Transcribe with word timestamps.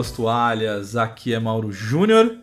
suas 0.00 0.10
toalhas. 0.10 0.96
Aqui 0.96 1.34
é 1.34 1.38
Mauro 1.38 1.70
Júnior. 1.70 2.38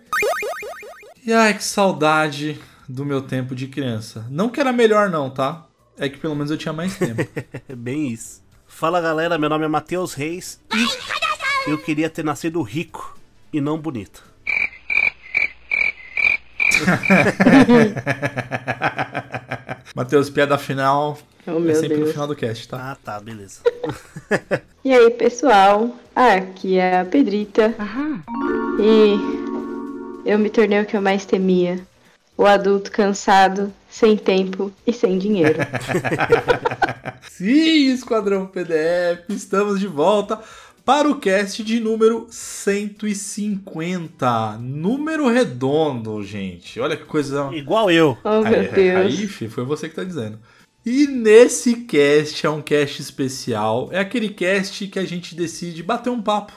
E 1.26 1.34
ai, 1.34 1.55
que 1.55 1.63
saudade 1.63 2.59
do 2.88 3.04
meu 3.04 3.22
tempo 3.22 3.55
de 3.55 3.68
criança. 3.68 4.26
Não 4.30 4.49
que 4.49 4.59
era 4.59 4.72
melhor, 4.72 5.09
não, 5.09 5.30
tá? 5.30 5.66
É 5.98 6.08
que 6.08 6.18
pelo 6.18 6.35
menos 6.35 6.52
eu 6.52 6.58
tinha 6.58 6.73
mais 6.73 6.96
tempo. 6.96 7.27
Bem 7.76 8.12
isso. 8.12 8.44
Fala 8.68 9.02
galera, 9.02 9.40
meu 9.40 9.49
nome 9.49 9.66
é 9.66 9.68
Matheus 9.68 10.13
Reis 10.13 10.59
e 11.68 11.72
eu 11.72 11.80
queria 11.80 12.09
ter 12.09 12.23
nascido 12.23 12.62
rico 12.62 13.18
e 13.52 13.60
não 13.60 13.80
bonito. 13.80 14.24
Matheus, 19.96 20.30
piada 20.30 20.60
final. 20.60 21.18
Oh, 21.48 21.70
é 21.70 21.74
sempre 21.74 21.98
no 21.98 22.04
Deus. 22.04 22.12
final 22.12 22.28
do 22.28 22.36
cast, 22.36 22.68
tá? 22.68 22.92
Ah, 22.92 22.96
tá, 22.96 23.20
beleza. 23.20 23.62
E 24.84 24.94
aí, 24.94 25.10
pessoal? 25.12 25.96
Ah, 26.16 26.34
aqui 26.36 26.78
é 26.78 27.00
a 27.02 27.05
Pedrita. 27.05 27.76
E 28.80 30.30
eu 30.30 30.40
me 30.40 30.50
tornei 30.50 30.82
o 30.82 30.86
que 30.86 30.96
eu 30.96 31.02
mais 31.02 31.26
temia. 31.26 31.80
O 32.38 32.46
adulto 32.46 32.90
cansado, 32.91 33.74
sem 33.90 34.16
tempo 34.16 34.71
e 34.86 34.94
sem 34.94 35.18
dinheiro. 35.18 35.58
Sim, 37.30 37.91
Esquadrão 37.91 38.46
PDF, 38.46 39.27
estamos 39.30 39.77
de 39.80 39.88
volta 39.88 40.40
para 40.86 41.10
o 41.10 41.20
cast 41.20 41.62
de 41.64 41.80
número 41.82 42.27
150. 42.30 44.58
Número 44.60 45.27
redondo, 45.27 46.24
gente. 46.24 46.80
Olha 46.80 46.96
que 46.96 47.04
coisa. 47.04 47.49
Igual 47.52 47.91
eu. 47.91 48.18
Oh, 48.24 48.40
meu 48.41 48.62
Aí, 48.62 48.68
Deus. 48.70 49.20
Aí, 49.20 49.27
fi, 49.27 49.49
foi 49.49 49.66
você 49.66 49.90
que 49.90 49.96
tá 49.96 50.04
dizendo. 50.05 50.40
E 50.90 51.05
nesse 51.05 51.82
cast 51.82 52.46
é 52.46 52.49
um 52.49 52.62
cast 52.62 53.02
especial. 53.02 53.90
É 53.91 53.99
aquele 53.99 54.30
cast 54.30 54.88
que 54.88 54.98
a 54.98 55.04
gente 55.04 55.35
decide 55.35 55.84
bater 55.84 56.10
um 56.10 56.21
papo, 56.21 56.54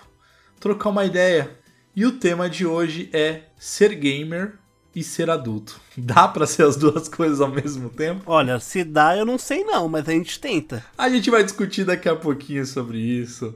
trocar 0.60 0.90
uma 0.90 1.04
ideia. 1.04 1.50
E 1.96 2.06
o 2.06 2.12
tema 2.12 2.48
de 2.48 2.64
hoje 2.64 3.10
é 3.12 3.46
ser 3.58 3.92
gamer 3.96 4.60
e 4.94 5.02
ser 5.02 5.28
adulto. 5.28 5.80
Dá 5.98 6.28
pra 6.28 6.46
ser 6.46 6.62
as 6.62 6.76
duas 6.76 7.08
coisas 7.08 7.40
ao 7.40 7.48
mesmo 7.48 7.90
tempo? 7.90 8.22
Olha, 8.24 8.60
se 8.60 8.84
dá 8.84 9.16
eu 9.16 9.26
não 9.26 9.36
sei 9.36 9.64
não, 9.64 9.88
mas 9.88 10.08
a 10.08 10.12
gente 10.12 10.38
tenta. 10.38 10.84
A 10.96 11.10
gente 11.10 11.28
vai 11.28 11.42
discutir 11.42 11.84
daqui 11.84 12.08
a 12.08 12.14
pouquinho 12.14 12.64
sobre 12.64 12.98
isso. 12.98 13.52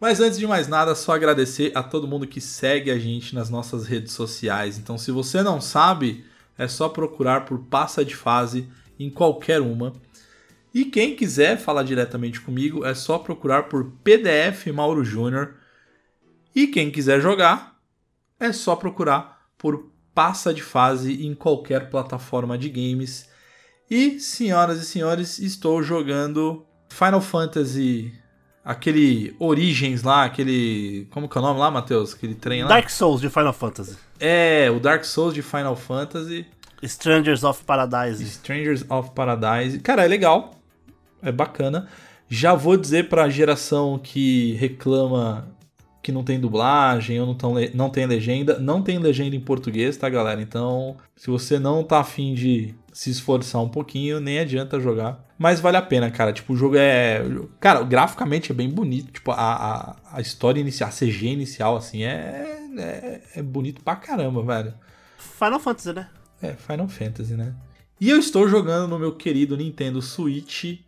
Mas 0.00 0.20
antes 0.20 0.38
de 0.38 0.46
mais 0.46 0.68
nada, 0.68 0.94
só 0.94 1.16
agradecer 1.16 1.72
a 1.74 1.82
todo 1.82 2.06
mundo 2.06 2.28
que 2.28 2.40
segue 2.40 2.92
a 2.92 2.98
gente 2.98 3.34
nas 3.34 3.50
nossas 3.50 3.88
redes 3.88 4.12
sociais. 4.12 4.78
Então, 4.78 4.96
se 4.96 5.10
você 5.10 5.42
não 5.42 5.60
sabe, 5.60 6.24
é 6.56 6.68
só 6.68 6.88
procurar 6.88 7.44
por 7.44 7.58
Passa 7.58 8.04
de 8.04 8.14
Fase 8.14 8.68
em 9.00 9.10
qualquer 9.10 9.60
uma. 9.60 9.92
E 10.74 10.84
quem 10.86 11.14
quiser 11.14 11.58
falar 11.58 11.82
diretamente 11.82 12.40
comigo, 12.40 12.84
é 12.84 12.94
só 12.94 13.18
procurar 13.18 13.64
por 13.64 13.92
PDF 14.02 14.66
Mauro 14.72 15.04
Júnior. 15.04 15.54
E 16.54 16.66
quem 16.66 16.90
quiser 16.90 17.20
jogar, 17.20 17.76
é 18.40 18.52
só 18.52 18.74
procurar 18.74 19.48
por 19.58 19.90
Passa 20.14 20.52
de 20.52 20.62
Fase 20.62 21.26
em 21.26 21.34
qualquer 21.34 21.90
plataforma 21.90 22.56
de 22.56 22.68
games. 22.68 23.28
E, 23.90 24.18
senhoras 24.18 24.80
e 24.80 24.86
senhores, 24.86 25.38
estou 25.38 25.82
jogando 25.82 26.66
Final 26.88 27.20
Fantasy. 27.20 28.12
Aquele 28.64 29.34
Origins 29.38 30.02
lá, 30.02 30.24
aquele. 30.24 31.06
Como 31.10 31.28
que 31.28 31.36
é 31.36 31.40
o 31.40 31.44
nome 31.44 31.58
lá, 31.58 31.70
Matheus? 31.70 32.14
Aquele 32.14 32.34
trem 32.34 32.62
lá? 32.62 32.68
Dark 32.68 32.88
Souls 32.88 33.20
de 33.20 33.28
Final 33.28 33.52
Fantasy. 33.52 33.96
É, 34.20 34.70
o 34.70 34.78
Dark 34.78 35.04
Souls 35.04 35.34
de 35.34 35.42
Final 35.42 35.74
Fantasy. 35.74 36.46
Strangers 36.82 37.44
of 37.44 37.64
Paradise. 37.64 38.22
Strangers 38.22 38.84
of 38.88 39.10
Paradise. 39.14 39.78
Cara, 39.80 40.04
é 40.04 40.08
legal. 40.08 40.61
É 41.22 41.30
bacana. 41.30 41.88
Já 42.28 42.54
vou 42.54 42.76
dizer 42.76 43.08
pra 43.08 43.28
geração 43.28 43.98
que 43.98 44.54
reclama 44.54 45.48
que 46.02 46.10
não 46.10 46.24
tem 46.24 46.40
dublagem 46.40 47.20
ou 47.20 47.26
não, 47.26 47.34
tão 47.34 47.54
não 47.74 47.88
tem 47.88 48.06
legenda. 48.06 48.58
Não 48.58 48.82
tem 48.82 48.98
legenda 48.98 49.36
em 49.36 49.40
português, 49.40 49.96
tá, 49.96 50.08
galera? 50.08 50.42
Então, 50.42 50.96
se 51.14 51.30
você 51.30 51.58
não 51.58 51.84
tá 51.84 52.00
afim 52.00 52.34
de 52.34 52.74
se 52.92 53.10
esforçar 53.10 53.62
um 53.62 53.68
pouquinho, 53.68 54.18
nem 54.18 54.40
adianta 54.40 54.80
jogar. 54.80 55.24
Mas 55.38 55.60
vale 55.60 55.76
a 55.76 55.82
pena, 55.82 56.10
cara. 56.10 56.32
Tipo, 56.32 56.52
o 56.52 56.56
jogo 56.56 56.76
é. 56.76 57.24
Cara, 57.60 57.82
graficamente 57.84 58.50
é 58.50 58.54
bem 58.54 58.68
bonito. 58.68 59.12
Tipo, 59.12 59.30
a, 59.30 59.36
a, 59.36 59.96
a 60.14 60.20
história 60.20 60.60
inicial, 60.60 60.88
a 60.88 60.92
CG 60.92 61.26
inicial, 61.26 61.76
assim, 61.76 62.02
é, 62.02 62.68
é, 62.76 63.20
é 63.36 63.42
bonito 63.42 63.82
pra 63.82 63.94
caramba, 63.94 64.42
velho. 64.42 64.74
Final 65.16 65.60
Fantasy, 65.60 65.92
né? 65.92 66.08
É, 66.42 66.52
Final 66.54 66.88
Fantasy, 66.88 67.34
né? 67.34 67.54
E 68.00 68.10
eu 68.10 68.18
estou 68.18 68.48
jogando 68.48 68.88
no 68.88 68.98
meu 68.98 69.12
querido 69.14 69.56
Nintendo 69.56 70.02
Switch 70.02 70.80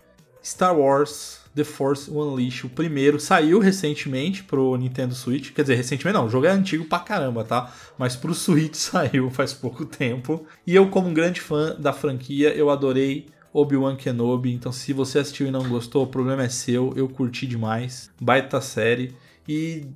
Star 0.45 0.79
Wars 0.79 1.41
The 1.55 1.65
Force 1.65 2.11
Unleashed. 2.11 2.67
O 2.67 2.69
primeiro 2.69 3.21
saiu 3.21 3.59
recentemente 3.59 4.43
pro 4.43 4.77
Nintendo 4.77 5.15
Switch. 5.15 5.53
Quer 5.53 5.63
dizer, 5.63 5.77
recentemente 5.77 6.19
não, 6.19 6.27
o 6.27 6.31
jogo 6.31 6.47
é 6.47 6.51
antigo 6.51 6.85
pra 6.85 6.99
caramba, 6.99 7.45
tá? 7.45 7.73
Mas 7.97 8.17
pro 8.17 8.35
Switch 8.35 8.75
saiu 8.77 9.31
faz 9.31 9.53
pouco 9.53 9.85
tempo. 9.87 10.45
E 10.67 10.75
eu, 10.75 10.89
como 10.89 11.09
um 11.09 11.15
grande 11.15 11.41
fã 11.41 11.75
da 11.79 11.93
franquia, 11.93 12.53
eu 12.55 12.71
adorei 12.71 13.27
Obi-Wan 13.53 13.97
Kenobi. 13.97 14.53
Então, 14.53 14.73
se 14.73 14.93
você 14.93 15.21
assistiu 15.21 15.47
e 15.47 15.51
não 15.51 15.69
gostou, 15.69 16.03
o 16.03 16.09
problema 16.09 16.43
é 16.43 16.49
seu. 16.49 16.93
Eu 16.97 17.09
curti 17.09 17.47
demais. 17.47 18.11
Baita 18.21 18.61
série. 18.61 19.15
E 19.49 19.87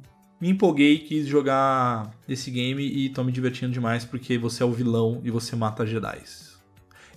me 0.41 0.51
empolguei, 0.51 0.99
quis 0.99 1.27
jogar 1.27 2.15
esse 2.29 2.51
game 2.51 2.85
e 2.85 3.09
tô 3.09 3.25
me 3.25 3.33
divertindo 3.33 3.73
demais 3.73 4.05
porque 4.05 4.39
você 4.39 4.63
é 4.63 4.67
o 4.67 4.73
vilão 4.73 5.21
e 5.25 5.31
você 5.31 5.57
mata 5.57 5.85
Jedi. 5.85 6.23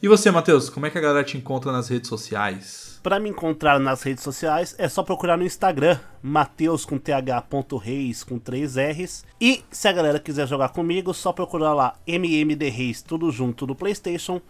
E 0.02 0.08
você, 0.08 0.32
Matheus, 0.32 0.68
como 0.68 0.88
é 0.88 0.90
que 0.90 0.98
a 0.98 1.02
galera 1.02 1.24
te 1.24 1.38
encontra 1.38 1.72
nas 1.72 1.88
redes 1.88 2.10
sociais? 2.10 3.00
Pra 3.04 3.20
me 3.20 3.30
encontrar 3.30 3.80
nas 3.80 4.02
redes 4.02 4.24
sociais 4.24 4.74
é 4.80 4.90
só 4.90 5.04
procurar 5.04 5.38
no 5.38 5.46
Instagram, 5.46 6.00
Mateus 6.24 6.86
com 6.86 6.98
th.reis 6.98 8.24
com 8.24 8.40
3 8.40 8.78
R's. 8.78 9.24
E 9.40 9.64
se 9.70 9.88
a 9.88 9.92
galera 9.92 10.20
quiser 10.20 10.48
jogar 10.48 10.70
comigo, 10.70 11.14
só 11.14 11.32
procurar 11.32 11.76
lá 11.76 11.94
MMD 12.08 12.68
Reis, 12.70 13.04
tudo 13.04 13.30
junto 13.32 13.68
no 13.68 13.76
PlayStation, 13.76 14.42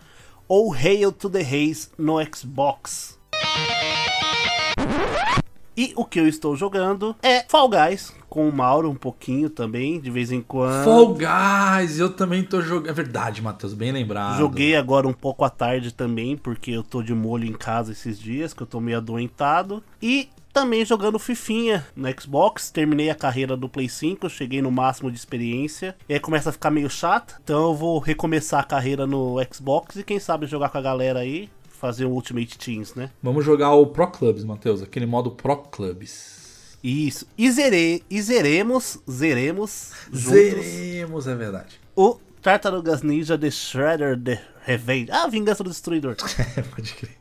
ou 0.47 0.73
Hail 0.73 1.11
to 1.11 1.29
the 1.29 1.41
Reis 1.41 1.91
no 1.97 2.15
Xbox. 2.23 3.19
E 5.81 5.93
o 5.95 6.05
que 6.05 6.19
eu 6.19 6.27
estou 6.27 6.55
jogando 6.55 7.15
é 7.23 7.43
Fall 7.49 7.67
Guys, 7.67 8.13
com 8.29 8.47
o 8.47 8.53
Mauro 8.55 8.87
um 8.87 8.93
pouquinho 8.93 9.49
também, 9.49 9.99
de 9.99 10.11
vez 10.11 10.31
em 10.31 10.39
quando. 10.39 10.83
Fall 10.83 11.15
Guys, 11.15 11.97
eu 11.97 12.13
também 12.13 12.43
tô 12.43 12.61
jogando. 12.61 12.91
É 12.91 12.93
verdade, 12.93 13.41
Matheus, 13.41 13.73
bem 13.73 13.91
lembrado. 13.91 14.37
Joguei 14.37 14.75
agora 14.75 15.07
um 15.07 15.13
pouco 15.13 15.43
à 15.43 15.49
tarde 15.49 15.91
também, 15.91 16.37
porque 16.37 16.69
eu 16.69 16.83
tô 16.83 17.01
de 17.01 17.15
molho 17.15 17.45
em 17.45 17.53
casa 17.53 17.93
esses 17.93 18.19
dias, 18.19 18.53
que 18.53 18.61
eu 18.61 18.67
tô 18.67 18.79
meio 18.79 18.99
adoentado. 18.99 19.83
E 19.99 20.29
também 20.53 20.85
jogando 20.85 21.17
Fifinha 21.17 21.83
no 21.95 22.07
Xbox. 22.21 22.69
Terminei 22.69 23.09
a 23.09 23.15
carreira 23.15 23.57
do 23.57 23.67
Play 23.67 23.89
5, 23.89 24.29
cheguei 24.29 24.61
no 24.61 24.69
máximo 24.69 25.09
de 25.09 25.17
experiência. 25.17 25.95
E 26.07 26.13
aí 26.13 26.19
começa 26.19 26.51
a 26.51 26.53
ficar 26.53 26.69
meio 26.69 26.91
chato. 26.91 27.41
Então 27.43 27.71
eu 27.71 27.73
vou 27.73 27.97
recomeçar 27.97 28.59
a 28.59 28.65
carreira 28.65 29.07
no 29.07 29.37
Xbox 29.51 29.95
e 29.95 30.03
quem 30.03 30.19
sabe 30.19 30.45
jogar 30.45 30.69
com 30.69 30.77
a 30.77 30.81
galera 30.81 31.21
aí. 31.21 31.49
Fazer 31.81 32.05
um 32.05 32.11
Ultimate 32.11 32.59
Teams, 32.59 32.93
né? 32.93 33.09
Vamos 33.23 33.43
jogar 33.43 33.71
o 33.73 33.87
Pro 33.87 34.05
Clubs, 34.07 34.43
Matheus, 34.43 34.83
aquele 34.83 35.07
modo 35.07 35.31
Pro 35.31 35.57
Clubs. 35.57 36.77
Isso. 36.83 37.25
E, 37.35 37.51
zerei, 37.51 38.03
e 38.07 38.21
zeremos, 38.21 38.99
zeremos 39.09 39.91
Zeremos, 40.15 41.27
é 41.27 41.35
verdade. 41.35 41.79
o 41.95 42.19
Tartarugas 42.41 43.01
Ninja 43.01 43.35
The 43.37 43.49
Shredder 43.49 44.19
The 44.19 44.41
Revenge. 44.63 45.09
Ah, 45.11 45.27
Vingança 45.27 45.63
do 45.63 45.69
Destruidor. 45.71 46.15
Pode 46.75 46.93
crer. 46.93 47.17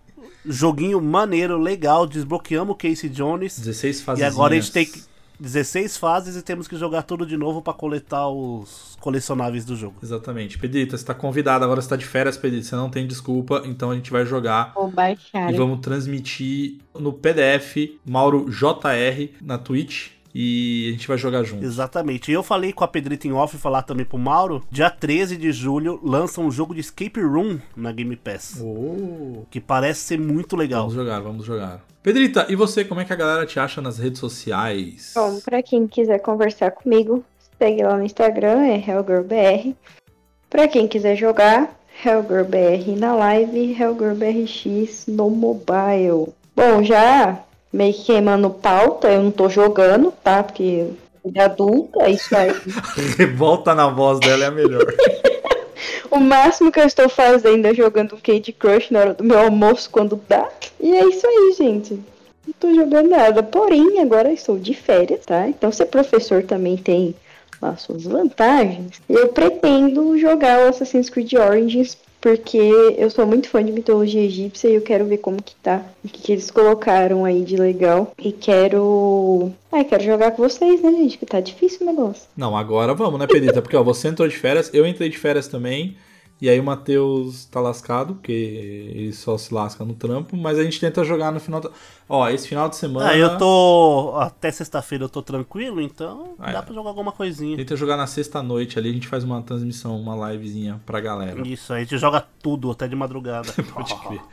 Joguinho 0.46 1.00
maneiro, 1.00 1.58
legal. 1.58 2.06
Desbloqueamos 2.06 2.74
o 2.74 2.76
Casey 2.76 3.08
Jones. 3.10 3.58
16 3.58 4.00
fases. 4.02 4.22
E 4.22 4.26
agora 4.26 4.54
a 4.54 4.60
gente 4.60 4.72
tem 4.72 4.84
que- 4.86 5.02
16 5.40 5.96
fases 5.96 6.36
e 6.36 6.42
temos 6.42 6.68
que 6.68 6.76
jogar 6.76 7.02
tudo 7.02 7.24
de 7.26 7.36
novo 7.36 7.62
pra 7.62 7.72
coletar 7.72 8.28
os 8.28 8.96
colecionáveis 9.00 9.64
do 9.64 9.74
jogo. 9.74 9.96
Exatamente. 10.02 10.58
Pedrita, 10.58 10.96
você 10.96 11.04
tá 11.04 11.14
convidado, 11.14 11.64
agora 11.64 11.80
você 11.80 11.88
tá 11.88 11.96
de 11.96 12.04
férias, 12.04 12.36
Pedrita, 12.36 12.66
você 12.66 12.76
não 12.76 12.90
tem 12.90 13.06
desculpa, 13.06 13.62
então 13.64 13.90
a 13.90 13.94
gente 13.94 14.10
vai 14.10 14.26
jogar 14.26 14.72
Vou 14.74 14.90
baixar. 14.90 15.52
e 15.52 15.56
vamos 15.56 15.80
transmitir 15.80 16.78
no 16.98 17.12
PDF 17.12 17.98
Mauro 18.04 18.48
JR 18.50 19.32
na 19.40 19.56
Twitch 19.56 20.10
e 20.34 20.88
a 20.88 20.92
gente 20.92 21.08
vai 21.08 21.18
jogar 21.18 21.42
junto. 21.42 21.64
Exatamente. 21.64 22.30
E 22.30 22.34
eu 22.34 22.42
falei 22.42 22.72
com 22.72 22.84
a 22.84 22.88
Pedrita 22.88 23.26
em 23.26 23.32
off 23.32 23.56
e 23.56 23.58
falar 23.58 23.82
também 23.82 24.06
pro 24.06 24.18
Mauro. 24.18 24.62
Dia 24.70 24.88
13 24.90 25.36
de 25.36 25.50
julho 25.52 25.98
lança 26.02 26.40
um 26.40 26.50
jogo 26.50 26.74
de 26.74 26.80
escape 26.80 27.20
room 27.20 27.58
na 27.76 27.90
Game 27.90 28.14
Pass. 28.16 28.60
Oh. 28.62 29.44
Que 29.50 29.60
parece 29.60 30.00
ser 30.00 30.20
muito 30.20 30.54
legal. 30.54 30.82
Vamos 30.82 30.94
jogar, 30.94 31.20
vamos 31.20 31.44
jogar. 31.44 31.84
Pedrita, 32.02 32.46
e 32.48 32.56
você, 32.56 32.82
como 32.82 33.00
é 33.00 33.04
que 33.04 33.12
a 33.12 33.16
galera 33.16 33.44
te 33.44 33.60
acha 33.60 33.82
nas 33.82 33.98
redes 33.98 34.18
sociais? 34.18 35.12
Bom, 35.14 35.38
pra 35.40 35.62
quem 35.62 35.86
quiser 35.86 36.18
conversar 36.20 36.70
comigo, 36.70 37.22
segue 37.58 37.82
lá 37.82 37.96
no 37.96 38.04
Instagram, 38.04 38.62
é 38.62 38.76
HellgirlBR. 38.76 39.74
Pra 40.48 40.66
quem 40.66 40.88
quiser 40.88 41.14
jogar, 41.14 41.78
HellgirlBR 42.02 42.96
na 42.96 43.14
live, 43.14 43.76
HellgirlBRX 43.78 45.06
no 45.08 45.28
mobile. 45.28 46.32
Bom, 46.56 46.82
já 46.82 47.38
meio 47.70 47.92
que 47.92 48.04
queimando 48.04 48.48
pauta, 48.48 49.08
eu 49.08 49.22
não 49.22 49.30
tô 49.30 49.50
jogando, 49.50 50.10
tá? 50.10 50.42
Porque 50.42 50.62
eu 51.22 51.30
de 51.30 51.38
adulta, 51.38 52.04
é 52.04 52.12
isso 52.12 52.34
aí. 52.34 52.50
Revolta 53.18 53.74
na 53.74 53.88
voz 53.88 54.18
dela 54.20 54.44
é 54.44 54.46
a 54.46 54.50
melhor. 54.50 54.86
O 56.10 56.18
máximo 56.18 56.72
que 56.72 56.80
eu 56.80 56.86
estou 56.86 57.08
fazendo 57.08 57.66
é 57.66 57.74
jogando 57.74 58.14
um 58.14 58.20
Candy 58.20 58.52
Crush 58.52 58.90
na 58.90 59.00
hora 59.00 59.14
do 59.14 59.24
meu 59.24 59.38
almoço, 59.38 59.90
quando 59.90 60.20
dá. 60.28 60.48
E 60.78 60.92
é 60.92 61.04
isso 61.06 61.26
aí, 61.26 61.54
gente. 61.56 61.94
não 62.46 62.54
tô 62.58 62.74
jogando 62.74 63.10
nada. 63.10 63.42
Porém, 63.42 64.00
agora 64.00 64.32
estou 64.32 64.58
de 64.58 64.74
férias, 64.74 65.24
tá? 65.24 65.48
Então, 65.48 65.70
ser 65.70 65.86
professor 65.86 66.42
também 66.42 66.76
tem 66.76 67.14
as 67.60 67.82
suas 67.82 68.04
vantagens. 68.04 69.00
Eu 69.08 69.28
pretendo 69.28 70.18
jogar 70.18 70.64
o 70.64 70.68
Assassin's 70.68 71.10
Creed 71.10 71.34
Origins 71.34 71.96
porque 72.20 72.58
eu 72.98 73.08
sou 73.10 73.26
muito 73.26 73.48
fã 73.48 73.64
de 73.64 73.72
mitologia 73.72 74.22
egípcia 74.22 74.68
e 74.68 74.74
eu 74.74 74.82
quero 74.82 75.06
ver 75.06 75.18
como 75.18 75.42
que 75.42 75.54
tá, 75.56 75.84
o 76.04 76.08
que, 76.08 76.20
que 76.20 76.32
eles 76.32 76.50
colocaram 76.50 77.24
aí 77.24 77.42
de 77.42 77.56
legal. 77.56 78.12
E 78.18 78.30
quero. 78.30 79.52
Ah, 79.72 79.82
quero 79.84 80.04
jogar 80.04 80.32
com 80.32 80.42
vocês, 80.42 80.82
né, 80.82 80.90
gente? 80.90 81.18
Que 81.18 81.26
tá 81.26 81.40
difícil 81.40 81.86
o 81.86 81.90
negócio. 81.90 82.28
Não, 82.36 82.56
agora 82.56 82.92
vamos, 82.94 83.18
né, 83.18 83.26
Pedrita? 83.26 83.62
Porque 83.62 83.76
ó, 83.76 83.82
você 83.82 84.08
entrou 84.08 84.28
de 84.28 84.36
férias, 84.36 84.70
eu 84.74 84.86
entrei 84.86 85.08
de 85.08 85.18
férias 85.18 85.48
também. 85.48 85.96
E 86.40 86.48
aí 86.48 86.58
o 86.58 86.64
Matheus 86.64 87.44
tá 87.44 87.60
lascado, 87.60 88.14
porque 88.14 88.32
ele 88.32 89.12
só 89.12 89.36
se 89.36 89.52
lasca 89.52 89.84
no 89.84 89.92
trampo, 89.94 90.36
mas 90.38 90.58
a 90.58 90.64
gente 90.64 90.80
tenta 90.80 91.04
jogar 91.04 91.30
no 91.30 91.38
final. 91.38 91.60
Da... 91.60 91.70
Ó, 92.08 92.26
esse 92.30 92.48
final 92.48 92.66
de 92.68 92.76
semana. 92.76 93.10
Ah, 93.10 93.16
eu 93.16 93.36
tô. 93.36 94.14
Até 94.16 94.50
sexta-feira 94.50 95.04
eu 95.04 95.08
tô 95.10 95.20
tranquilo, 95.22 95.82
então 95.82 96.34
Ah, 96.38 96.50
dá 96.50 96.58
é. 96.60 96.62
pra 96.62 96.74
jogar 96.74 96.88
alguma 96.88 97.12
coisinha. 97.12 97.58
Tenta 97.58 97.76
jogar 97.76 97.96
na 97.98 98.06
sexta-noite 98.06 98.78
ali, 98.78 98.88
a 98.88 98.92
gente 98.92 99.06
faz 99.06 99.22
uma 99.22 99.42
transmissão, 99.42 100.00
uma 100.00 100.32
livezinha 100.32 100.80
pra 100.86 100.98
galera. 100.98 101.46
Isso, 101.46 101.74
aí 101.74 101.80
a 101.82 101.84
gente 101.84 101.98
joga 101.98 102.26
tudo, 102.42 102.70
até 102.70 102.88
de 102.88 102.96
madrugada. 102.96 103.52
Pode 103.74 103.94
crer. 103.96 104.20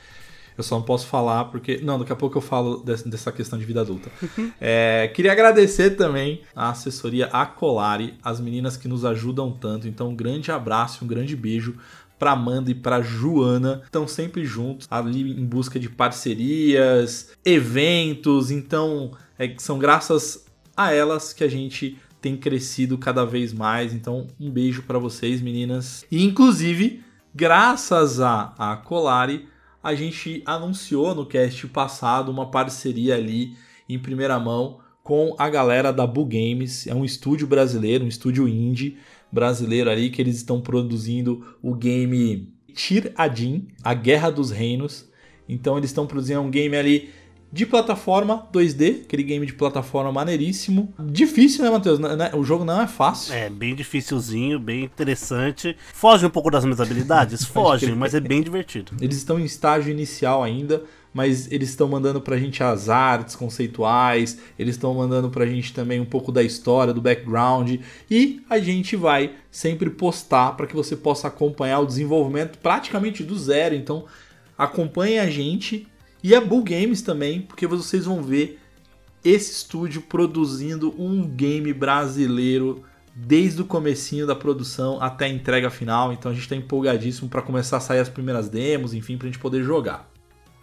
Eu 0.57 0.63
só 0.63 0.75
não 0.75 0.81
posso 0.83 1.05
falar 1.07 1.45
porque. 1.45 1.77
Não, 1.83 1.99
daqui 1.99 2.11
a 2.11 2.15
pouco 2.15 2.37
eu 2.37 2.41
falo 2.41 2.77
des- 2.83 3.03
dessa 3.03 3.31
questão 3.31 3.57
de 3.59 3.65
vida 3.65 3.81
adulta. 3.81 4.09
É, 4.59 5.09
queria 5.13 5.31
agradecer 5.31 5.91
também 5.91 6.41
a 6.55 6.69
assessoria 6.69 7.27
Acolari, 7.27 8.15
as 8.23 8.39
meninas 8.39 8.75
que 8.75 8.87
nos 8.87 9.05
ajudam 9.05 9.51
tanto. 9.51 9.87
Então, 9.87 10.09
um 10.09 10.15
grande 10.15 10.51
abraço, 10.51 11.05
um 11.05 11.07
grande 11.07 11.35
beijo 11.35 11.75
pra 12.17 12.31
Amanda 12.31 12.71
e 12.71 12.75
pra 12.75 13.01
Joana. 13.01 13.81
Estão 13.85 14.07
sempre 14.07 14.43
juntos, 14.45 14.87
ali 14.89 15.21
em 15.39 15.45
busca 15.45 15.79
de 15.79 15.87
parcerias, 15.89 17.31
eventos. 17.45 18.49
Então, 18.51 19.11
é, 19.37 19.53
são 19.57 19.77
graças 19.77 20.45
a 20.75 20.91
elas 20.93 21.33
que 21.33 21.43
a 21.43 21.47
gente 21.47 21.97
tem 22.21 22.35
crescido 22.35 22.97
cada 22.97 23.25
vez 23.25 23.53
mais. 23.53 23.93
Então, 23.93 24.27
um 24.39 24.49
beijo 24.49 24.81
pra 24.83 24.97
vocês, 24.97 25.41
meninas. 25.41 26.05
E, 26.11 26.23
inclusive, 26.23 27.03
graças 27.33 28.19
a, 28.19 28.53
a 28.57 28.75
Colari, 28.77 29.47
a 29.83 29.95
gente 29.95 30.41
anunciou 30.45 31.13
no 31.13 31.25
cast 31.25 31.67
passado 31.67 32.31
uma 32.31 32.49
parceria 32.49 33.15
ali 33.15 33.55
em 33.87 33.97
primeira 33.97 34.39
mão 34.39 34.79
com 35.03 35.35
a 35.37 35.49
galera 35.49 35.93
da 35.93 36.05
Boo 36.05 36.25
Games. 36.25 36.87
É 36.87 36.93
um 36.93 37.05
estúdio 37.05 37.47
brasileiro, 37.47 38.03
um 38.03 38.09
estúdio 38.09 38.47
indie 38.47 38.97
brasileiro 39.31 39.89
ali 39.89 40.09
que 40.09 40.21
eles 40.21 40.35
estão 40.35 40.59
produzindo 40.59 41.55
o 41.61 41.73
game 41.73 42.51
Tir 42.73 43.13
Adin, 43.15 43.67
A 43.83 43.93
Guerra 43.93 44.29
dos 44.29 44.51
Reinos. 44.51 45.09
Então 45.47 45.77
eles 45.77 45.89
estão 45.89 46.05
produzindo 46.05 46.41
um 46.41 46.49
game 46.49 46.75
ali 46.75 47.09
de 47.51 47.65
plataforma 47.65 48.47
2D, 48.51 49.03
aquele 49.03 49.23
game 49.23 49.45
de 49.45 49.53
plataforma 49.53 50.11
maneiríssimo. 50.11 50.93
Difícil, 50.99 51.63
né, 51.63 51.69
Matheus? 51.69 51.99
Né- 51.99 52.15
né? 52.15 52.31
O 52.33 52.43
jogo 52.43 52.65
não 52.65 52.81
é 52.81 52.87
fácil. 52.87 53.33
É, 53.33 53.49
bem 53.49 53.73
dificilzinho, 53.73 54.59
bem 54.59 54.83
interessante. 54.83 55.75
Foge 55.93 56.25
um 56.25 56.29
pouco 56.29 56.51
das 56.51 56.63
minhas 56.65 56.81
habilidades? 56.81 57.43
Foge, 57.45 57.93
mas 57.93 58.13
é 58.13 58.19
bem 58.19 58.41
divertido. 58.41 58.91
Eles 58.99 59.17
estão 59.17 59.39
em 59.39 59.45
estágio 59.45 59.91
inicial 59.91 60.43
ainda, 60.43 60.83
mas 61.13 61.49
eles 61.51 61.69
estão 61.69 61.87
mandando 61.87 62.21
pra 62.21 62.37
gente 62.37 62.61
as 62.61 62.89
artes 62.89 63.35
conceituais, 63.35 64.39
eles 64.59 64.75
estão 64.75 64.93
mandando 64.93 65.29
pra 65.29 65.45
gente 65.45 65.73
também 65.73 65.99
um 65.99 66.05
pouco 66.05 66.31
da 66.31 66.43
história, 66.43 66.93
do 66.93 67.01
background, 67.01 67.79
e 68.11 68.41
a 68.49 68.59
gente 68.59 68.95
vai 68.95 69.31
sempre 69.49 69.89
postar 69.89 70.51
para 70.51 70.67
que 70.67 70.75
você 70.75 70.95
possa 70.95 71.27
acompanhar 71.27 71.79
o 71.79 71.87
desenvolvimento 71.87 72.59
praticamente 72.59 73.23
do 73.23 73.37
zero. 73.37 73.73
Então, 73.73 74.05
acompanhe 74.57 75.17
a 75.17 75.29
gente 75.29 75.87
e 76.23 76.35
a 76.35 76.41
Bull 76.41 76.63
Games 76.63 77.01
também, 77.01 77.41
porque 77.41 77.67
vocês 77.67 78.05
vão 78.05 78.21
ver 78.21 78.59
esse 79.23 79.51
estúdio 79.51 80.01
produzindo 80.01 80.93
um 80.97 81.27
game 81.27 81.73
brasileiro 81.73 82.83
desde 83.15 83.61
o 83.61 83.65
comecinho 83.65 84.27
da 84.27 84.35
produção 84.35 85.01
até 85.01 85.25
a 85.25 85.29
entrega 85.29 85.69
final. 85.69 86.13
Então 86.13 86.31
a 86.31 86.33
gente 86.33 86.43
está 86.43 86.55
empolgadíssimo 86.55 87.27
para 87.27 87.41
começar 87.41 87.77
a 87.77 87.81
sair 87.81 87.99
as 87.99 88.09
primeiras 88.09 88.47
demos, 88.47 88.93
enfim, 88.93 89.17
para 89.17 89.27
a 89.27 89.31
gente 89.31 89.39
poder 89.39 89.63
jogar. 89.63 90.09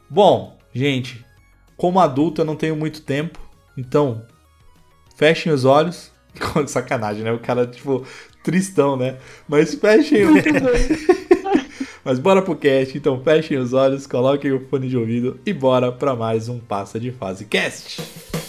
Bom, 0.09 0.57
gente, 0.73 1.25
como 1.77 1.99
adulto 1.99 2.41
eu 2.41 2.45
não 2.45 2.57
tenho 2.57 2.77
muito 2.77 3.03
tempo, 3.03 3.39
então 3.77 4.25
fechem 5.17 5.53
os 5.53 5.65
olhos. 5.65 6.13
Sacanagem, 6.67 7.23
né? 7.23 7.33
O 7.33 7.39
cara, 7.39 7.67
tipo, 7.67 8.05
tristão, 8.43 8.97
né? 8.97 9.19
Mas 9.49 9.75
fechem 9.75 10.25
os 10.25 10.43
Mas 12.05 12.19
bora 12.19 12.43
pro 12.43 12.55
cast, 12.55 12.99
então 12.99 13.19
fechem 13.23 13.57
os 13.57 13.73
olhos, 13.73 14.07
coloquem 14.07 14.53
o 14.53 14.61
fone 14.69 14.89
de 14.89 14.97
ouvido 14.97 15.41
e 15.47 15.55
bora 15.55 15.91
para 15.91 16.15
mais 16.15 16.51
um 16.51 16.59
Passa 16.59 17.01
de 17.01 17.11
Fase 17.11 17.47
Cast. 17.47 18.44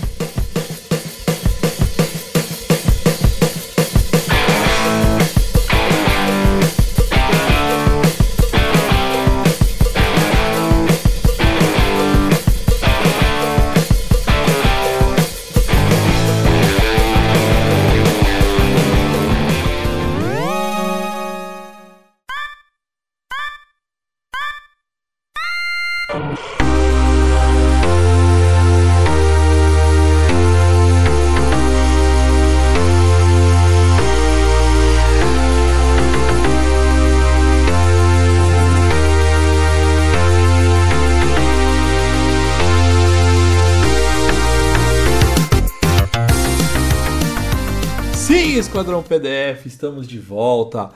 Esquadrão 48.86 49.02
PDF, 49.02 49.66
estamos 49.66 50.08
de 50.08 50.20
volta. 50.20 50.92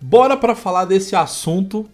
Bora 0.00 0.36
para 0.36 0.54
falar 0.54 0.84
desse 0.84 1.16
assunto 1.16 1.84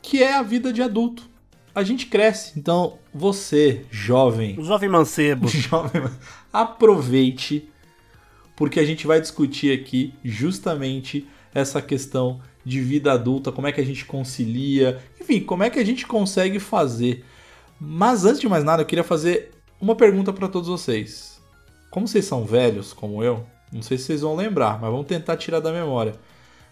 que 0.00 0.22
é 0.22 0.36
a 0.36 0.44
vida 0.44 0.72
de 0.72 0.80
adulto. 0.80 1.28
A 1.74 1.82
gente 1.82 2.06
cresce, 2.06 2.56
então 2.56 2.96
você, 3.12 3.84
jovem, 3.90 4.62
jovem 4.62 4.88
mancebo. 4.88 5.48
jovem, 5.50 6.04
aproveite 6.52 7.68
porque 8.54 8.78
a 8.78 8.84
gente 8.84 9.08
vai 9.08 9.20
discutir 9.20 9.76
aqui 9.76 10.14
justamente 10.22 11.26
essa 11.52 11.82
questão 11.82 12.40
de 12.64 12.80
vida 12.80 13.10
adulta, 13.10 13.50
como 13.50 13.66
é 13.66 13.72
que 13.72 13.80
a 13.80 13.84
gente 13.84 14.04
concilia, 14.04 15.02
enfim, 15.20 15.40
como 15.40 15.64
é 15.64 15.70
que 15.70 15.80
a 15.80 15.84
gente 15.84 16.06
consegue 16.06 16.60
fazer. 16.60 17.24
Mas 17.80 18.24
antes 18.24 18.40
de 18.40 18.48
mais 18.48 18.62
nada, 18.62 18.82
eu 18.82 18.86
queria 18.86 19.02
fazer 19.02 19.50
uma 19.80 19.96
pergunta 19.96 20.32
para 20.32 20.46
todos 20.46 20.68
vocês. 20.68 21.40
Como 21.90 22.06
vocês 22.06 22.24
são 22.24 22.44
velhos, 22.44 22.92
como 22.92 23.24
eu, 23.24 23.44
não 23.72 23.82
sei 23.82 23.98
se 23.98 24.04
vocês 24.04 24.20
vão 24.22 24.34
lembrar, 24.36 24.80
mas 24.80 24.90
vamos 24.90 25.06
tentar 25.06 25.36
tirar 25.36 25.60
da 25.60 25.72
memória. 25.72 26.14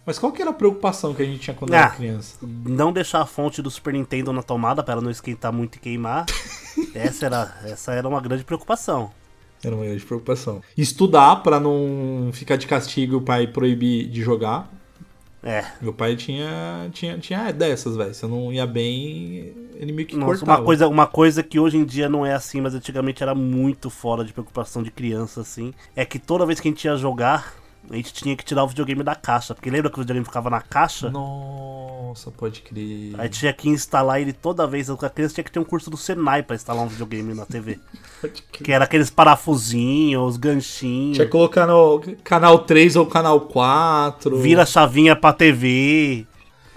Mas 0.06 0.18
qual 0.18 0.32
que 0.32 0.40
era 0.40 0.50
a 0.50 0.54
preocupação 0.54 1.12
que 1.14 1.20
a 1.20 1.24
gente 1.24 1.38
tinha 1.40 1.54
quando 1.54 1.74
Ah. 1.74 1.78
era 1.78 1.90
criança? 1.90 2.38
Não 2.42 2.92
deixar 2.92 3.20
a 3.20 3.26
fonte 3.26 3.60
do 3.60 3.70
Super 3.70 3.92
Nintendo 3.92 4.32
na 4.32 4.42
tomada 4.42 4.82
para 4.82 4.92
ela 4.94 5.02
não 5.02 5.10
esquentar 5.10 5.52
muito 5.52 5.76
e 5.76 5.78
queimar. 5.78 6.24
essa, 6.94 7.26
era, 7.26 7.58
essa 7.64 7.92
era 7.92 8.08
uma 8.08 8.20
grande 8.20 8.42
preocupação. 8.42 9.10
Era 9.62 9.74
uma 9.74 9.84
grande 9.84 10.04
preocupação. 10.04 10.62
Estudar 10.76 11.36
para 11.42 11.60
não 11.60 12.30
ficar 12.32 12.56
de 12.56 12.66
castigo 12.66 13.16
o 13.18 13.20
pai 13.20 13.46
proibir 13.48 14.08
de 14.08 14.22
jogar. 14.22 14.70
É. 15.42 15.64
Meu 15.80 15.92
pai 15.92 16.16
tinha, 16.16 16.88
tinha, 16.92 17.18
tinha 17.18 17.52
dessas, 17.52 17.96
velho. 17.96 18.12
Se 18.12 18.24
eu 18.24 18.28
não 18.28 18.52
ia 18.52 18.66
bem, 18.66 19.52
ele 19.76 19.92
meio 19.92 20.06
que 20.06 20.16
Nossa, 20.16 20.38
cortava. 20.40 20.58
uma 20.58 20.64
coisa, 20.64 20.88
uma 20.88 21.06
coisa 21.06 21.42
que 21.42 21.58
hoje 21.60 21.76
em 21.76 21.84
dia 21.84 22.08
não 22.08 22.26
é 22.26 22.34
assim, 22.34 22.60
mas 22.60 22.74
antigamente 22.74 23.22
era 23.22 23.34
muito 23.34 23.88
fora 23.88 24.24
de 24.24 24.32
preocupação 24.32 24.82
de 24.82 24.90
criança, 24.90 25.40
assim. 25.40 25.72
É 25.94 26.04
que 26.04 26.18
toda 26.18 26.44
vez 26.44 26.58
que 26.58 26.68
a 26.68 26.70
gente 26.70 26.84
ia 26.84 26.96
jogar, 26.96 27.54
a 27.90 27.96
gente 27.96 28.12
tinha 28.12 28.36
que 28.36 28.44
tirar 28.44 28.64
o 28.64 28.68
videogame 28.68 29.02
da 29.02 29.14
caixa. 29.14 29.54
Porque 29.54 29.70
lembra 29.70 29.90
que 29.90 29.98
o 29.98 30.02
videogame 30.02 30.24
ficava 30.24 30.50
na 30.50 30.60
caixa? 30.60 31.10
Nossa, 31.10 32.30
pode 32.30 32.60
crer. 32.60 33.14
Aí 33.18 33.28
tinha 33.28 33.52
que 33.52 33.68
instalar 33.68 34.20
ele 34.20 34.32
toda 34.32 34.66
vez. 34.66 34.90
A 34.90 35.10
criança 35.10 35.34
tinha 35.34 35.44
que 35.44 35.50
ter 35.50 35.58
um 35.58 35.64
curso 35.64 35.90
do 35.90 35.96
Senai 35.96 36.42
pra 36.42 36.56
instalar 36.56 36.84
um 36.84 36.88
videogame 36.88 37.34
na 37.34 37.46
TV. 37.46 37.78
Pode 38.20 38.42
crer. 38.42 38.64
Que 38.64 38.72
era 38.72 38.84
aqueles 38.84 39.10
parafusinhos, 39.10 40.30
os 40.32 40.36
ganchinhos. 40.36 41.16
Tinha 41.16 41.26
que 41.26 41.32
colocar 41.32 41.66
no 41.66 42.02
canal 42.24 42.58
3 42.58 42.96
ou 42.96 43.06
canal 43.06 43.42
4. 43.42 44.38
Vira 44.38 44.62
a 44.62 44.66
chavinha 44.66 45.14
pra 45.14 45.32
TV. 45.32 46.26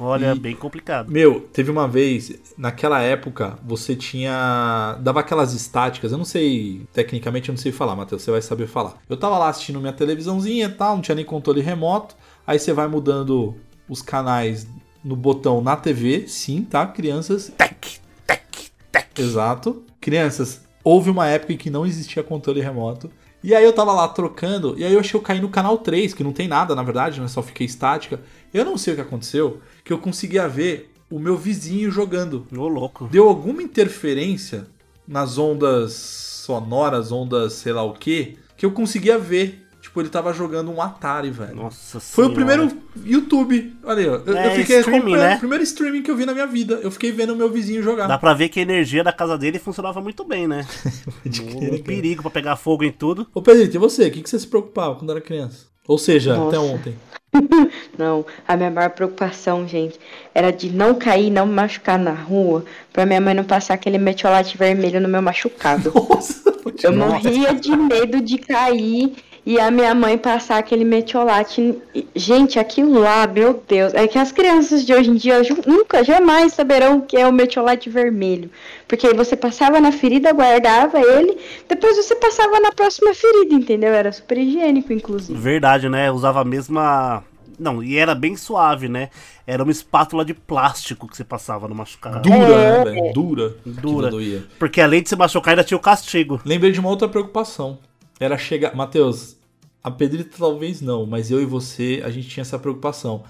Olha, 0.01 0.33
E- 0.33 0.39
bem 0.39 0.55
complicado. 0.55 1.11
Meu, 1.11 1.41
teve 1.53 1.69
uma 1.69 1.87
vez, 1.87 2.33
naquela 2.57 2.99
época, 3.01 3.57
você 3.63 3.95
tinha. 3.95 4.97
Dava 5.01 5.19
aquelas 5.19 5.53
estáticas, 5.53 6.11
eu 6.11 6.17
não 6.17 6.25
sei, 6.25 6.85
tecnicamente 6.91 7.49
eu 7.49 7.53
não 7.53 7.57
sei 7.61 7.71
falar, 7.71 7.95
Matheus, 7.95 8.21
você 8.23 8.31
vai 8.31 8.41
saber 8.41 8.67
falar. 8.67 8.97
Eu 9.07 9.15
tava 9.17 9.37
lá 9.37 9.49
assistindo 9.49 9.79
minha 9.79 9.93
televisãozinha 9.93 10.65
e 10.65 10.69
tal, 10.69 10.95
não 10.95 11.01
tinha 11.01 11.15
nem 11.15 11.25
controle 11.25 11.61
remoto. 11.61 12.15
Aí 12.45 12.57
você 12.57 12.73
vai 12.73 12.87
mudando 12.87 13.55
os 13.87 14.01
canais 14.01 14.67
no 15.03 15.15
botão 15.15 15.61
na 15.61 15.75
TV, 15.75 16.27
sim, 16.27 16.63
tá? 16.63 16.85
Crianças. 16.87 17.51
Tec, 17.57 17.99
tec, 18.25 18.69
tec. 18.91 19.19
Exato. 19.19 19.83
Crianças, 19.99 20.61
houve 20.83 21.09
uma 21.09 21.27
época 21.27 21.53
em 21.53 21.57
que 21.57 21.69
não 21.69 21.85
existia 21.85 22.23
controle 22.23 22.59
remoto. 22.61 23.09
E 23.43 23.55
aí 23.55 23.63
eu 23.63 23.73
tava 23.73 23.91
lá 23.91 24.07
trocando, 24.07 24.75
e 24.77 24.83
aí 24.83 24.93
eu 24.93 24.99
achei 24.99 25.11
que 25.11 25.17
eu 25.17 25.21
caí 25.21 25.41
no 25.41 25.49
canal 25.49 25.75
3, 25.79 26.13
que 26.13 26.23
não 26.23 26.31
tem 26.31 26.47
nada, 26.47 26.75
na 26.75 26.83
verdade, 26.83 27.19
né? 27.19 27.27
Só 27.27 27.41
fiquei 27.41 27.65
estática. 27.65 28.21
Eu 28.53 28.65
não 28.65 28.77
sei 28.77 28.93
o 28.93 28.95
que 28.95 29.01
aconteceu, 29.01 29.59
que 29.83 29.93
eu 29.93 29.97
conseguia 29.97 30.47
ver 30.47 30.91
o 31.09 31.19
meu 31.19 31.37
vizinho 31.37 31.89
jogando. 31.91 32.45
Ô, 32.55 32.67
louco. 32.67 33.07
Deu 33.11 33.27
alguma 33.27 33.61
interferência 33.63 34.67
nas 35.07 35.37
ondas 35.37 35.93
sonoras, 35.93 37.11
ondas 37.11 37.53
sei 37.53 37.73
lá 37.73 37.83
o 37.83 37.93
que, 37.93 38.37
que 38.57 38.65
eu 38.65 38.71
conseguia 38.71 39.17
ver. 39.17 39.59
Tipo, 39.81 39.99
ele 39.99 40.09
tava 40.09 40.31
jogando 40.31 40.69
um 40.71 40.79
Atari, 40.79 41.31
velho. 41.31 41.55
Nossa 41.55 41.99
Foi 41.99 42.25
o 42.25 42.27
senhora. 42.27 42.33
primeiro 42.35 42.77
YouTube. 43.03 43.75
Olha 43.83 43.97
aí, 43.99 44.07
ó. 44.07 44.21
Eu, 44.23 44.37
É, 44.37 44.47
eu 44.47 44.59
fiquei 44.59 44.79
streaming, 44.79 45.13
né? 45.15 45.35
o 45.35 45.39
primeiro 45.39 45.63
streaming 45.63 46.03
que 46.03 46.11
eu 46.11 46.15
vi 46.15 46.23
na 46.23 46.33
minha 46.33 46.45
vida. 46.45 46.75
Eu 46.83 46.91
fiquei 46.91 47.11
vendo 47.11 47.33
o 47.33 47.35
meu 47.35 47.49
vizinho 47.51 47.81
jogar. 47.81 48.05
Dá 48.05 48.15
pra 48.15 48.35
ver 48.35 48.49
que 48.49 48.59
a 48.59 48.61
energia 48.61 49.03
da 49.03 49.11
casa 49.11 49.39
dele 49.39 49.57
funcionava 49.57 49.99
muito 49.99 50.23
bem, 50.23 50.47
né? 50.47 50.67
De 51.25 51.41
Um 51.41 51.57
crer, 51.57 51.69
cara. 51.71 51.83
perigo 51.83 52.21
pra 52.21 52.29
pegar 52.29 52.55
fogo 52.57 52.83
em 52.83 52.91
tudo. 52.91 53.25
Ô 53.33 53.41
Pedrito, 53.41 53.75
e 53.75 53.79
você? 53.79 54.07
O 54.07 54.11
que, 54.11 54.21
que 54.21 54.29
você 54.29 54.37
se 54.37 54.45
preocupava 54.47 54.93
quando 54.95 55.09
era 55.09 55.19
criança? 55.19 55.65
Ou 55.91 55.97
seja, 55.97 56.37
Nossa. 56.37 56.47
até 56.47 56.59
ontem. 56.59 56.95
Não, 57.99 58.25
a 58.47 58.55
minha 58.55 58.71
maior 58.71 58.91
preocupação, 58.91 59.67
gente, 59.67 59.99
era 60.33 60.49
de 60.49 60.69
não 60.69 60.95
cair, 60.95 61.29
não 61.29 61.45
me 61.45 61.51
machucar 61.53 61.99
na 61.99 62.13
rua, 62.13 62.63
pra 62.93 63.05
minha 63.05 63.19
mãe 63.19 63.33
não 63.33 63.43
passar 63.43 63.73
aquele 63.73 63.97
metiolate 63.97 64.57
vermelho 64.57 65.01
no 65.01 65.09
meu 65.09 65.21
machucado. 65.21 65.91
Nossa, 66.09 66.43
Eu 66.81 66.95
morria 66.95 67.53
de 67.53 67.75
medo 67.75 68.21
de 68.21 68.37
cair 68.37 69.13
e 69.45 69.59
a 69.59 69.71
minha 69.71 69.93
mãe 69.95 70.17
passar 70.17 70.57
aquele 70.59 70.83
metiolate. 70.85 71.75
Gente, 72.15 72.59
aquilo 72.59 72.99
lá, 72.99 73.25
meu 73.25 73.61
Deus. 73.67 73.93
É 73.93 74.07
que 74.07 74.17
as 74.19 74.31
crianças 74.31 74.85
de 74.85 74.93
hoje 74.93 75.09
em 75.09 75.15
dia 75.15 75.41
nunca, 75.65 76.03
jamais 76.03 76.53
saberão 76.53 76.97
o 76.97 77.01
que 77.01 77.17
é 77.17 77.27
o 77.27 77.33
metiolate 77.33 77.89
vermelho. 77.89 78.49
Porque 78.87 79.07
aí 79.07 79.13
você 79.13 79.35
passava 79.35 79.79
na 79.79 79.91
ferida, 79.91 80.31
guardava 80.31 80.99
ele, 80.99 81.37
depois 81.67 81.97
você 81.97 82.15
passava 82.15 82.59
na 82.59 82.71
próxima 82.71 83.13
ferida, 83.13 83.55
entendeu? 83.55 83.93
Era 83.93 84.11
super 84.11 84.37
higiênico, 84.37 84.93
inclusive. 84.93 85.39
Verdade, 85.39 85.89
né? 85.89 86.11
Usava 86.11 86.41
a 86.41 86.45
mesma. 86.45 87.23
Não, 87.59 87.83
e 87.83 87.97
era 87.97 88.15
bem 88.15 88.35
suave, 88.35 88.87
né? 88.89 89.09
Era 89.45 89.61
uma 89.63 89.71
espátula 89.71 90.23
de 90.25 90.33
plástico 90.33 91.07
que 91.07 91.15
você 91.15 91.23
passava 91.23 91.67
no 91.67 91.75
machucado. 91.75 92.21
dura, 92.21 92.35
É. 92.37 92.85
né, 92.85 92.91
velho? 92.91 93.13
Dura. 93.13 93.55
Dura. 93.65 94.11
Porque 94.57 94.81
além 94.81 95.01
de 95.03 95.09
se 95.09 95.15
machucar, 95.15 95.51
ainda 95.53 95.63
tinha 95.63 95.77
o 95.77 95.81
castigo. 95.81 96.39
Lembrei 96.45 96.71
de 96.71 96.79
uma 96.79 96.89
outra 96.89 97.07
preocupação. 97.07 97.77
Era 98.21 98.37
chegar. 98.37 98.75
Matheus, 98.75 99.35
a 99.83 99.89
Pedrita 99.89 100.37
talvez 100.37 100.79
não, 100.79 101.07
mas 101.07 101.31
eu 101.31 101.41
e 101.41 101.45
você, 101.45 102.03
a 102.05 102.11
gente 102.11 102.29
tinha 102.29 102.43
essa 102.43 102.59
preocupação. 102.59 103.23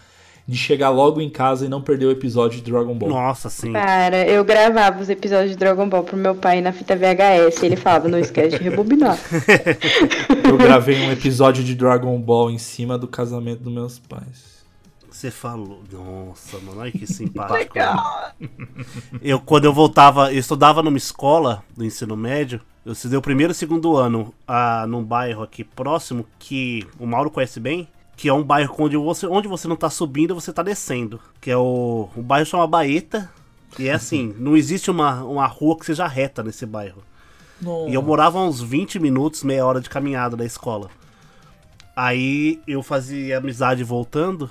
De 0.45 0.57
chegar 0.57 0.89
logo 0.89 1.21
em 1.21 1.29
casa 1.29 1.65
e 1.65 1.69
não 1.69 1.81
perder 1.81 2.07
o 2.07 2.11
episódio 2.11 2.59
de 2.59 2.69
Dragon 2.69 2.93
Ball. 2.95 3.09
Nossa, 3.09 3.49
sim. 3.49 3.71
Cara, 3.71 4.27
eu 4.27 4.43
gravava 4.43 4.99
os 4.99 5.07
episódios 5.07 5.51
de 5.51 5.55
Dragon 5.55 5.87
Ball 5.87 6.03
pro 6.03 6.17
meu 6.17 6.35
pai 6.35 6.59
na 6.59 6.73
fita 6.73 6.95
VHS. 6.95 7.63
Ele 7.63 7.77
falava, 7.77 8.09
não 8.09 8.17
esquece 8.17 8.57
de 8.57 8.63
rebobinar. 8.63 9.17
Eu 10.43 10.57
gravei 10.57 10.99
um 10.99 11.11
episódio 11.11 11.63
de 11.63 11.75
Dragon 11.75 12.19
Ball 12.19 12.49
em 12.49 12.57
cima 12.57 12.97
do 12.97 13.07
casamento 13.07 13.61
dos 13.61 13.71
meus 13.71 13.99
pais. 13.99 14.65
Você 15.09 15.29
falou. 15.29 15.83
Nossa, 15.91 16.57
mano, 16.57 16.81
olha 16.81 16.91
que 16.91 17.05
simpático. 17.05 17.77
né? 17.77 18.49
eu, 19.21 19.39
quando 19.39 19.65
eu 19.65 19.73
voltava, 19.73 20.33
eu 20.33 20.39
estudava 20.39 20.81
numa 20.81 20.97
escola 20.97 21.63
do 21.77 21.85
ensino 21.85 22.17
médio. 22.17 22.59
Eu 22.83 22.93
estudei 22.93 23.17
o 23.17 23.21
primeiro 23.21 23.51
e 23.51 23.55
segundo 23.55 23.95
ano 23.95 24.33
ah, 24.47 24.85
num 24.87 25.03
bairro 25.03 25.43
aqui 25.43 25.63
próximo, 25.63 26.25
que 26.39 26.85
o 26.99 27.05
Mauro 27.05 27.29
conhece 27.29 27.59
bem. 27.59 27.87
Que 28.17 28.27
é 28.27 28.33
um 28.33 28.43
bairro 28.43 28.75
onde 28.77 28.97
você, 28.97 29.25
onde 29.25 29.47
você 29.47 29.67
não 29.67 29.75
tá 29.75 29.89
subindo, 29.89 30.35
você 30.35 30.51
tá 30.51 30.61
descendo. 30.61 31.19
Que 31.39 31.49
é 31.51 31.57
o. 31.57 32.09
O 32.15 32.21
bairro 32.21 32.45
chama 32.45 32.67
Baeta. 32.67 33.31
E 33.79 33.87
é 33.87 33.93
assim, 33.93 34.35
não 34.37 34.57
existe 34.57 34.91
uma, 34.91 35.23
uma 35.23 35.47
rua 35.47 35.77
que 35.77 35.85
seja 35.85 36.07
reta 36.07 36.43
nesse 36.43 36.65
bairro. 36.65 37.01
E 37.87 37.93
eu 37.93 38.01
morava 38.01 38.39
a 38.39 38.43
uns 38.43 38.59
20 38.59 38.99
minutos, 38.99 39.43
meia 39.43 39.65
hora 39.65 39.79
de 39.79 39.89
caminhada 39.89 40.35
da 40.35 40.43
escola. 40.43 40.89
Aí 41.95 42.59
eu 42.67 42.81
fazia 42.81 43.37
amizade 43.37 43.83
voltando 43.83 44.49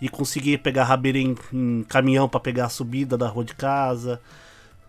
e 0.00 0.08
conseguia 0.10 0.58
pegar 0.58 0.84
rabeira 0.84 1.18
em, 1.18 1.34
em 1.52 1.82
caminhão 1.84 2.28
pra 2.28 2.38
pegar 2.38 2.66
a 2.66 2.68
subida 2.68 3.16
da 3.16 3.28
rua 3.28 3.44
de 3.44 3.54
casa. 3.54 4.20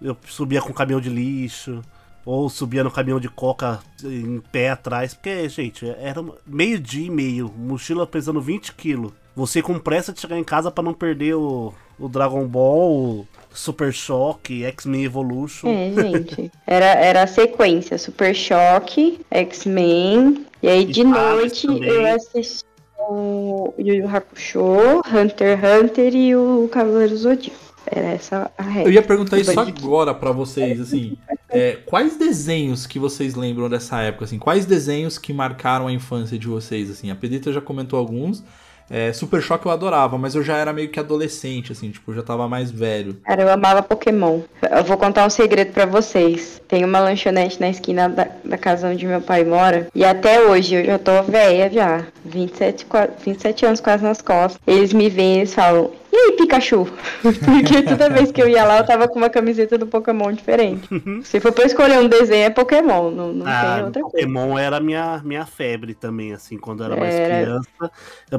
Eu 0.02 0.18
subia 0.28 0.62
com 0.62 0.74
caminhão 0.74 1.00
de 1.00 1.10
lixo. 1.10 1.82
Ou 2.26 2.50
subia 2.50 2.84
no 2.84 2.90
caminhão 2.92 3.20
de 3.20 3.30
coca 3.30 3.80
em 4.04 4.42
pé 4.52 4.72
atrás. 4.72 5.14
Porque, 5.14 5.48
gente, 5.48 5.88
era 6.00 6.20
uma- 6.22 6.36
meio-dia 6.46 7.06
e 7.06 7.10
meio. 7.10 7.52
Mochila 7.56 8.08
pesando 8.08 8.42
20 8.42 8.74
quilos. 8.74 9.12
Você 9.36 9.62
com 9.62 9.78
pressa 9.78 10.12
de 10.14 10.20
chegar 10.20 10.38
em 10.38 10.44
casa 10.44 10.72
pra 10.72 10.84
não 10.84 10.94
perder 10.94 11.36
o, 11.36 11.74
o 12.00 12.08
Dragon 12.10 12.48
Ball, 12.48 12.92
o 12.92 13.28
Super 13.54 13.94
Choque, 13.94 14.64
X-Men 14.64 15.04
Evolution. 15.04 15.68
É, 15.68 15.92
gente. 15.92 16.52
Era, 16.66 16.86
era 16.86 17.24
a 17.24 17.28
sequência: 17.28 17.98
Super 17.98 18.34
Choque, 18.34 19.20
X-Men. 19.30 20.46
E 20.64 20.68
aí 20.68 20.86
de 20.86 21.02
E 21.02 21.04
noite 21.04 21.68
eu 21.68 22.16
assisti 22.16 22.64
o 23.10 23.74
Yu 23.78 23.96
Yu 23.96 24.08
Hakusho, 24.08 25.02
Hunter 25.14 25.60
x 25.60 25.84
Hunter 25.84 26.16
e 26.16 26.36
o 26.36 26.68
Cavaleiro 26.72 27.16
Zodíaco. 27.16 27.65
Era 27.88 28.08
essa 28.08 28.52
a 28.58 28.64
regra. 28.64 28.90
Eu 28.90 28.94
ia 28.94 29.02
perguntar 29.02 29.38
isso 29.38 29.60
agora 29.60 30.14
pra 30.14 30.32
vocês, 30.32 30.80
assim. 30.80 31.18
é, 31.50 31.78
quais 31.86 32.18
desenhos 32.18 32.86
que 32.88 33.00
vocês 33.00 33.36
lembram 33.36 33.70
dessa 33.70 34.02
época, 34.02 34.26
assim? 34.26 34.40
Quais 34.40 34.66
desenhos 34.66 35.18
que 35.18 35.34
marcaram 35.34 35.88
a 35.88 35.92
infância 35.92 36.38
de 36.38 36.48
vocês, 36.48 36.90
assim? 36.90 37.12
A 37.12 37.16
Pedrita 37.16 37.52
já 37.52 37.62
comentou 37.62 38.00
alguns. 38.00 38.44
É, 38.90 39.12
Super 39.14 39.42
Choque 39.42 39.66
eu 39.66 39.72
adorava, 39.72 40.18
mas 40.18 40.36
eu 40.36 40.44
já 40.44 40.58
era 40.58 40.72
meio 40.72 40.90
que 40.90 41.00
adolescente, 41.00 41.72
assim, 41.72 41.90
tipo, 41.90 42.12
eu 42.12 42.16
já 42.16 42.22
tava 42.22 42.48
mais 42.48 42.70
velho. 42.70 43.18
Cara, 43.24 43.42
eu 43.42 43.50
amava 43.50 43.82
Pokémon. 43.82 44.42
Eu 44.62 44.84
vou 44.84 44.98
contar 44.98 45.26
um 45.26 45.30
segredo 45.30 45.74
pra 45.74 45.88
vocês. 45.88 46.62
Tem 46.68 46.86
uma 46.86 47.00
lanchonete 47.00 47.60
na 47.60 47.70
esquina 47.70 48.08
da, 48.08 48.28
da 48.46 48.58
casa 48.58 48.88
onde 48.90 49.06
meu 49.06 49.22
pai 49.22 49.44
mora. 49.44 49.88
E 49.94 50.04
até 50.06 50.42
hoje, 50.42 50.76
eu 50.76 50.86
já 50.86 51.00
tô 51.00 51.24
velha 51.24 51.70
já. 51.72 52.06
27, 52.24 52.86
qua- 52.86 53.10
27 53.24 53.66
anos 53.66 53.80
quase 53.82 54.04
nas 54.04 54.22
costas. 54.22 54.60
Eles 54.66 54.94
me 54.94 55.10
veem 55.10 55.36
e 55.36 55.38
eles 55.40 55.54
falam, 55.54 55.92
e 56.12 56.16
aí, 56.18 56.32
Pikachu? 56.38 56.88
Porque 57.22 57.82
toda 57.84 58.10
vez 58.10 58.32
que 58.32 58.42
eu 58.42 58.48
ia 58.48 58.64
lá, 58.64 58.78
eu 58.78 58.86
tava 58.86 59.08
com 59.08 59.18
uma 59.20 59.30
camiseta 59.30 59.78
do 59.78 59.86
Pokémon 59.86 60.32
diferente. 60.32 60.88
Se 61.24 61.40
for 61.40 61.52
pra 61.52 61.66
escolher 61.66 62.00
um 62.00 62.08
desenho, 62.08 62.46
é 62.46 62.50
Pokémon. 62.50 63.12
Não, 63.12 63.34
não 63.34 63.46
tem 63.46 63.54
Ah, 63.54 63.82
outra 63.86 64.02
coisa. 64.02 64.18
Pokémon 64.18 64.58
era 64.58 64.80
minha, 64.80 65.22
minha 65.26 65.46
febre 65.46 65.94
também, 65.94 66.34
assim, 66.34 66.58
quando 66.58 66.82
eu 66.82 66.86
era 66.92 66.96
mais 66.96 67.14
Era. 67.16 67.36
criança. 67.44 67.68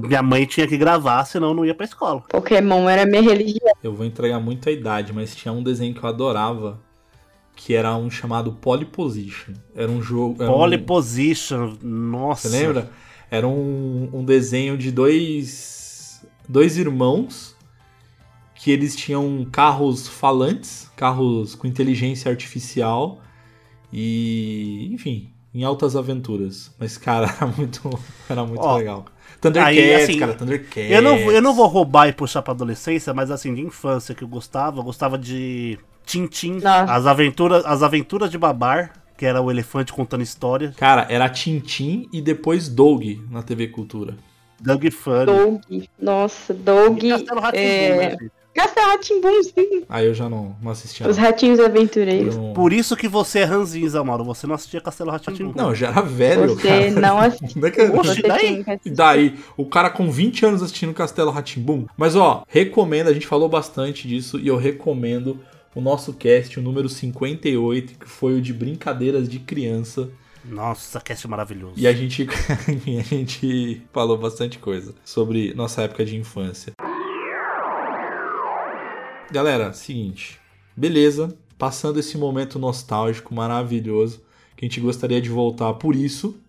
Minha 0.03 0.23
mãe 0.23 0.47
tinha 0.47 0.67
que 0.67 0.77
gravar, 0.77 1.25
senão 1.27 1.49
eu 1.49 1.55
não 1.55 1.65
ia 1.67 1.75
pra 1.75 1.85
escola. 1.85 2.23
Pokémon 2.29 2.89
era 2.89 3.05
minha 3.05 3.23
religião. 3.23 3.73
Eu 3.83 3.93
vou 3.93 4.07
entregar 4.07 4.41
muito 4.41 4.69
a 4.69 4.73
idade, 4.73 5.13
mas 5.13 5.35
tinha 5.37 5.53
um 5.53 5.63
desenho 5.63 5.95
que 5.95 6.03
eu 6.03 6.09
adorava, 6.09 6.79
que 7.57 7.75
era 7.75 7.97
um 7.97 8.09
chamado 8.11 8.53
Polyposition. 8.53 9.55
Era 9.75 9.91
um 9.91 10.01
jogo. 10.03 10.43
era 10.43 10.53
um- 10.53 10.55
Pole 10.55 10.79
Position, 10.79 11.77
nossa. 11.83 12.49
Você 12.49 12.59
lembra? 12.65 12.91
Era 13.31 13.49
um, 13.49 14.09
um 14.13 14.25
desenho 14.25 14.77
de 14.79 14.93
dois, 14.93 16.25
dois 16.49 16.77
irmãos 16.77 17.57
que 18.55 18.71
eles 18.71 18.95
tinham 18.95 19.47
carros 19.51 20.07
falantes, 20.07 20.91
carros 20.95 21.55
com 21.55 21.67
inteligência 21.67 22.31
artificial 22.31 23.21
e, 23.93 24.89
enfim, 24.93 25.31
em 25.55 25.65
altas 25.65 25.97
aventuras. 25.97 26.73
Mas, 26.79 26.97
cara, 26.99 27.27
era 27.41 27.47
muito, 27.47 27.99
era 28.29 28.45
muito 28.45 28.61
Ó, 28.63 28.77
legal. 28.77 29.07
Thundercats, 29.41 29.79
aí, 29.79 29.95
assim, 29.95 30.19
cara, 30.19 30.35
Thundercats. 30.35 30.91
Eu 30.91 31.03
não, 31.03 31.17
eu 31.31 31.43
não 31.43 31.55
vou 31.55 31.67
roubar 31.67 32.09
e 32.09 32.13
puxar 32.13 32.43
pra 32.43 32.53
adolescência, 32.53 33.13
mas 33.13 33.31
assim, 33.31 33.55
de 33.55 33.61
infância 33.61 34.15
que 34.15 34.23
eu 34.25 34.29
gostava, 34.29 34.81
eu 34.81 34.85
gostava 34.85 35.19
de 35.19 35.79
Tintin, 36.07 36.53
Nossa. 36.63 36.85
as 36.93 37.05
aventuras, 37.07 37.65
as 37.67 37.83
aventuras 37.83 38.31
de 38.31 38.39
Babar, 38.39 38.93
que 39.19 39.27
era 39.27 39.43
o 39.43 39.51
elefante 39.51 39.93
contando 39.93 40.23
história, 40.23 40.73
Cara, 40.79 41.07
era 41.11 41.29
Tintin 41.29 42.09
e 42.13 42.23
depois 42.23 42.69
Doug 42.69 43.03
na 43.31 43.43
TV 43.43 43.67
Cultura. 43.67 44.15
Doug 44.61 44.87
Funny. 44.91 45.27
Doug. 45.27 45.61
Nossa, 46.01 46.55
Doug. 46.55 47.03
E 47.03 47.11
Castelo 47.11 47.41
Rá-Tim-Bum, 47.41 47.63
É... 47.69 47.97
né? 48.11 48.17
Castelo 48.55 49.43
sim. 49.45 49.83
Aí 49.87 50.07
eu 50.07 50.15
já 50.15 50.31
não, 50.31 50.57
não 50.63 50.71
assistia. 50.71 51.07
Os 51.07 51.19
ratinhos 51.19 51.61
aventureiros. 51.61 52.37
Não- 52.37 52.55
Por 52.55 52.73
isso 52.73 52.97
que 52.97 53.07
você 53.07 53.41
é 53.41 53.45
ranzinza, 53.45 54.03
Mauro. 54.03 54.25
Você 54.25 54.47
não 54.47 54.55
assistia 54.55 54.81
Castelo 54.81 55.11
Rá-Tim-Bum. 55.11 55.53
Não, 55.55 55.69
eu 55.69 55.75
já 55.75 55.89
era 55.89 56.01
velho, 56.01 56.55
Você 56.55 56.67
cara. 56.67 56.91
não 56.93 57.19
assistiu. 57.21 57.61
Não 57.61 57.69
é 57.69 57.71
que 57.71 57.81
eu- 57.83 57.95
Oxe, 57.99 58.15
Você 58.15 58.23
daí? 58.23 58.65
E 58.83 58.91
daí, 58.91 59.35
o 59.59 59.67
cara 59.67 59.91
com 59.91 60.11
20 60.11 60.47
anos 60.47 60.63
assistindo 60.63 60.95
Castelo 60.95 61.31
Ratimbum. 61.31 61.85
Mas 61.99 62.17
ó, 62.17 62.45
recomendo, 62.49 63.09
a 63.09 63.13
gente 63.13 63.27
falou 63.27 63.47
bastante 63.49 64.09
disso 64.09 64.39
e 64.39 64.49
eu 64.49 64.57
recomendo 64.57 65.39
o 65.77 65.81
nosso 65.83 66.15
cast, 66.15 66.59
o 66.59 66.63
número 66.63 66.89
58, 66.89 67.99
que 67.99 68.09
foi 68.09 68.39
o 68.39 68.41
de 68.41 68.55
brincadeiras 68.55 69.29
de 69.29 69.39
criança. 69.39 70.09
Nossa, 70.43 70.99
cast 71.03 71.29
maravilhoso. 71.29 71.75
E 71.77 71.87
a 71.87 71.93
gente, 71.93 72.27
a 72.99 73.03
gente 73.03 73.83
falou 73.93 74.17
bastante 74.17 74.59
coisa 74.59 74.95
sobre 75.05 75.53
nossa 75.53 75.83
época 75.83 76.03
de 76.03 76.17
infância. 76.17 76.73
Galera, 79.31 79.75
seguinte. 79.75 80.41
Beleza, 80.75 81.37
passando 81.59 82.01
esse 82.01 82.17
momento 82.17 82.59
nostálgico 82.59 83.35
maravilhoso, 83.35 84.23
que 84.57 84.65
a 84.65 84.69
gente 84.69 84.81
gostaria 84.81 85.21
de 85.21 85.29
voltar 85.29 85.75
por 85.75 85.95
isso. 85.95 86.41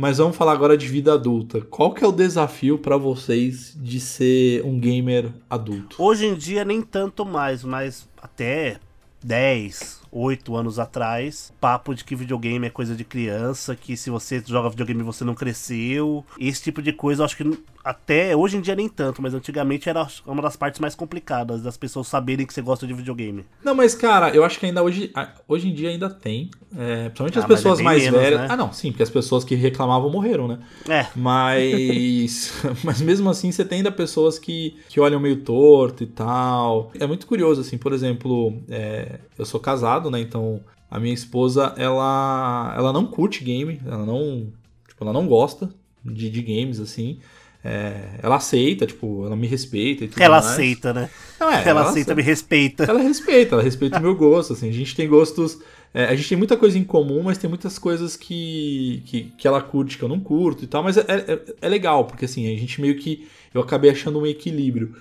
Mas 0.00 0.18
vamos 0.18 0.36
falar 0.36 0.52
agora 0.52 0.78
de 0.78 0.86
vida 0.86 1.12
adulta. 1.12 1.60
Qual 1.60 1.92
que 1.92 2.04
é 2.04 2.06
o 2.06 2.12
desafio 2.12 2.78
pra 2.78 2.96
vocês 2.96 3.76
de 3.76 3.98
ser 3.98 4.64
um 4.64 4.78
gamer 4.78 5.32
adulto? 5.50 6.00
Hoje 6.00 6.24
em 6.24 6.36
dia 6.36 6.64
nem 6.64 6.80
tanto 6.80 7.26
mais, 7.26 7.64
mas 7.64 8.08
até 8.22 8.78
10, 9.24 10.02
oito 10.12 10.56
anos 10.56 10.78
atrás. 10.78 11.52
Papo 11.60 11.94
de 11.94 12.04
que 12.04 12.14
videogame 12.16 12.66
é 12.66 12.70
coisa 12.70 12.94
de 12.94 13.04
criança, 13.04 13.74
que 13.76 13.96
se 13.96 14.10
você 14.10 14.42
joga 14.46 14.70
videogame 14.70 15.02
você 15.02 15.24
não 15.24 15.34
cresceu. 15.34 16.24
Esse 16.38 16.62
tipo 16.62 16.80
de 16.82 16.92
coisa 16.92 17.22
eu 17.22 17.24
acho 17.26 17.36
que 17.36 17.58
até 17.84 18.36
hoje 18.36 18.56
em 18.56 18.60
dia 18.60 18.74
nem 18.74 18.88
tanto, 18.88 19.22
mas 19.22 19.32
antigamente 19.32 19.88
era 19.88 20.06
uma 20.26 20.42
das 20.42 20.56
partes 20.56 20.78
mais 20.78 20.94
complicadas 20.94 21.62
das 21.62 21.76
pessoas 21.76 22.06
saberem 22.06 22.44
que 22.46 22.52
você 22.52 22.60
gosta 22.60 22.86
de 22.86 22.92
videogame. 22.92 23.46
Não, 23.64 23.74
mas 23.74 23.94
cara, 23.94 24.30
eu 24.30 24.44
acho 24.44 24.58
que 24.58 24.66
ainda 24.66 24.82
hoje, 24.82 25.10
hoje 25.46 25.68
em 25.68 25.74
dia 25.74 25.88
ainda 25.90 26.10
tem. 26.10 26.50
É, 26.76 27.04
principalmente 27.08 27.38
Ah, 27.38 27.42
as 27.42 27.48
mas 27.48 27.58
pessoas 27.60 27.80
é 27.80 27.82
mais 27.82 28.02
menos, 28.02 28.20
velhas. 28.20 28.40
né? 28.40 28.46
Ah, 28.50 28.56
não, 28.56 28.72
sim, 28.72 28.90
porque 28.90 29.02
as 29.02 29.08
pessoas 29.10 29.42
que 29.42 29.54
reclamavam 29.54 30.10
morreram, 30.10 30.46
né? 30.48 30.58
É, 30.88 31.06
Mas, 31.16 32.52
mas 32.84 33.00
mesmo 33.00 33.30
assim, 33.30 33.50
você 33.50 33.64
tem 33.64 33.78
ainda 33.78 33.90
pessoas 33.92 34.38
que, 34.38 34.76
que 34.88 35.00
olham 35.00 35.18
meio 35.20 35.36
torto 35.42 36.02
e 36.02 36.06
tal. 36.06 36.90
É 36.98 37.06
muito 37.06 37.26
curioso, 37.26 37.60
assim, 37.62 37.78
por 37.78 37.92
exemplo, 37.92 38.54
é, 38.68 39.18
eu 39.38 39.46
sou 39.46 39.58
casado, 39.60 39.97
né? 40.10 40.20
Então 40.20 40.60
a 40.90 40.98
minha 40.98 41.12
esposa, 41.12 41.74
ela, 41.76 42.74
ela 42.76 42.92
não 42.92 43.06
curte 43.06 43.44
game, 43.44 43.80
ela 43.84 44.06
não, 44.06 44.52
tipo, 44.86 45.04
ela 45.04 45.12
não 45.12 45.26
gosta 45.26 45.68
de, 46.04 46.30
de 46.30 46.42
games, 46.42 46.80
assim. 46.80 47.18
É, 47.62 48.20
ela 48.22 48.36
aceita, 48.36 48.86
tipo, 48.86 49.26
ela 49.26 49.36
me 49.36 49.46
respeita 49.46 50.04
e 50.04 50.08
tudo 50.08 50.22
ela 50.22 50.36
mais. 50.36 50.46
aceita, 50.46 50.94
né? 50.94 51.10
Não, 51.38 51.50
é, 51.50 51.68
ela, 51.68 51.82
aceita, 51.82 52.14
me 52.14 52.22
respeita. 52.22 52.84
ela 52.84 53.00
respeita, 53.00 53.56
ela 53.56 53.62
respeita 53.62 53.98
o 53.98 54.02
meu 54.02 54.14
gosto, 54.14 54.52
assim, 54.52 54.68
a 54.68 54.72
gente 54.72 54.94
tem 54.94 55.08
gostos, 55.08 55.58
é, 55.92 56.04
a 56.04 56.14
gente 56.14 56.28
tem 56.28 56.38
muita 56.38 56.56
coisa 56.56 56.78
em 56.78 56.84
comum, 56.84 57.22
mas 57.24 57.36
tem 57.36 57.50
muitas 57.50 57.78
coisas 57.78 58.16
que, 58.16 59.02
que, 59.06 59.32
que 59.36 59.46
ela 59.46 59.60
curte 59.60 59.98
que 59.98 60.04
eu 60.04 60.08
não 60.08 60.20
curto 60.20 60.64
e 60.64 60.66
tal, 60.66 60.82
mas 60.82 60.96
é, 60.96 61.04
é, 61.08 61.54
é 61.60 61.68
legal, 61.68 62.04
porque 62.04 62.24
assim, 62.24 62.46
a 62.46 62.58
gente 62.58 62.80
meio 62.80 62.96
que, 62.96 63.28
eu 63.52 63.60
acabei 63.60 63.90
achando 63.90 64.20
um 64.20 64.26
equilíbrio, 64.26 64.94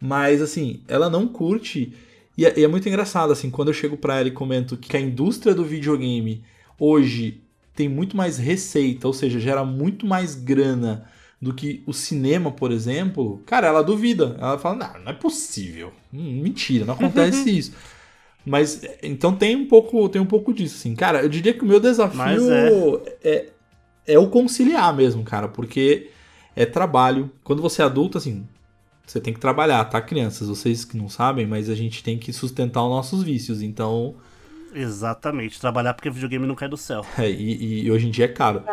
mas 0.00 0.40
assim, 0.40 0.80
ela 0.86 1.10
não 1.10 1.26
curte, 1.26 1.92
e 2.36 2.44
é, 2.44 2.58
e 2.58 2.64
é 2.64 2.68
muito 2.68 2.88
engraçado, 2.88 3.32
assim, 3.32 3.50
quando 3.50 3.68
eu 3.68 3.74
chego 3.74 3.96
pra 3.96 4.18
ela 4.18 4.28
e 4.28 4.32
comento 4.32 4.76
que 4.76 4.96
a 4.96 5.00
indústria 5.00 5.54
do 5.54 5.64
videogame 5.64 6.42
hoje 6.78 7.40
tem 7.74 7.88
muito 7.88 8.16
mais 8.16 8.38
receita, 8.38 9.06
ou 9.06 9.12
seja, 9.12 9.38
gera 9.40 9.64
muito 9.64 10.06
mais 10.06 10.34
grana 10.34 11.08
do 11.40 11.52
que 11.52 11.82
o 11.86 11.92
cinema, 11.92 12.50
por 12.50 12.72
exemplo, 12.72 13.42
cara, 13.44 13.66
ela 13.66 13.82
duvida. 13.82 14.36
Ela 14.38 14.58
fala, 14.58 14.76
não, 14.76 15.04
não 15.04 15.12
é 15.12 15.14
possível. 15.14 15.92
Hum, 16.12 16.40
mentira, 16.42 16.84
não 16.84 16.94
acontece 16.94 17.50
isso. 17.56 17.72
Mas 18.46 18.82
então 19.02 19.34
tem 19.34 19.56
um 19.56 19.66
pouco, 19.66 20.08
tem 20.08 20.20
um 20.20 20.26
pouco 20.26 20.52
disso, 20.52 20.76
assim. 20.76 20.94
Cara, 20.94 21.22
eu 21.22 21.28
diria 21.28 21.54
que 21.54 21.62
o 21.62 21.66
meu 21.66 21.80
desafio 21.80 22.18
Mas 22.18 22.42
é. 22.48 23.06
é. 23.22 23.46
é 24.06 24.18
o 24.18 24.28
conciliar 24.28 24.94
mesmo, 24.94 25.22
cara, 25.22 25.48
porque 25.48 26.10
é 26.54 26.66
trabalho. 26.66 27.30
Quando 27.42 27.62
você 27.62 27.82
é 27.82 27.84
adulto, 27.84 28.18
assim, 28.18 28.46
você 29.06 29.20
tem 29.20 29.32
que 29.34 29.40
trabalhar, 29.40 29.84
tá, 29.84 30.00
crianças? 30.00 30.48
Vocês 30.48 30.84
que 30.84 30.96
não 30.96 31.08
sabem, 31.08 31.46
mas 31.46 31.68
a 31.68 31.74
gente 31.74 32.02
tem 32.02 32.18
que 32.18 32.32
sustentar 32.32 32.82
os 32.82 32.90
nossos 32.90 33.22
vícios. 33.22 33.62
Então, 33.62 34.14
Exatamente, 34.74 35.60
trabalhar 35.60 35.94
porque 35.94 36.10
videogame 36.10 36.46
não 36.46 36.54
cai 36.54 36.68
do 36.68 36.76
céu. 36.76 37.04
é, 37.18 37.30
e, 37.30 37.84
e 37.84 37.90
hoje 37.90 38.08
em 38.08 38.10
dia 38.10 38.24
é 38.24 38.28
caro. 38.28 38.64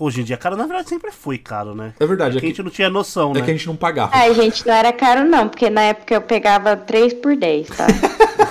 Hoje 0.00 0.20
em 0.20 0.24
dia, 0.24 0.36
cara, 0.36 0.54
na 0.54 0.64
verdade 0.64 0.88
sempre 0.88 1.10
foi 1.10 1.36
caro, 1.38 1.74
né? 1.74 1.92
É 1.98 2.06
verdade, 2.06 2.30
é 2.30 2.40
Porque 2.40 2.46
a 2.46 2.50
que, 2.50 2.54
gente 2.56 2.62
não 2.62 2.70
tinha 2.70 2.88
noção, 2.88 3.32
é 3.32 3.34
né? 3.34 3.42
que 3.42 3.50
a 3.50 3.54
gente 3.54 3.66
não 3.66 3.74
pagava. 3.76 4.12
Ai, 4.14 4.32
gente, 4.32 4.64
não 4.64 4.72
era 4.72 4.92
caro 4.92 5.28
não, 5.28 5.48
porque 5.48 5.68
na 5.68 5.82
época 5.82 6.14
eu 6.14 6.22
pegava 6.22 6.76
3 6.76 7.14
por 7.14 7.36
10, 7.36 7.68
tá? 7.68 7.86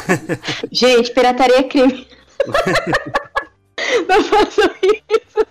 gente, 0.69 1.12
pirataria 1.12 1.60
é 1.60 1.63
crime. 1.63 2.06
não 4.08 4.23
façam 4.23 4.69
isso. 4.84 5.47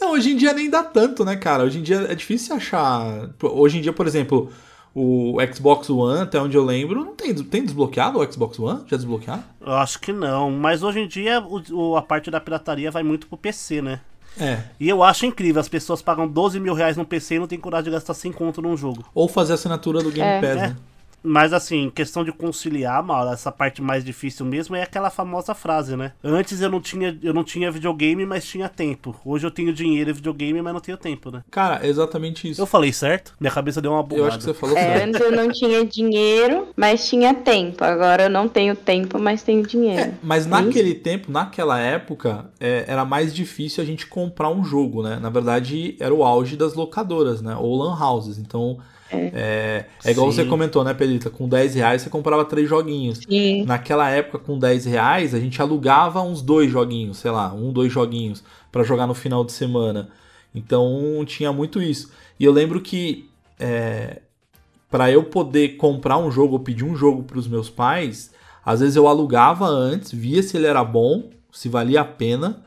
Não, 0.00 0.12
hoje 0.12 0.32
em 0.32 0.36
dia 0.36 0.52
nem 0.52 0.68
dá 0.70 0.82
tanto, 0.82 1.24
né, 1.24 1.36
cara? 1.36 1.64
Hoje 1.64 1.78
em 1.78 1.82
dia 1.82 2.06
é 2.10 2.14
difícil 2.14 2.54
achar. 2.56 3.30
Hoje 3.42 3.78
em 3.78 3.80
dia, 3.80 3.92
por 3.92 4.06
exemplo, 4.06 4.50
o 4.94 5.36
Xbox 5.52 5.88
One, 5.90 6.20
até 6.22 6.38
onde 6.40 6.56
eu 6.56 6.64
lembro, 6.64 7.04
não 7.04 7.14
tem, 7.14 7.34
tem 7.34 7.64
desbloqueado 7.64 8.18
o 8.18 8.32
Xbox 8.32 8.58
One? 8.58 8.82
Já 8.86 8.96
desbloqueado? 8.96 9.42
Eu 9.60 9.72
acho 9.74 9.98
que 10.00 10.12
não, 10.12 10.50
mas 10.50 10.82
hoje 10.82 11.00
em 11.00 11.08
dia 11.08 11.40
o- 11.40 11.62
o- 11.72 11.96
a 11.96 12.02
parte 12.02 12.30
da 12.30 12.40
pirataria 12.40 12.90
vai 12.90 13.02
muito 13.02 13.26
pro 13.26 13.36
PC, 13.38 13.80
né? 13.82 14.00
É. 14.38 14.58
E 14.80 14.88
eu 14.88 15.02
acho 15.02 15.24
incrível, 15.26 15.60
as 15.60 15.68
pessoas 15.68 16.02
pagam 16.02 16.26
12 16.26 16.58
mil 16.58 16.74
reais 16.74 16.96
no 16.96 17.04
PC 17.04 17.36
e 17.36 17.38
não 17.38 17.46
tem 17.46 17.58
coragem 17.58 17.84
de 17.84 17.90
gastar 17.92 18.14
100 18.14 18.32
conto 18.32 18.60
num 18.60 18.76
jogo. 18.76 19.04
Ou 19.14 19.28
fazer 19.28 19.52
a 19.52 19.54
assinatura 19.54 20.02
do 20.02 20.10
Game 20.10 20.28
É. 20.28 20.40
Pass, 20.40 20.62
É. 20.70 20.76
Mas 21.26 21.54
assim, 21.54 21.88
questão 21.88 22.22
de 22.22 22.30
conciliar, 22.32 23.02
Mauro, 23.02 23.30
essa 23.32 23.50
parte 23.50 23.80
mais 23.80 24.04
difícil 24.04 24.44
mesmo 24.44 24.76
é 24.76 24.82
aquela 24.82 25.08
famosa 25.08 25.54
frase, 25.54 25.96
né? 25.96 26.12
Antes 26.22 26.60
eu 26.60 26.68
não 26.70 26.82
tinha, 26.82 27.18
eu 27.22 27.32
não 27.32 27.42
tinha 27.42 27.70
videogame, 27.70 28.26
mas 28.26 28.44
tinha 28.44 28.68
tempo. 28.68 29.16
Hoje 29.24 29.46
eu 29.46 29.50
tenho 29.50 29.72
dinheiro 29.72 30.10
e 30.10 30.12
videogame, 30.12 30.60
mas 30.60 30.74
não 30.74 30.80
tenho 30.80 30.98
tempo, 30.98 31.30
né? 31.30 31.42
Cara, 31.50 31.80
é 31.82 31.88
exatamente 31.88 32.50
isso. 32.50 32.60
Eu 32.60 32.66
falei 32.66 32.92
certo? 32.92 33.32
Minha 33.40 33.50
cabeça 33.50 33.80
deu 33.80 33.92
uma 33.92 34.02
bugada. 34.02 34.20
Eu 34.22 34.26
acho 34.28 34.38
que 34.38 34.44
você 34.44 34.52
falou 34.54 34.76
É, 34.76 34.82
certo. 34.82 35.08
antes 35.08 35.20
eu 35.22 35.32
não 35.32 35.50
tinha 35.50 35.84
dinheiro, 35.86 36.68
mas 36.76 37.08
tinha 37.08 37.32
tempo. 37.32 37.82
Agora 37.82 38.24
eu 38.24 38.30
não 38.30 38.46
tenho 38.46 38.76
tempo, 38.76 39.18
mas 39.18 39.42
tenho 39.42 39.66
dinheiro. 39.66 40.02
É, 40.02 40.14
mas 40.22 40.44
naquele 40.44 40.94
tempo, 40.94 41.32
naquela 41.32 41.80
época, 41.80 42.50
é, 42.60 42.84
era 42.86 43.04
mais 43.04 43.34
difícil 43.34 43.82
a 43.82 43.86
gente 43.86 44.06
comprar 44.06 44.50
um 44.50 44.62
jogo, 44.62 45.02
né? 45.02 45.18
Na 45.22 45.30
verdade, 45.30 45.96
era 45.98 46.12
o 46.14 46.22
auge 46.22 46.54
das 46.54 46.74
locadoras, 46.74 47.40
né? 47.40 47.56
Ou 47.58 47.76
lan 47.76 47.94
houses. 47.98 48.36
Então, 48.36 48.78
é, 49.10 49.84
é 50.04 50.10
igual 50.10 50.30
Sim. 50.30 50.36
você 50.36 50.44
comentou, 50.44 50.82
né, 50.82 50.94
Pedrita? 50.94 51.30
Com 51.30 51.48
10 51.48 51.74
reais 51.74 52.02
você 52.02 52.10
comprava 52.10 52.44
três 52.44 52.68
joguinhos. 52.68 53.18
Sim. 53.18 53.64
Naquela 53.64 54.10
época, 54.10 54.38
com 54.38 54.58
10 54.58 54.86
reais, 54.86 55.34
a 55.34 55.40
gente 55.40 55.60
alugava 55.60 56.22
uns 56.22 56.42
dois 56.42 56.70
joguinhos, 56.70 57.18
sei 57.18 57.30
lá, 57.30 57.52
um, 57.52 57.72
dois 57.72 57.92
joguinhos 57.92 58.42
pra 58.72 58.82
jogar 58.82 59.06
no 59.06 59.14
final 59.14 59.44
de 59.44 59.52
semana. 59.52 60.08
Então 60.54 61.24
tinha 61.26 61.52
muito 61.52 61.82
isso. 61.82 62.10
E 62.38 62.44
eu 62.44 62.52
lembro 62.52 62.80
que 62.80 63.28
é, 63.58 64.20
para 64.90 65.10
eu 65.10 65.24
poder 65.24 65.76
comprar 65.76 66.18
um 66.18 66.30
jogo 66.30 66.54
ou 66.54 66.60
pedir 66.60 66.84
um 66.84 66.96
jogo 66.96 67.22
pros 67.24 67.48
meus 67.48 67.68
pais, 67.68 68.32
às 68.64 68.80
vezes 68.80 68.96
eu 68.96 69.06
alugava 69.06 69.66
antes, 69.66 70.12
via 70.12 70.42
se 70.42 70.56
ele 70.56 70.66
era 70.66 70.84
bom, 70.84 71.30
se 71.52 71.68
valia 71.68 72.00
a 72.00 72.04
pena. 72.04 72.62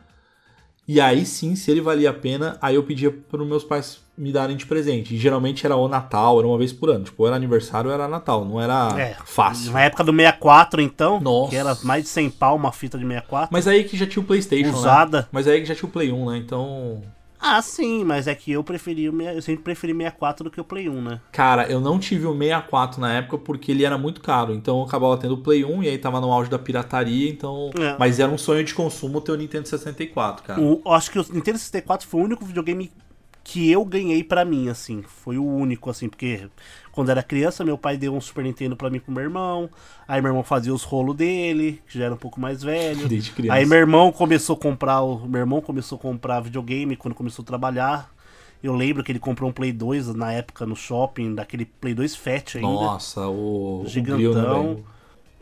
E 0.88 1.02
aí 1.02 1.26
sim, 1.26 1.56
se 1.56 1.72
ele 1.72 1.82
valia 1.82 2.12
a 2.12 2.14
pena, 2.14 2.58
aí 2.62 2.76
eu 2.76 2.84
pedia 2.84 3.12
para 3.12 3.42
os 3.42 3.48
meus 3.48 3.64
pais 3.64 4.00
me 4.18 4.32
darem 4.32 4.58
de 4.58 4.66
presente. 4.66 5.14
E 5.14 5.18
geralmente 5.18 5.66
era 5.66 5.76
o 5.76 5.88
Natal, 5.88 6.40
era 6.40 6.48
uma 6.48 6.58
vez 6.58 6.74
por 6.74 6.90
ano. 6.90 7.04
Tipo, 7.04 7.28
era 7.28 7.36
aniversário 7.36 7.90
ou 7.90 7.94
era 7.94 8.08
Natal. 8.08 8.44
Não 8.44 8.60
era 8.60 8.90
É, 9.00 9.16
fácil. 9.26 9.72
Na 9.74 9.82
época 9.82 10.04
do 10.04 10.12
64, 10.12 10.82
então, 10.82 11.20
Nossa. 11.20 11.50
que 11.52 11.56
era 11.56 11.78
mais 11.84 12.04
de 12.04 12.10
100 12.10 12.30
pau 12.32 12.56
uma 12.56 12.72
fita 12.72 12.98
de 12.98 13.06
64, 13.06 13.50
Mas 13.52 13.68
aí 13.68 13.84
que 13.84 13.96
já 13.96 14.08
tinha 14.08 14.24
o 14.24 14.26
PlayStation, 14.26 14.72
né? 14.72 14.78
usada. 14.78 15.30
Mas 15.32 15.48
aí 15.48 15.60
que 15.62 15.68
já 15.68 15.76
tinha 15.76 15.88
o 15.88 15.92
Play 15.92 16.12
1, 16.12 16.32
né? 16.32 16.38
Então. 16.38 17.02
Ah, 17.40 17.62
sim, 17.62 18.04
mas 18.04 18.26
é 18.28 18.34
que 18.34 18.52
eu 18.52 18.64
preferi 18.64 19.04
eu 19.06 19.42
sempre 19.44 19.64
preferi 19.64 19.94
64 19.94 20.46
do 20.46 20.50
que 20.50 20.60
o 20.60 20.64
Play 20.64 20.90
1, 20.90 21.00
né? 21.04 21.22
Cara, 21.32 21.68
eu 21.72 21.80
não 21.80 22.00
tive 22.00 22.26
o 22.26 22.36
64 22.36 23.00
na 23.00 23.14
época 23.14 23.38
porque 23.38 23.72
ele 23.72 23.86
era 23.86 23.96
muito 23.96 24.22
caro. 24.22 24.56
Então 24.56 24.80
eu 24.80 24.84
acabava 24.86 25.16
tendo 25.18 25.36
o 25.36 25.38
Play 25.38 25.64
1 25.64 25.84
e 25.84 25.90
aí 25.90 25.98
tava 26.00 26.20
no 26.20 26.32
auge 26.32 26.50
da 26.50 26.58
pirataria. 26.58 27.30
Então. 27.30 27.70
É. 27.80 27.96
Mas 28.00 28.20
era 28.20 28.32
um 28.32 28.38
sonho 28.40 28.64
de 28.64 28.74
consumo 28.74 29.22
ter 29.22 29.32
o 29.32 29.36
Nintendo 29.36 29.68
64, 29.68 30.44
cara. 30.44 30.60
O- 30.60 30.82
acho 30.92 31.12
que 31.12 31.20
o 31.20 31.26
Nintendo 31.32 31.60
64 31.60 32.08
foi 32.08 32.22
o 32.22 32.24
único 32.24 32.44
videogame 32.44 32.92
que 33.48 33.72
eu 33.72 33.86
ganhei 33.86 34.26
pra 34.26 34.44
mim, 34.44 34.68
assim. 34.68 35.02
Foi 35.04 35.38
o 35.38 35.46
único, 35.46 35.90
assim, 35.90 36.10
porque 36.10 36.50
quando 36.92 37.10
era 37.12 37.24
criança, 37.24 37.64
meu 37.64 37.78
pai 37.78 37.96
deu 37.96 38.14
um 38.14 38.20
Super 38.20 38.44
Nintendo 38.44 38.76
pra 38.76 38.90
mim 38.90 39.00
pro 39.00 39.10
meu 39.10 39.24
irmão. 39.24 39.70
Aí 40.06 40.22
meu 40.22 40.32
irmão 40.32 40.44
fazia 40.44 40.74
os 40.74 40.84
rolos 40.84 41.16
dele, 41.16 41.82
que 41.88 41.98
já 41.98 42.06
era 42.06 42.14
um 42.14 42.18
pouco 42.18 42.42
mais 42.42 42.62
velho. 42.62 43.08
Desde 43.08 43.32
criança. 43.32 43.58
Aí 43.58 43.66
meu 43.66 43.78
irmão 43.78 44.12
começou 44.12 44.58
a 44.58 44.60
comprar, 44.60 45.02
o 45.02 45.26
meu 45.26 45.40
irmão 45.40 45.62
começou 45.62 45.98
a 45.98 46.02
comprar 46.02 46.42
videogame 46.42 46.98
quando 46.98 47.16
começou 47.16 47.42
a 47.44 47.46
trabalhar. 47.46 48.14
Eu 48.62 48.76
lembro 48.76 49.02
que 49.02 49.14
ele 49.14 49.20
comprou 49.20 49.50
um 49.50 49.54
Play 49.54 49.72
2 49.72 50.14
na 50.14 50.34
época 50.34 50.66
no 50.66 50.76
shopping, 50.76 51.34
daquele 51.34 51.64
Play 51.64 51.94
2 51.94 52.18
Fat 52.18 52.56
ainda. 52.56 52.68
Nossa, 52.68 53.30
o. 53.30 53.84
o 53.84 53.88
Gigantão. 53.88 54.18
grill, 54.18 54.34
né, 54.34 54.42
velho? 54.42 54.86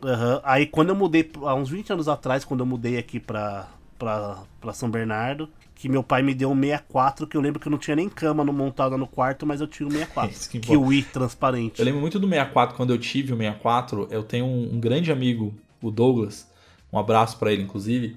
Aham. 0.04 0.40
Aí 0.44 0.66
quando 0.66 0.90
eu 0.90 0.94
mudei, 0.94 1.28
há 1.42 1.56
uns 1.56 1.70
20 1.70 1.92
anos 1.92 2.06
atrás, 2.06 2.44
quando 2.44 2.60
eu 2.60 2.66
mudei 2.66 2.98
aqui 2.98 3.18
pra, 3.18 3.68
pra, 3.98 4.42
pra 4.60 4.72
São 4.72 4.90
Bernardo, 4.90 5.48
que 5.74 5.88
meu 5.88 6.02
pai 6.02 6.22
me 6.22 6.34
deu 6.34 6.50
um 6.50 6.60
64, 6.60 7.26
que 7.26 7.36
eu 7.36 7.40
lembro 7.40 7.60
que 7.60 7.68
eu 7.68 7.70
não 7.70 7.78
tinha 7.78 7.94
nem 7.94 8.08
cama 8.08 8.42
no, 8.42 8.52
montada 8.52 8.96
no 8.96 9.06
quarto, 9.06 9.46
mas 9.46 9.60
eu 9.60 9.66
tinha 9.66 9.86
um 9.86 9.90
64. 9.90 10.30
Isso 10.32 10.50
que 10.50 10.58
que 10.58 10.72
importa. 10.72 10.88
o 10.88 10.92
i 10.92 11.02
transparente. 11.02 11.78
Eu 11.78 11.84
lembro 11.84 12.00
muito 12.00 12.18
do 12.18 12.26
64, 12.26 12.76
quando 12.76 12.90
eu 12.90 12.98
tive 12.98 13.32
o 13.32 13.36
64, 13.36 14.08
eu 14.10 14.22
tenho 14.22 14.46
um, 14.46 14.74
um 14.74 14.80
grande 14.80 15.12
amigo, 15.12 15.54
o 15.82 15.90
Douglas, 15.90 16.50
um 16.92 16.98
abraço 16.98 17.38
pra 17.38 17.52
ele, 17.52 17.62
inclusive, 17.62 18.16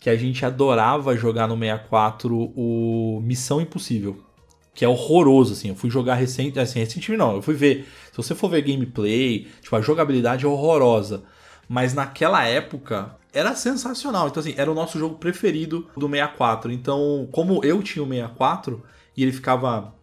que 0.00 0.10
a 0.10 0.16
gente 0.16 0.44
adorava 0.44 1.16
jogar 1.16 1.46
no 1.46 1.56
64 1.56 2.52
o 2.56 3.20
Missão 3.22 3.60
Impossível, 3.60 4.22
que 4.74 4.84
é 4.84 4.88
horroroso, 4.88 5.52
assim, 5.52 5.68
eu 5.68 5.76
fui 5.76 5.88
jogar 5.88 6.16
recente, 6.16 6.58
assim, 6.58 6.80
recentemente 6.80 7.18
não, 7.18 7.36
eu 7.36 7.42
fui 7.42 7.54
ver, 7.54 7.86
se 8.10 8.16
você 8.16 8.34
for 8.34 8.50
ver 8.50 8.62
gameplay, 8.62 9.46
tipo, 9.62 9.74
a 9.74 9.80
jogabilidade 9.80 10.44
é 10.44 10.48
horrorosa, 10.48 11.22
mas 11.68 11.94
naquela 11.94 12.44
época 12.44 13.16
era 13.36 13.54
sensacional, 13.54 14.28
então 14.28 14.40
assim, 14.40 14.54
era 14.56 14.70
o 14.70 14.74
nosso 14.74 14.98
jogo 14.98 15.16
preferido 15.16 15.86
do 15.96 16.08
64, 16.08 16.72
então, 16.72 17.28
como 17.30 17.62
eu 17.62 17.82
tinha 17.82 18.02
o 18.02 18.08
64, 18.08 18.82
e 19.14 19.22
ele 19.22 19.32
ficava 19.32 19.94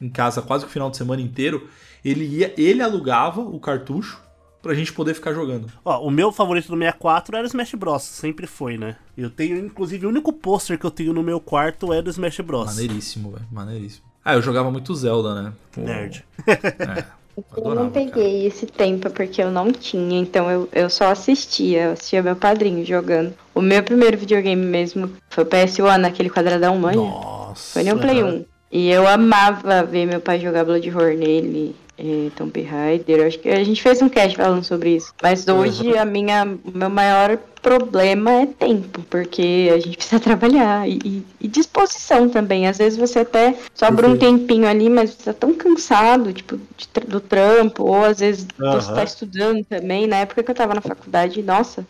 em 0.00 0.08
casa 0.08 0.42
quase 0.42 0.64
que 0.64 0.70
o 0.70 0.72
final 0.72 0.90
de 0.90 0.96
semana 0.96 1.22
inteiro, 1.22 1.68
ele 2.04 2.24
ia, 2.24 2.52
ele 2.56 2.82
alugava 2.82 3.40
o 3.40 3.60
cartucho 3.60 4.20
pra 4.60 4.74
gente 4.74 4.92
poder 4.92 5.14
ficar 5.14 5.32
jogando. 5.32 5.70
Ó, 5.84 6.04
o 6.06 6.10
meu 6.10 6.32
favorito 6.32 6.68
do 6.68 6.76
64 6.76 7.36
era 7.36 7.44
o 7.44 7.46
Smash 7.46 7.74
Bros. 7.74 8.02
Sempre 8.02 8.46
foi, 8.46 8.76
né? 8.76 8.96
Eu 9.16 9.30
tenho, 9.30 9.56
inclusive, 9.56 10.04
o 10.04 10.08
único 10.08 10.32
pôster 10.32 10.78
que 10.78 10.84
eu 10.84 10.90
tenho 10.90 11.12
no 11.12 11.22
meu 11.22 11.40
quarto 11.40 11.92
é 11.92 12.02
do 12.02 12.10
Smash 12.10 12.40
Bros. 12.40 12.66
Maneiríssimo, 12.66 13.30
velho, 13.30 13.46
maneiríssimo. 13.50 14.04
Ah, 14.24 14.34
eu 14.34 14.42
jogava 14.42 14.70
muito 14.70 14.94
Zelda, 14.94 15.42
né? 15.42 15.52
Pô, 15.72 15.80
Nerd. 15.80 16.24
É, 16.46 17.04
Eu 17.56 17.74
não 17.74 17.90
peguei 17.90 18.10
cara. 18.10 18.46
esse 18.46 18.66
tempo 18.66 19.10
porque 19.10 19.42
eu 19.42 19.50
não 19.50 19.72
tinha, 19.72 20.20
então 20.20 20.50
eu, 20.50 20.68
eu 20.72 20.90
só 20.90 21.06
assistia, 21.06 21.84
eu 21.84 21.92
assistia 21.92 22.22
meu 22.22 22.36
padrinho 22.36 22.84
jogando. 22.84 23.32
O 23.54 23.60
meu 23.60 23.82
primeiro 23.82 24.18
videogame 24.18 24.64
mesmo 24.64 25.10
foi 25.28 25.44
o 25.44 25.46
PS1, 25.46 26.06
aquele 26.06 26.28
quadradão 26.28 26.78
mãe. 26.78 26.96
Nossa. 26.96 27.74
Foi 27.74 27.82
no 27.82 27.98
Play 27.98 28.22
1. 28.22 28.44
E 28.72 28.88
eu 28.88 29.06
amava 29.08 29.82
ver 29.82 30.06
meu 30.06 30.20
pai 30.20 30.38
jogar 30.38 30.64
Bloodborne 30.64 31.16
nele 31.16 31.76
é, 32.00 32.30
Tomb 32.34 32.62
Raider. 32.62 33.26
Acho 33.26 33.38
que 33.38 33.48
a 33.48 33.62
gente 33.62 33.82
fez 33.82 34.00
um 34.00 34.08
cast 34.08 34.36
falando 34.36 34.64
sobre 34.64 34.96
isso. 34.96 35.12
Mas 35.22 35.46
hoje 35.46 35.92
uhum. 35.92 36.00
a 36.00 36.04
minha, 36.04 36.58
o 36.64 36.76
meu 36.76 36.88
maior 36.88 37.38
problema 37.60 38.30
é 38.32 38.46
tempo, 38.46 39.02
porque 39.10 39.70
a 39.72 39.78
gente 39.78 39.96
precisa 39.98 40.18
trabalhar 40.20 40.88
e, 40.88 41.22
e 41.40 41.48
disposição 41.48 42.28
também. 42.28 42.66
Às 42.66 42.78
vezes 42.78 42.98
você 42.98 43.20
até 43.20 43.54
sobra 43.74 44.08
um 44.08 44.16
tempinho 44.16 44.66
ali, 44.66 44.88
mas 44.88 45.10
você 45.10 45.24
tá 45.24 45.32
tão 45.34 45.54
cansado, 45.54 46.32
tipo, 46.32 46.58
de, 46.76 46.88
do 47.06 47.20
trampo, 47.20 47.84
ou 47.84 48.04
às 48.04 48.20
vezes 48.20 48.46
uhum. 48.58 48.72
você 48.72 48.92
tá 48.92 49.04
estudando 49.04 49.62
também. 49.64 50.06
Na 50.06 50.16
época 50.16 50.42
que 50.42 50.50
eu 50.50 50.54
tava 50.54 50.74
na 50.74 50.80
faculdade, 50.80 51.42
nossa, 51.42 51.86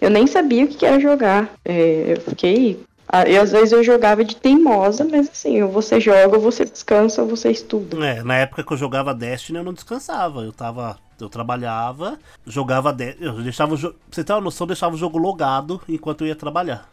eu 0.00 0.10
nem 0.10 0.26
sabia 0.26 0.64
o 0.64 0.68
que 0.68 0.84
era 0.84 1.00
jogar. 1.00 1.50
É, 1.64 2.14
eu 2.16 2.20
fiquei 2.20 2.78
ah, 3.10 3.26
e 3.26 3.38
às 3.38 3.52
vezes 3.52 3.72
eu 3.72 3.82
jogava 3.82 4.22
de 4.22 4.36
teimosa, 4.36 5.02
mas 5.02 5.30
assim, 5.30 5.64
você 5.64 5.98
joga, 5.98 6.38
você 6.38 6.64
descansa, 6.66 7.22
ou 7.22 7.28
você 7.28 7.50
estuda. 7.50 8.04
É, 8.04 8.22
na 8.22 8.36
época 8.36 8.62
que 8.62 8.70
eu 8.70 8.76
jogava 8.76 9.14
Destiny 9.14 9.58
eu 9.58 9.64
não 9.64 9.72
descansava. 9.72 10.42
Eu 10.42 10.52
tava. 10.52 10.98
Eu 11.18 11.28
trabalhava, 11.28 12.18
jogava. 12.46 12.92
De... 12.92 13.16
Eu 13.18 13.42
deixava 13.42 13.72
o 13.72 13.76
jogo. 13.78 13.96
Você 14.10 14.22
tem 14.22 14.36
uma 14.36 14.42
noção, 14.42 14.66
eu 14.66 14.68
deixava 14.68 14.94
o 14.94 14.98
jogo 14.98 15.16
logado 15.16 15.80
enquanto 15.88 16.20
eu 16.20 16.28
ia 16.28 16.36
trabalhar. 16.36 16.88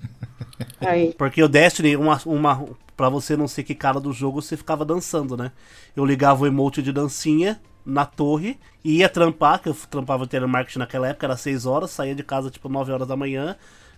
Aí. 0.80 1.14
Porque 1.16 1.42
o 1.42 1.48
Destiny, 1.48 1.96
uma, 1.96 2.20
uma, 2.26 2.64
pra 2.96 3.08
você 3.08 3.36
não 3.36 3.46
ser 3.46 3.62
que 3.62 3.74
cara 3.74 4.00
do 4.00 4.12
jogo, 4.12 4.42
você 4.42 4.56
ficava 4.56 4.84
dançando, 4.84 5.36
né? 5.36 5.52
Eu 5.94 6.04
ligava 6.04 6.42
o 6.42 6.46
emote 6.46 6.82
de 6.82 6.92
dancinha 6.92 7.60
na 7.84 8.04
torre 8.04 8.58
e 8.84 8.96
ia 8.98 9.08
trampar, 9.08 9.62
que 9.62 9.68
eu 9.68 9.76
trampava 9.88 10.26
telemarketing 10.26 10.80
naquela 10.80 11.06
época, 11.08 11.26
era 11.26 11.36
6 11.36 11.66
horas, 11.66 11.92
saía 11.92 12.16
de 12.16 12.24
casa 12.24 12.50
tipo 12.50 12.68
9 12.68 12.90
horas 12.90 13.06
da 13.06 13.16
manhã 13.16 13.56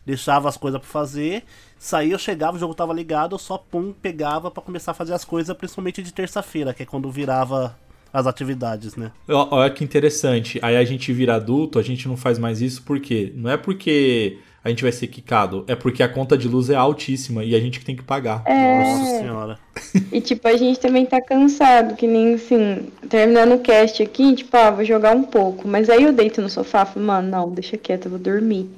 deixava 0.09 0.49
as 0.49 0.57
coisas 0.57 0.81
para 0.81 0.89
fazer, 0.89 1.45
saía, 1.79 2.15
eu 2.15 2.19
chegava, 2.19 2.57
o 2.57 2.59
jogo 2.59 2.73
tava 2.73 2.95
ligado, 2.95 3.35
eu 3.35 3.39
só 3.39 3.59
pum, 3.59 3.93
pegava 3.93 4.51
para 4.51 4.63
começar 4.63 4.93
a 4.93 4.95
fazer 4.95 5.13
as 5.13 5.23
coisas, 5.23 5.55
principalmente 5.55 6.03
de 6.03 6.15
terça-feira, 6.15 6.73
que 6.73 6.83
é 6.83 6.87
quando 6.87 7.11
virava 7.11 7.77
as 8.11 8.27
atividades, 8.27 8.97
né? 8.97 9.13
Olha 9.29 9.71
que 9.71 9.85
interessante. 9.85 10.59
Aí 10.63 10.79
a 10.79 10.85
gente 10.85 11.13
vira 11.13 11.35
adulto, 11.35 11.79
a 11.79 11.83
gente 11.83 12.09
não 12.09 12.17
faz 12.17 12.39
mais 12.39 12.63
isso 12.63 12.83
porque 12.85 13.31
não 13.37 13.51
é 13.51 13.59
porque 13.59 14.39
a 14.65 14.71
gente 14.71 14.83
vai 14.83 14.93
ser 14.93 15.09
quicado, 15.09 15.63
é 15.69 15.77
porque 15.77 16.03
a 16.03 16.09
conta 16.09 16.39
de 16.39 16.49
luz 16.49 16.71
é 16.71 16.75
altíssima 16.75 17.45
e 17.45 17.55
a 17.55 17.61
gente 17.61 17.79
que 17.79 17.85
tem 17.85 17.95
que 17.95 18.03
pagar. 18.03 18.43
É... 18.47 18.83
Nossa 18.83 19.19
senhora. 19.19 19.59
E 20.11 20.21
tipo, 20.21 20.47
a 20.47 20.57
gente 20.57 20.81
também 20.81 21.07
tá 21.07 21.21
cansado, 21.21 21.95
que 21.97 22.07
nem 22.07 22.35
assim, 22.35 22.89
terminando 23.09 23.55
o 23.55 23.61
cast 23.61 24.03
aqui, 24.03 24.35
tipo, 24.35 24.55
ah, 24.57 24.71
vou 24.71 24.85
jogar 24.85 25.15
um 25.15 25.23
pouco, 25.23 25.69
mas 25.69 25.89
aí 25.89 26.03
eu 26.03 26.13
deito 26.13 26.43
no 26.43 26.49
sofá, 26.49 26.85
falo, 26.85 27.07
mano, 27.07 27.31
não, 27.31 27.51
deixa 27.51 27.77
quieto, 27.77 28.07
eu 28.07 28.11
vou 28.11 28.19
dormir. 28.19 28.69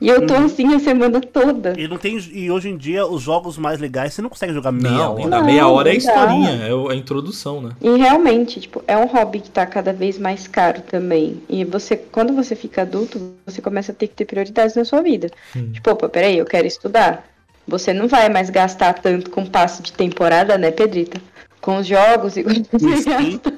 E 0.00 0.08
eu 0.08 0.26
tô 0.26 0.34
uhum. 0.34 0.44
assim 0.44 0.74
a 0.74 0.78
semana 0.78 1.20
toda. 1.20 1.74
E, 1.76 1.88
não 1.88 1.98
tem, 1.98 2.16
e 2.32 2.50
hoje 2.50 2.68
em 2.68 2.76
dia, 2.76 3.04
os 3.04 3.22
jogos 3.22 3.58
mais 3.58 3.80
legais, 3.80 4.14
você 4.14 4.22
não 4.22 4.28
consegue 4.28 4.52
jogar 4.52 4.70
meia 4.70 4.94
não, 4.94 5.14
hora. 5.14 5.26
Não, 5.26 5.44
meia 5.44 5.66
hora 5.66 5.88
é 5.88 5.92
a 5.92 5.96
historinha, 5.96 6.50
é 6.50 6.92
a 6.92 6.94
introdução, 6.94 7.60
né? 7.60 7.70
E 7.80 7.96
realmente, 7.96 8.60
tipo, 8.60 8.82
é 8.86 8.96
um 8.96 9.06
hobby 9.06 9.40
que 9.40 9.50
tá 9.50 9.66
cada 9.66 9.92
vez 9.92 10.16
mais 10.16 10.46
caro 10.46 10.82
também. 10.82 11.42
E 11.48 11.64
você, 11.64 11.96
quando 11.96 12.32
você 12.32 12.54
fica 12.54 12.82
adulto, 12.82 13.34
você 13.44 13.60
começa 13.60 13.90
a 13.90 13.94
ter 13.94 14.06
que 14.06 14.14
ter 14.14 14.24
prioridades 14.24 14.76
na 14.76 14.84
sua 14.84 15.02
vida. 15.02 15.30
Hum. 15.56 15.72
Tipo, 15.72 15.90
opa, 15.90 16.08
peraí, 16.08 16.38
eu 16.38 16.46
quero 16.46 16.66
estudar. 16.66 17.26
Você 17.66 17.92
não 17.92 18.06
vai 18.06 18.28
mais 18.28 18.50
gastar 18.50 18.94
tanto 18.94 19.30
com 19.30 19.44
passe 19.44 19.82
de 19.82 19.92
temporada, 19.92 20.56
né, 20.56 20.70
Pedrita? 20.70 21.20
Com 21.60 21.78
os 21.78 21.86
jogos 21.86 22.36
e 22.36 22.44
com 22.44 22.78
você 22.78 23.02
gasta. 23.10 23.57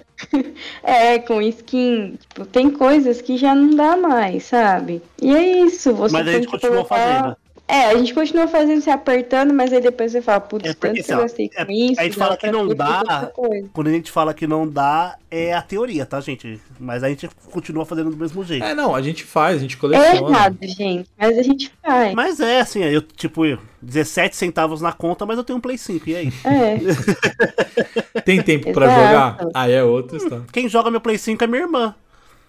É, 0.82 1.18
com 1.18 1.40
skin. 1.42 2.16
Tipo, 2.18 2.44
tem 2.46 2.70
coisas 2.70 3.20
que 3.20 3.36
já 3.36 3.54
não 3.54 3.74
dá 3.74 3.96
mais, 3.96 4.44
sabe? 4.44 5.02
E 5.20 5.34
é 5.34 5.62
isso. 5.62 5.94
Você 5.94 6.12
Mas 6.12 6.28
a 6.28 6.32
gente 6.32 6.48
continua 6.48 6.84
colocar... 6.84 6.96
fazendo. 6.96 7.36
É, 7.70 7.86
a 7.86 7.96
gente 7.96 8.12
continua 8.12 8.48
fazendo 8.48 8.80
se 8.80 8.90
apertando, 8.90 9.54
mas 9.54 9.72
aí 9.72 9.80
depois 9.80 10.10
você 10.10 10.20
fala, 10.20 10.40
putz, 10.40 10.68
é 10.68 10.74
tanto 10.74 11.00
que 11.00 11.12
eu 11.12 11.18
gostei 11.18 11.48
é, 11.54 11.64
com 11.64 11.70
isso. 11.70 12.00
A 12.00 12.04
gente 12.04 12.16
fala 12.16 12.36
que 12.36 12.50
não 12.50 12.66
dá. 12.66 13.30
Quando 13.72 13.86
a 13.86 13.92
gente 13.92 14.10
fala 14.10 14.34
que 14.34 14.44
não 14.44 14.68
dá, 14.68 15.16
é 15.30 15.54
a 15.54 15.62
teoria, 15.62 16.04
tá, 16.04 16.20
gente? 16.20 16.60
Mas 16.80 17.04
a 17.04 17.08
gente 17.08 17.30
continua 17.52 17.86
fazendo 17.86 18.10
do 18.10 18.16
mesmo 18.16 18.42
jeito. 18.42 18.64
É, 18.64 18.74
não, 18.74 18.92
a 18.92 19.00
gente 19.00 19.22
faz, 19.22 19.58
a 19.58 19.60
gente 19.60 19.76
coleciona. 19.76 20.10
É 20.10 20.16
errado, 20.16 20.58
gente, 20.62 21.08
mas 21.16 21.38
a 21.38 21.42
gente 21.42 21.72
faz. 21.80 22.12
Mas 22.12 22.40
é, 22.40 22.60
assim, 22.60 22.82
eu, 22.82 23.02
tipo, 23.02 23.42
17 23.80 24.34
centavos 24.34 24.80
na 24.80 24.92
conta, 24.92 25.24
mas 25.24 25.38
eu 25.38 25.44
tenho 25.44 25.58
um 25.58 25.62
Play 25.62 25.78
5, 25.78 26.10
e 26.10 26.16
aí? 26.16 26.32
É. 26.44 28.20
Tem 28.26 28.42
tempo 28.42 28.72
para 28.72 28.88
jogar? 28.88 29.38
Aí 29.54 29.72
é 29.72 29.84
outro 29.84 30.18
hum, 30.18 30.44
Quem 30.52 30.68
joga 30.68 30.90
meu 30.90 31.00
Play 31.00 31.18
5 31.18 31.44
é 31.44 31.46
minha 31.46 31.62
irmã. 31.62 31.94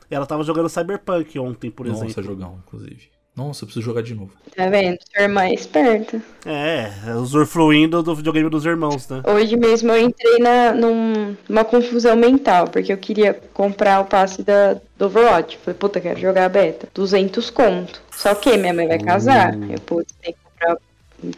Ela 0.10 0.25
tava 0.25 0.43
jogando 0.43 0.67
Cyberpunk 0.67 1.38
ontem, 1.38 1.69
por 1.69 1.86
Nossa, 1.86 2.05
exemplo. 2.05 2.23
Nossa, 2.23 2.34
jogão, 2.34 2.60
inclusive. 2.65 3.20
Nossa, 3.47 3.63
eu 3.63 3.67
preciso 3.67 3.84
jogar 3.84 4.04
de 4.04 4.13
novo. 4.13 4.32
Tá 4.56 4.69
vendo? 4.69 4.99
Sua 5.12 5.23
irmã 5.23 5.45
é 5.45 5.54
esperta. 5.54 6.21
É, 6.45 6.91
usufruindo 7.15 8.04
do 8.04 8.15
videogame 8.15 8.49
dos 8.49 8.65
irmãos, 8.65 9.08
né? 9.10 9.23
Hoje 9.25 9.58
mesmo 9.58 9.91
eu 9.91 9.99
entrei 9.99 10.38
na, 10.38 10.73
num, 10.73 11.36
numa 11.49 11.65
confusão 11.65 12.15
mental, 12.15 12.67
porque 12.67 12.93
eu 12.93 12.97
queria 12.97 13.34
comprar 13.54 13.99
o 14.01 14.06
passe 14.06 14.43
da, 14.43 14.75
do 14.95 15.06
Overwatch. 15.06 15.58
Falei, 15.58 15.77
puta, 15.80 15.99
quero 15.99 16.19
jogar 16.19 16.45
a 16.45 16.49
beta. 16.49 16.88
200 16.93 17.49
conto. 17.49 18.01
Só 18.12 18.36
que 18.36 18.56
minha 18.58 18.73
mãe 18.73 18.88
vai 18.88 18.99
casar. 18.99 19.56
Uh. 19.56 19.71
Eu, 19.71 19.80
putz, 19.80 20.13
tem 20.21 20.34
que 20.34 20.40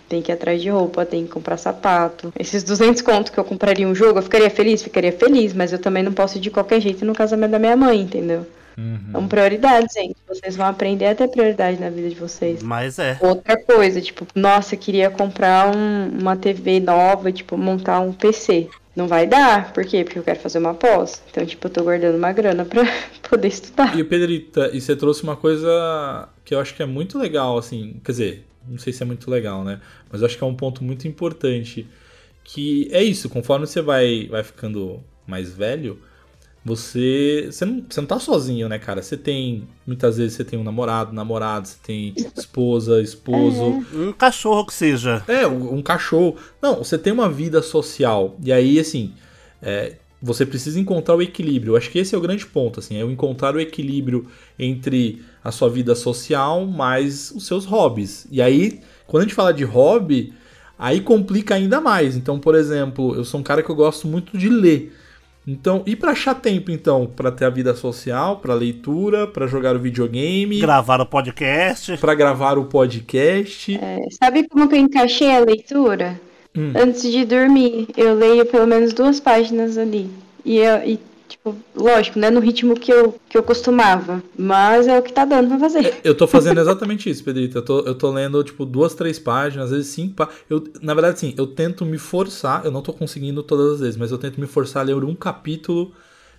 tem 0.07 0.21
que 0.21 0.31
ir 0.31 0.33
atrás 0.33 0.61
de 0.61 0.69
roupa, 0.69 1.05
tem 1.05 1.25
que 1.25 1.31
comprar 1.31 1.57
sapato. 1.57 2.33
Esses 2.39 2.63
200 2.63 3.01
contos 3.01 3.31
que 3.31 3.39
eu 3.39 3.43
compraria 3.43 3.87
um 3.87 3.95
jogo, 3.95 4.19
eu 4.19 4.23
ficaria 4.23 4.49
feliz? 4.49 4.83
Ficaria 4.83 5.11
feliz, 5.11 5.53
mas 5.53 5.71
eu 5.71 5.79
também 5.79 6.03
não 6.03 6.13
posso 6.13 6.37
ir 6.37 6.41
de 6.41 6.49
qualquer 6.49 6.79
jeito 6.81 7.05
no 7.05 7.13
casamento 7.13 7.51
da 7.51 7.59
minha 7.59 7.75
mãe, 7.75 8.01
entendeu? 8.01 8.45
Uhum. 8.77 8.99
São 9.11 9.27
prioridades, 9.27 9.93
gente. 9.93 10.15
Vocês 10.27 10.55
vão 10.55 10.65
aprender 10.65 11.05
a 11.05 11.15
ter 11.15 11.27
prioridade 11.27 11.79
na 11.79 11.89
vida 11.89 12.09
de 12.09 12.15
vocês. 12.15 12.63
Mas 12.63 12.99
é. 12.99 13.17
Outra 13.21 13.57
coisa, 13.57 14.01
tipo, 14.01 14.25
nossa, 14.35 14.75
eu 14.75 14.79
queria 14.79 15.09
comprar 15.09 15.75
um, 15.75 16.09
uma 16.19 16.35
TV 16.35 16.79
nova, 16.79 17.31
tipo, 17.31 17.57
montar 17.57 17.99
um 17.99 18.11
PC. 18.11 18.69
Não 18.95 19.07
vai 19.07 19.25
dar, 19.25 19.73
por 19.73 19.83
quê? 19.85 20.03
Porque 20.03 20.19
eu 20.19 20.23
quero 20.23 20.39
fazer 20.39 20.59
uma 20.59 20.73
pós. 20.73 21.21
Então, 21.31 21.43
tipo, 21.45 21.65
eu 21.65 21.71
tô 21.71 21.83
guardando 21.83 22.15
uma 22.15 22.31
grana 22.31 22.63
pra 22.63 22.83
poder 23.27 23.47
estudar. 23.47 23.97
E 23.97 24.03
Pedrita, 24.03 24.69
e 24.71 24.79
você 24.79 24.95
trouxe 24.95 25.23
uma 25.23 25.35
coisa 25.35 26.29
que 26.45 26.53
eu 26.53 26.59
acho 26.59 26.75
que 26.75 26.83
é 26.83 26.85
muito 26.85 27.17
legal, 27.17 27.57
assim, 27.57 27.99
quer 28.03 28.11
dizer, 28.11 28.45
não 28.67 28.77
sei 28.77 28.93
se 28.93 29.03
é 29.03 29.05
muito 29.05 29.29
legal, 29.29 29.63
né? 29.63 29.79
Mas 30.11 30.21
eu 30.21 30.27
acho 30.27 30.37
que 30.37 30.43
é 30.43 30.47
um 30.47 30.55
ponto 30.55 30.83
muito 30.83 31.07
importante. 31.07 31.87
Que 32.43 32.89
é 32.91 33.01
isso, 33.01 33.29
conforme 33.29 33.65
você 33.65 33.81
vai, 33.81 34.27
vai 34.27 34.43
ficando 34.43 35.01
mais 35.25 35.49
velho, 35.49 35.99
você, 36.65 37.49
você, 37.51 37.65
não, 37.65 37.85
você 37.89 37.99
não 37.99 38.07
tá 38.07 38.19
sozinho, 38.19 38.69
né, 38.69 38.79
cara? 38.79 39.01
Você 39.01 39.17
tem, 39.17 39.67
muitas 39.85 40.17
vezes 40.17 40.33
você 40.33 40.45
tem 40.45 40.57
um 40.57 40.63
namorado, 40.63 41.13
namorado, 41.13 41.67
você 41.67 41.77
tem 41.83 42.13
esposa, 42.37 43.01
esposo. 43.01 43.85
É. 43.93 43.97
Um 43.97 44.13
cachorro 44.13 44.65
que 44.65 44.73
seja. 44.73 45.23
É, 45.27 45.45
um, 45.45 45.75
um, 45.75 45.81
cachorro. 45.81 46.37
Não, 46.61 46.77
você 46.77 46.97
tem 46.97 47.11
uma 47.11 47.29
vida 47.29 47.61
social. 47.61 48.37
E 48.41 48.51
aí, 48.51 48.79
assim, 48.79 49.13
é, 49.61 49.97
você 50.23 50.45
precisa 50.45 50.79
encontrar 50.79 51.15
o 51.15 51.21
equilíbrio. 51.21 51.73
Eu 51.73 51.77
acho 51.77 51.91
que 51.91 51.99
esse 51.99 52.15
é 52.15 52.17
o 52.17 52.21
grande 52.21 52.45
ponto, 52.45 52.79
assim, 52.79 52.97
é 52.97 53.03
o 53.03 53.11
encontrar 53.11 53.53
o 53.53 53.59
equilíbrio 53.59 54.25
entre 54.57 55.21
a 55.43 55.51
sua 55.51 55.69
vida 55.69 55.93
social 55.95 56.65
mais 56.65 57.29
os 57.31 57.45
seus 57.45 57.65
hobbies. 57.65 58.25
E 58.31 58.41
aí, 58.41 58.79
quando 59.05 59.23
a 59.23 59.25
gente 59.25 59.35
fala 59.35 59.53
de 59.53 59.65
hobby, 59.65 60.33
aí 60.79 61.01
complica 61.01 61.55
ainda 61.55 61.81
mais. 61.81 62.15
Então, 62.15 62.39
por 62.39 62.55
exemplo, 62.55 63.13
eu 63.15 63.25
sou 63.25 63.41
um 63.41 63.43
cara 63.43 63.61
que 63.61 63.69
eu 63.69 63.75
gosto 63.75 64.07
muito 64.07 64.37
de 64.37 64.47
ler. 64.47 64.95
Então, 65.45 65.83
e 65.85 65.93
para 65.93 66.11
achar 66.11 66.35
tempo 66.35 66.71
então 66.71 67.05
para 67.05 67.29
ter 67.29 67.43
a 67.43 67.49
vida 67.49 67.75
social, 67.75 68.37
para 68.37 68.53
leitura, 68.53 69.27
para 69.27 69.45
jogar 69.45 69.75
o 69.75 69.79
videogame, 69.79 70.61
gravar 70.61 71.01
o 71.01 71.05
podcast, 71.05 71.97
para 71.97 72.15
gravar 72.15 72.57
o 72.57 72.63
podcast. 72.63 73.75
É, 73.75 73.99
sabe 74.23 74.47
como 74.47 74.69
que 74.69 74.75
eu 74.75 74.79
encaixei 74.79 75.35
a 75.35 75.41
leitura? 75.41 76.17
Hum. 76.55 76.73
Antes 76.75 77.01
de 77.03 77.25
dormir, 77.25 77.87
eu 77.97 78.13
leio 78.13 78.45
pelo 78.45 78.67
menos 78.67 78.93
duas 78.93 79.19
páginas 79.19 79.77
ali. 79.77 80.09
E, 80.45 80.57
eu, 80.57 80.83
e 80.83 80.99
Tipo, 81.33 81.55
lógico, 81.75 82.19
não 82.19 82.27
é 82.27 82.31
no 82.31 82.39
ritmo 82.39 82.75
que 82.75 82.93
eu, 82.93 83.19
que 83.27 83.35
eu 83.35 83.41
costumava, 83.41 84.21
mas 84.37 84.87
é 84.87 84.99
o 84.99 85.01
que 85.01 85.11
tá 85.11 85.25
dando 85.25 85.47
pra 85.47 85.57
fazer. 85.57 85.99
Eu 86.03 86.15
tô 86.15 86.27
fazendo 86.27 86.59
exatamente 86.59 87.09
isso, 87.09 87.23
Pedrito. 87.23 87.57
Eu 87.57 87.61
tô, 87.63 87.79
eu 87.79 87.95
tô 87.95 88.11
lendo, 88.11 88.43
tipo, 88.43 88.65
duas, 88.65 88.93
três 88.93 89.17
páginas, 89.17 89.65
às 89.65 89.71
vezes 89.71 89.87
cinco 89.87 90.13
páginas. 90.13 90.39
Eu, 90.47 90.63
na 90.81 90.93
verdade, 90.93 91.19
sim, 91.19 91.33
eu 91.35 91.47
tento 91.47 91.85
me 91.85 91.97
forçar, 91.97 92.63
eu 92.63 92.71
não 92.71 92.83
tô 92.83 92.93
conseguindo 92.93 93.41
todas 93.41 93.73
as 93.73 93.79
vezes, 93.79 93.97
mas 93.97 94.11
eu 94.11 94.19
tento 94.19 94.39
me 94.39 94.45
forçar 94.45 94.83
a 94.83 94.85
ler 94.85 95.03
um 95.03 95.15
capítulo 95.15 95.91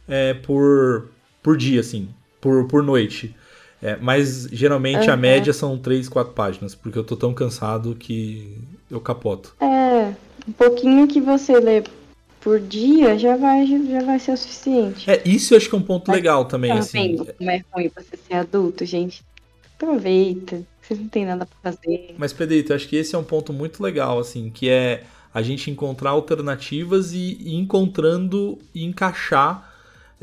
é, 0.07 0.33
por, 0.35 1.09
por 1.43 1.57
dia, 1.57 1.81
assim, 1.81 2.09
por, 2.41 2.69
por 2.69 2.83
noite. 2.83 3.35
É, 3.85 3.99
mas 4.01 4.49
geralmente 4.51 5.09
uhum. 5.09 5.13
a 5.13 5.17
média 5.17 5.53
são 5.53 5.77
três, 5.77 6.09
quatro 6.09 6.33
páginas, 6.33 6.75
porque 6.75 6.99
eu 6.99 7.05
tô 7.05 7.15
tão 7.17 7.35
cansado 7.35 7.95
que 7.95 8.57
eu 8.91 8.99
capoto. 8.99 9.55
É, 9.61 10.15
um 10.49 10.53
pouquinho 10.53 11.07
que 11.07 11.21
você 11.21 11.61
lê 11.61 11.85
por 12.41 12.59
dia 12.59 13.19
já 13.19 13.37
vai, 13.37 13.67
já 13.67 14.03
vai 14.03 14.19
ser 14.19 14.33
o 14.33 14.37
suficiente. 14.39 15.11
É, 15.11 15.21
isso 15.27 15.53
eu 15.53 15.59
acho 15.59 15.69
que 15.69 15.75
é 15.75 15.79
um 15.79 15.83
ponto 15.83 16.09
Mas, 16.09 16.17
legal 16.17 16.47
também. 16.47 16.73
Tá 16.73 16.79
assim. 16.79 17.17
vendo 17.17 17.27
como 17.35 17.51
é 17.51 17.63
ruim 17.71 17.91
você 17.95 18.17
ser 18.17 18.35
adulto, 18.37 18.87
gente? 18.87 19.23
Aproveita, 19.77 20.63
vocês 20.81 20.99
não 20.99 21.09
tem 21.09 21.27
nada 21.27 21.45
para 21.45 21.73
fazer. 21.73 22.15
Mas, 22.17 22.33
Pedrito, 22.33 22.73
eu 22.73 22.77
acho 22.77 22.89
que 22.89 22.97
esse 22.97 23.15
é 23.15 23.19
um 23.19 23.25
ponto 23.25 23.53
muito 23.53 23.83
legal, 23.83 24.19
assim, 24.19 24.49
que 24.49 24.71
é 24.71 25.05
a 25.33 25.43
gente 25.43 25.71
encontrar 25.71 26.11
alternativas 26.11 27.13
e, 27.13 27.37
e 27.39 27.55
encontrando 27.55 28.59
e 28.75 28.83
encaixar 28.83 29.74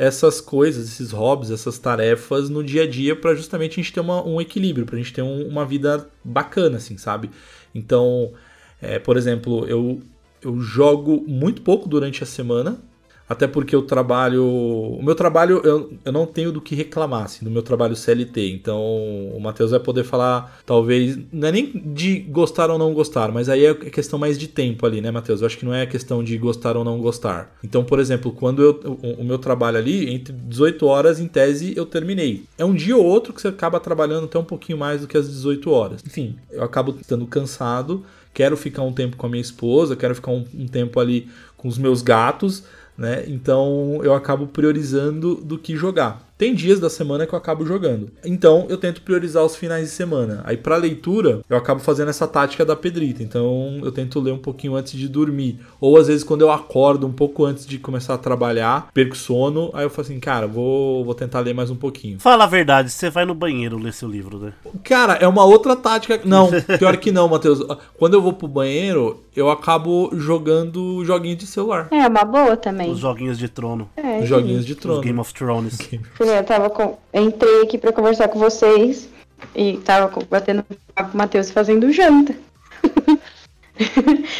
essas 0.01 0.41
coisas, 0.41 0.87
esses 0.87 1.11
hobbies, 1.11 1.51
essas 1.51 1.77
tarefas 1.77 2.49
no 2.49 2.63
dia 2.63 2.85
a 2.85 2.87
dia 2.87 3.15
para 3.15 3.35
justamente 3.35 3.73
a 3.73 3.83
gente 3.83 3.93
ter 3.93 3.99
uma, 3.99 4.27
um 4.27 4.41
equilíbrio, 4.41 4.83
pra 4.83 4.97
gente 4.97 5.13
ter 5.13 5.21
um, 5.21 5.47
uma 5.47 5.63
vida 5.63 6.09
bacana, 6.23 6.77
assim, 6.77 6.97
sabe? 6.97 7.29
Então, 7.73 8.33
é, 8.81 8.97
por 8.97 9.15
exemplo, 9.15 9.63
eu, 9.67 10.01
eu 10.41 10.59
jogo 10.59 11.23
muito 11.27 11.61
pouco 11.61 11.87
durante 11.87 12.23
a 12.23 12.25
semana, 12.25 12.81
até 13.31 13.47
porque 13.47 13.73
eu 13.73 13.81
trabalho. 13.81 14.45
O 14.45 15.01
meu 15.01 15.15
trabalho, 15.15 15.61
eu, 15.63 15.89
eu 16.03 16.11
não 16.11 16.25
tenho 16.25 16.51
do 16.51 16.59
que 16.59 16.75
reclamar, 16.75 17.23
assim, 17.23 17.45
do 17.45 17.49
meu 17.49 17.63
trabalho 17.63 17.95
CLT. 17.95 18.51
Então, 18.51 18.81
o 18.81 19.39
Matheus 19.39 19.71
vai 19.71 19.79
poder 19.79 20.03
falar, 20.03 20.59
talvez. 20.65 21.17
Não 21.31 21.47
é 21.47 21.51
nem 21.53 21.71
de 21.73 22.19
gostar 22.19 22.69
ou 22.69 22.77
não 22.77 22.93
gostar, 22.93 23.31
mas 23.31 23.47
aí 23.47 23.65
é 23.65 23.73
questão 23.73 24.19
mais 24.19 24.37
de 24.37 24.49
tempo 24.49 24.85
ali, 24.85 24.99
né, 24.99 25.11
Matheus? 25.11 25.39
Eu 25.39 25.47
acho 25.47 25.57
que 25.57 25.63
não 25.63 25.73
é 25.73 25.85
questão 25.85 26.21
de 26.21 26.37
gostar 26.37 26.75
ou 26.75 26.83
não 26.83 26.99
gostar. 26.99 27.55
Então, 27.63 27.85
por 27.85 27.99
exemplo, 27.99 28.33
quando 28.33 28.61
eu, 28.61 28.97
o, 29.01 29.21
o 29.21 29.23
meu 29.23 29.37
trabalho 29.37 29.77
ali, 29.77 30.13
entre 30.13 30.33
18 30.33 30.85
horas, 30.85 31.17
em 31.17 31.27
tese, 31.29 31.73
eu 31.73 31.85
terminei. 31.85 32.43
É 32.57 32.65
um 32.65 32.73
dia 32.73 32.97
ou 32.97 33.05
outro 33.05 33.31
que 33.31 33.39
você 33.39 33.47
acaba 33.47 33.79
trabalhando 33.79 34.25
até 34.25 34.37
um 34.37 34.43
pouquinho 34.43 34.77
mais 34.77 34.99
do 34.99 35.07
que 35.07 35.17
as 35.17 35.29
18 35.29 35.71
horas. 35.71 36.03
Enfim, 36.05 36.35
eu 36.51 36.65
acabo 36.65 36.97
estando 36.99 37.25
cansado, 37.25 38.03
quero 38.33 38.57
ficar 38.57 38.81
um 38.81 38.91
tempo 38.91 39.15
com 39.15 39.25
a 39.25 39.29
minha 39.29 39.41
esposa, 39.41 39.95
quero 39.95 40.15
ficar 40.15 40.31
um, 40.31 40.43
um 40.53 40.67
tempo 40.67 40.99
ali 40.99 41.29
com 41.55 41.69
os 41.69 41.77
meus 41.77 42.01
gatos 42.01 42.65
né? 43.01 43.23
Então 43.27 43.99
eu 44.03 44.13
acabo 44.13 44.45
priorizando 44.45 45.35
do 45.35 45.57
que 45.57 45.75
jogar. 45.75 46.30
Tem 46.41 46.55
dias 46.55 46.79
da 46.79 46.89
semana 46.89 47.27
que 47.27 47.35
eu 47.35 47.37
acabo 47.37 47.63
jogando. 47.67 48.09
Então 48.25 48.65
eu 48.67 48.75
tento 48.75 49.03
priorizar 49.03 49.45
os 49.45 49.55
finais 49.55 49.85
de 49.85 49.91
semana. 49.91 50.41
Aí 50.43 50.57
para 50.57 50.75
leitura, 50.75 51.41
eu 51.47 51.55
acabo 51.55 51.79
fazendo 51.79 52.09
essa 52.09 52.27
tática 52.27 52.65
da 52.65 52.75
pedrita. 52.75 53.21
Então 53.21 53.79
eu 53.83 53.91
tento 53.91 54.19
ler 54.19 54.31
um 54.31 54.39
pouquinho 54.39 54.73
antes 54.73 54.93
de 54.93 55.07
dormir. 55.07 55.59
Ou 55.79 55.99
às 55.99 56.07
vezes 56.07 56.23
quando 56.23 56.41
eu 56.41 56.49
acordo 56.49 57.05
um 57.05 57.11
pouco 57.11 57.45
antes 57.45 57.63
de 57.63 57.77
começar 57.77 58.15
a 58.15 58.17
trabalhar, 58.17 58.89
perco 58.91 59.15
sono, 59.15 59.69
aí 59.71 59.85
eu 59.85 59.89
falo 59.91 60.07
assim, 60.07 60.19
cara, 60.19 60.47
vou, 60.47 61.05
vou 61.05 61.13
tentar 61.13 61.41
ler 61.41 61.53
mais 61.53 61.69
um 61.69 61.75
pouquinho. 61.75 62.19
Fala 62.19 62.45
a 62.45 62.47
verdade, 62.47 62.89
você 62.89 63.07
vai 63.11 63.23
no 63.23 63.35
banheiro 63.35 63.77
ler 63.77 63.93
seu 63.93 64.09
livro, 64.09 64.39
né? 64.39 64.53
Cara, 64.83 65.13
é 65.21 65.27
uma 65.27 65.45
outra 65.45 65.75
tática. 65.75 66.21
Não, 66.25 66.49
pior 66.79 66.97
que 66.97 67.11
não, 67.11 67.29
Matheus. 67.29 67.63
Quando 67.99 68.15
eu 68.15 68.21
vou 68.21 68.33
pro 68.33 68.47
banheiro, 68.47 69.23
eu 69.35 69.51
acabo 69.51 70.09
jogando 70.13 71.05
joguinhos 71.05 71.37
de 71.37 71.45
celular. 71.45 71.87
É 71.91 72.07
uma 72.07 72.25
boa 72.25 72.57
também. 72.57 72.89
Os 72.89 72.97
joguinhos 72.97 73.37
de 73.37 73.47
trono. 73.47 73.87
É, 73.95 74.21
Os 74.21 74.27
joguinhos 74.27 74.65
de 74.65 74.73
Os 74.73 74.79
trono. 74.79 75.01
Game 75.01 75.19
of 75.19 75.31
Eu 76.37 76.43
tava 76.43 76.69
com... 76.69 76.97
Entrei 77.13 77.63
aqui 77.63 77.77
pra 77.77 77.91
conversar 77.93 78.27
com 78.27 78.39
vocês 78.39 79.09
e 79.55 79.77
tava 79.77 80.11
batendo 80.29 80.63
papo 80.95 81.09
com 81.11 81.15
o 81.15 81.17
Matheus 81.17 81.51
fazendo 81.51 81.91
janta. 81.91 82.35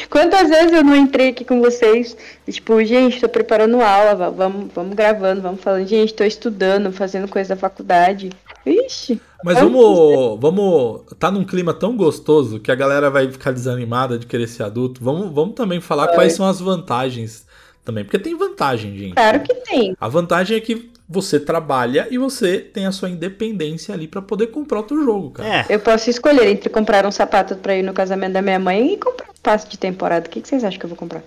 Quantas 0.10 0.50
vezes 0.50 0.72
eu 0.72 0.84
não 0.84 0.96
entrei 0.96 1.30
aqui 1.30 1.44
com 1.44 1.62
vocês? 1.62 2.16
Tipo, 2.48 2.84
gente, 2.84 3.20
tô 3.20 3.28
preparando 3.30 3.82
aula, 3.82 4.14
va- 4.14 4.30
vamos, 4.30 4.72
vamos 4.74 4.94
gravando, 4.96 5.42
vamos 5.42 5.62
falando, 5.62 5.88
gente, 5.88 6.14
tô 6.14 6.24
estudando, 6.24 6.92
fazendo 6.92 7.28
coisa 7.28 7.56
da 7.56 7.60
faculdade. 7.60 8.30
Ixi, 8.66 9.20
Mas 9.44 9.58
vamos, 9.60 10.40
vamos. 10.40 11.02
Tá 11.18 11.32
num 11.32 11.44
clima 11.44 11.74
tão 11.74 11.96
gostoso 11.98 12.60
que 12.60 12.72
a 12.72 12.76
galera 12.76 13.10
vai 13.10 13.32
ficar 13.32 13.52
desanimada 13.52 14.20
de 14.20 14.28
querer 14.28 14.48
ser 14.48 14.64
adulto. 14.64 15.04
Vamos, 15.04 15.34
vamos 15.34 15.56
também 15.56 15.82
falar 15.82 16.10
quais 16.10 16.34
são 16.34 16.46
as 16.46 16.60
vantagens 16.60 17.48
também. 17.84 18.04
Porque 18.04 18.20
tem 18.20 18.38
vantagem, 18.38 18.96
gente. 18.96 19.14
claro 19.16 19.40
que 19.40 19.56
tem. 19.56 19.96
A 20.00 20.08
vantagem 20.08 20.58
é 20.58 20.60
que 20.60 20.92
você 21.12 21.39
trabalha 21.39 22.08
e 22.10 22.17
você 22.17 22.58
tem 22.60 22.86
a 22.86 22.91
sua 22.91 23.10
independência 23.10 23.93
ali 23.93 24.08
pra 24.08 24.21
poder 24.21 24.47
comprar 24.47 24.78
outro 24.80 25.04
jogo, 25.04 25.32
cara. 25.32 25.50
É, 25.50 25.65
Eu 25.69 25.80
posso 25.80 26.10
escolher 26.10 26.47
entre 26.47 26.69
comprar 26.69 27.06
um 27.06 27.12
sapato 27.12 27.56
pra 27.58 27.76
ir 27.76 27.84
no 27.84 27.93
casamento 27.93 28.32
da 28.34 28.41
minha 28.41 28.60
mãe 28.60 28.93
e 28.93 28.97
comprar 28.97 29.30
um 29.30 29.34
passe 29.43 29.67
de 29.67 29.78
temporada. 29.78 30.28
O 30.28 30.30
que, 30.30 30.41
que 30.41 30.47
vocês 30.47 30.63
acham 30.63 30.80
que 30.80 30.86
eu 30.86 30.89
vou 30.89 30.97
comprar? 30.97 31.21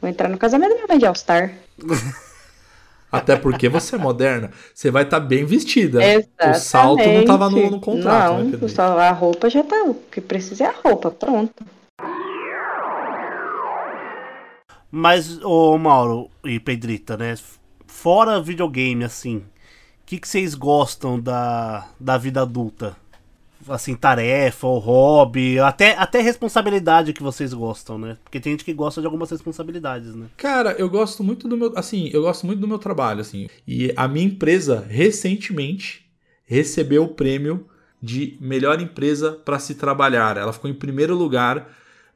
Vou 0.00 0.10
entrar 0.10 0.28
no 0.28 0.36
casamento 0.36 0.70
da 0.70 0.74
minha 0.74 0.86
mãe 0.88 0.98
de 0.98 1.06
All-Star. 1.06 1.54
Até 3.10 3.36
porque 3.36 3.68
você 3.70 3.94
é 3.94 3.98
moderna, 3.98 4.50
você 4.74 4.90
vai 4.90 5.04
estar 5.04 5.20
bem 5.20 5.44
vestida. 5.44 6.04
Exatamente. 6.04 6.56
O 6.58 6.60
salto 6.60 7.08
não 7.08 7.24
tava 7.24 7.48
no, 7.48 7.70
no 7.70 7.80
contrato, 7.80 8.34
Não, 8.34 8.44
né? 8.44 8.68
Só 8.68 8.98
a 8.98 9.10
roupa 9.12 9.48
já 9.48 9.62
tá. 9.62 9.82
O 9.84 9.94
que 9.94 10.20
precisa 10.20 10.64
é 10.64 10.66
a 10.66 10.74
roupa, 10.84 11.10
pronto. 11.10 11.64
mas, 14.90 15.42
ô 15.42 15.78
Mauro 15.78 16.30
e 16.44 16.60
Pedrita, 16.60 17.16
né? 17.16 17.34
Fora 18.00 18.40
videogame, 18.40 19.02
assim, 19.02 19.38
o 19.38 19.42
que, 20.06 20.20
que 20.20 20.28
vocês 20.28 20.54
gostam 20.54 21.18
da, 21.18 21.88
da 21.98 22.16
vida 22.16 22.42
adulta? 22.42 22.96
Assim, 23.68 23.96
tarefa, 23.96 24.68
ou 24.68 24.78
hobby, 24.78 25.58
até, 25.58 25.96
até 25.98 26.20
responsabilidade 26.20 27.12
que 27.12 27.24
vocês 27.24 27.52
gostam, 27.52 27.98
né? 27.98 28.16
Porque 28.22 28.38
tem 28.38 28.52
gente 28.52 28.64
que 28.64 28.72
gosta 28.72 29.00
de 29.00 29.06
algumas 29.08 29.28
responsabilidades, 29.28 30.14
né? 30.14 30.26
Cara, 30.36 30.76
eu 30.78 30.88
gosto 30.88 31.24
muito 31.24 31.48
do 31.48 31.56
meu, 31.56 31.72
assim, 31.74 32.08
eu 32.12 32.22
gosto 32.22 32.46
muito 32.46 32.60
do 32.60 32.68
meu 32.68 32.78
trabalho, 32.78 33.20
assim. 33.20 33.48
E 33.66 33.92
a 33.96 34.06
minha 34.06 34.26
empresa 34.26 34.86
recentemente 34.88 36.08
recebeu 36.46 37.02
o 37.02 37.14
prêmio 37.14 37.66
de 38.00 38.38
melhor 38.40 38.80
empresa 38.80 39.32
para 39.32 39.58
se 39.58 39.74
trabalhar. 39.74 40.36
Ela 40.36 40.52
ficou 40.52 40.70
em 40.70 40.74
primeiro 40.74 41.16
lugar 41.16 41.68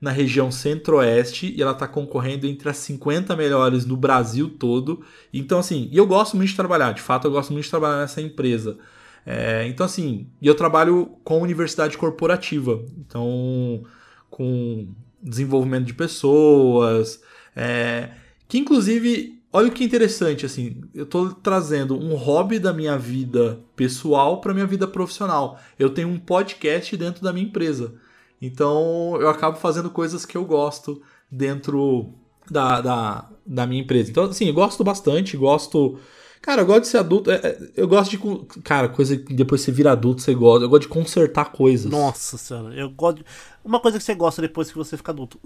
na 0.02 0.10
região 0.10 0.50
Centro-Oeste 0.50 1.54
e 1.56 1.62
ela 1.62 1.70
está 1.70 1.86
concorrendo 1.86 2.44
entre 2.44 2.68
as 2.68 2.76
50 2.78 3.36
melhores 3.36 3.86
no 3.86 3.96
Brasil 3.96 4.50
todo. 4.50 5.00
Então, 5.32 5.60
assim, 5.60 5.88
e 5.92 5.96
eu 5.96 6.04
gosto 6.04 6.36
muito 6.36 6.50
de 6.50 6.56
trabalhar. 6.56 6.92
De 6.92 7.00
fato, 7.00 7.28
eu 7.28 7.30
gosto 7.30 7.52
muito 7.52 7.66
de 7.66 7.70
trabalhar 7.70 7.98
nessa 7.98 8.20
empresa. 8.20 8.76
É, 9.24 9.64
então, 9.68 9.86
assim, 9.86 10.26
e 10.42 10.48
eu 10.48 10.56
trabalho 10.56 11.12
com 11.22 11.40
universidade 11.40 11.96
corporativa. 11.96 12.84
Então, 12.98 13.84
com 14.28 14.88
desenvolvimento 15.22 15.86
de 15.86 15.94
pessoas, 15.94 17.22
é, 17.54 18.10
que 18.48 18.58
inclusive, 18.58 19.40
olha 19.52 19.68
o 19.68 19.72
que 19.72 19.84
interessante, 19.84 20.44
assim, 20.44 20.80
eu 20.92 21.06
tô 21.06 21.28
trazendo 21.28 21.96
um 21.96 22.16
hobby 22.16 22.58
da 22.58 22.72
minha 22.72 22.98
vida 22.98 23.60
pessoal 23.76 24.40
para 24.40 24.52
minha 24.52 24.66
vida 24.66 24.88
profissional. 24.88 25.60
Eu 25.78 25.90
tenho 25.90 26.08
um 26.08 26.18
podcast 26.18 26.96
dentro 26.96 27.22
da 27.22 27.32
minha 27.32 27.46
empresa. 27.46 27.94
Então 28.42 29.16
eu 29.20 29.28
acabo 29.28 29.56
fazendo 29.56 29.88
coisas 29.88 30.26
que 30.26 30.36
eu 30.36 30.44
gosto 30.44 31.00
dentro 31.30 32.12
da, 32.50 32.80
da, 32.80 33.30
da 33.46 33.66
minha 33.66 33.80
empresa. 33.82 34.10
Então, 34.10 34.24
assim, 34.24 34.46
eu 34.48 34.52
gosto 34.54 34.82
bastante, 34.82 35.36
gosto. 35.36 35.98
Cara, 36.42 36.62
eu 36.62 36.66
gosto 36.66 36.80
de 36.82 36.88
ser 36.88 36.98
adulto. 36.98 37.30
é, 37.30 37.36
é, 37.36 37.70
Eu 37.76 37.86
gosto 37.86 38.10
de. 38.10 38.18
Cara, 38.62 38.88
coisa 38.88 39.16
que 39.16 39.32
depois 39.32 39.60
você 39.60 39.70
vira 39.70 39.92
adulto, 39.92 40.20
você 40.20 40.34
gosta. 40.34 40.64
Eu 40.64 40.68
gosto 40.68 40.82
de 40.82 40.88
consertar 40.88 41.52
coisas. 41.52 41.90
Nossa 41.90 42.36
senhora, 42.36 42.74
eu 42.74 42.90
gosto. 42.90 43.18
de- 43.18 43.24
Uma 43.64 43.78
coisa 43.78 43.96
que 43.96 44.02
você 44.04 44.14
gosta 44.14 44.42
depois 44.42 44.68
que 44.70 44.76
você 44.76 44.96
fica 44.96 45.12
adulto: 45.12 45.38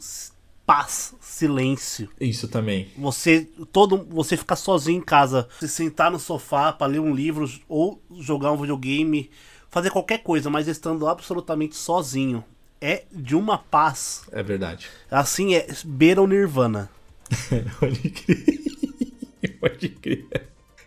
paz, 0.65 1.15
silêncio. 1.21 2.09
Isso 2.19 2.49
também. 2.49 2.89
Você 2.97 3.47
todo 3.71 4.07
você 4.11 4.39
ficar 4.39 4.57
sozinho 4.57 4.99
em 5.01 5.05
casa, 5.05 5.47
se 5.61 5.69
sentar 5.69 6.11
no 6.11 6.19
sofá 6.19 6.73
pra 6.73 6.87
ler 6.87 6.99
um 7.01 7.15
livro 7.15 7.47
ou 7.69 8.01
jogar 8.19 8.53
um 8.53 8.57
videogame, 8.57 9.31
fazer 9.69 9.91
qualquer 9.91 10.23
coisa, 10.23 10.49
mas 10.49 10.67
estando 10.67 11.07
absolutamente 11.07 11.77
sozinho, 11.77 12.43
é 12.81 13.05
de 13.13 13.35
uma 13.35 13.59
paz. 13.59 14.23
É 14.33 14.43
verdade. 14.43 14.89
Assim 15.11 15.55
é 15.55 15.67
beira 15.85 16.23
o 16.23 16.27
nirvana. 16.27 16.91
Pode 17.81 18.11
crer. 18.11 19.59
Pode 19.61 19.89
crer. 19.89 20.47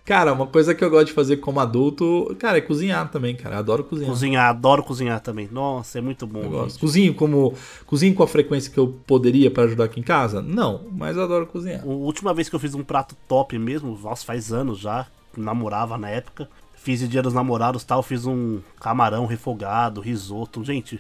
Cara, 0.10 0.34
uma 0.34 0.48
coisa 0.48 0.74
que 0.74 0.84
eu 0.84 0.90
gosto 0.90 1.08
de 1.08 1.14
fazer 1.14 1.38
como 1.38 1.60
adulto, 1.60 2.36
cara, 2.40 2.58
é 2.58 2.62
cozinhar 2.62 3.12
também, 3.12 3.36
cara. 3.36 3.56
Eu 3.56 3.60
adoro 3.60 3.84
cozinhar. 3.84 4.10
Cozinhar, 4.10 4.50
adoro 4.50 4.82
cozinhar 4.82 5.20
também. 5.20 5.48
Nossa, 5.52 6.00
é 6.00 6.02
muito 6.02 6.26
bom. 6.26 6.42
Eu 6.42 6.50
gosto. 6.50 6.80
Cozinho 6.80 7.14
como 7.14 7.54
cozinho 7.86 8.16
com 8.16 8.24
a 8.24 8.28
frequência 8.28 8.72
que 8.74 8.80
eu 8.80 8.88
poderia 9.06 9.52
para 9.52 9.66
ajudar 9.66 9.84
aqui 9.84 10.00
em 10.00 10.04
casa? 10.04 10.42
Não, 10.42 10.82
mas 10.92 11.16
eu 11.16 11.22
adoro 11.22 11.46
cozinhar. 11.46 11.84
A 11.84 11.86
última 11.86 12.34
vez 12.34 12.50
que 12.50 12.56
eu 12.56 12.60
fiz 12.60 12.74
um 12.74 12.84
prato 12.84 13.16
top 13.28 13.56
mesmo, 13.60 13.96
nossa, 14.02 14.26
faz 14.26 14.52
anos 14.52 14.80
já, 14.80 15.06
namorava 15.38 15.96
na 15.96 16.10
época. 16.10 16.50
Fiz 16.74 17.02
de 17.02 17.08
dia 17.08 17.22
dos 17.22 17.36
namorados 17.36 17.84
tal, 17.84 18.02
fiz 18.02 18.26
um 18.26 18.62
camarão 18.80 19.28
refogado, 19.28 20.02
risoto. 20.02 20.64
Gente, 20.64 21.00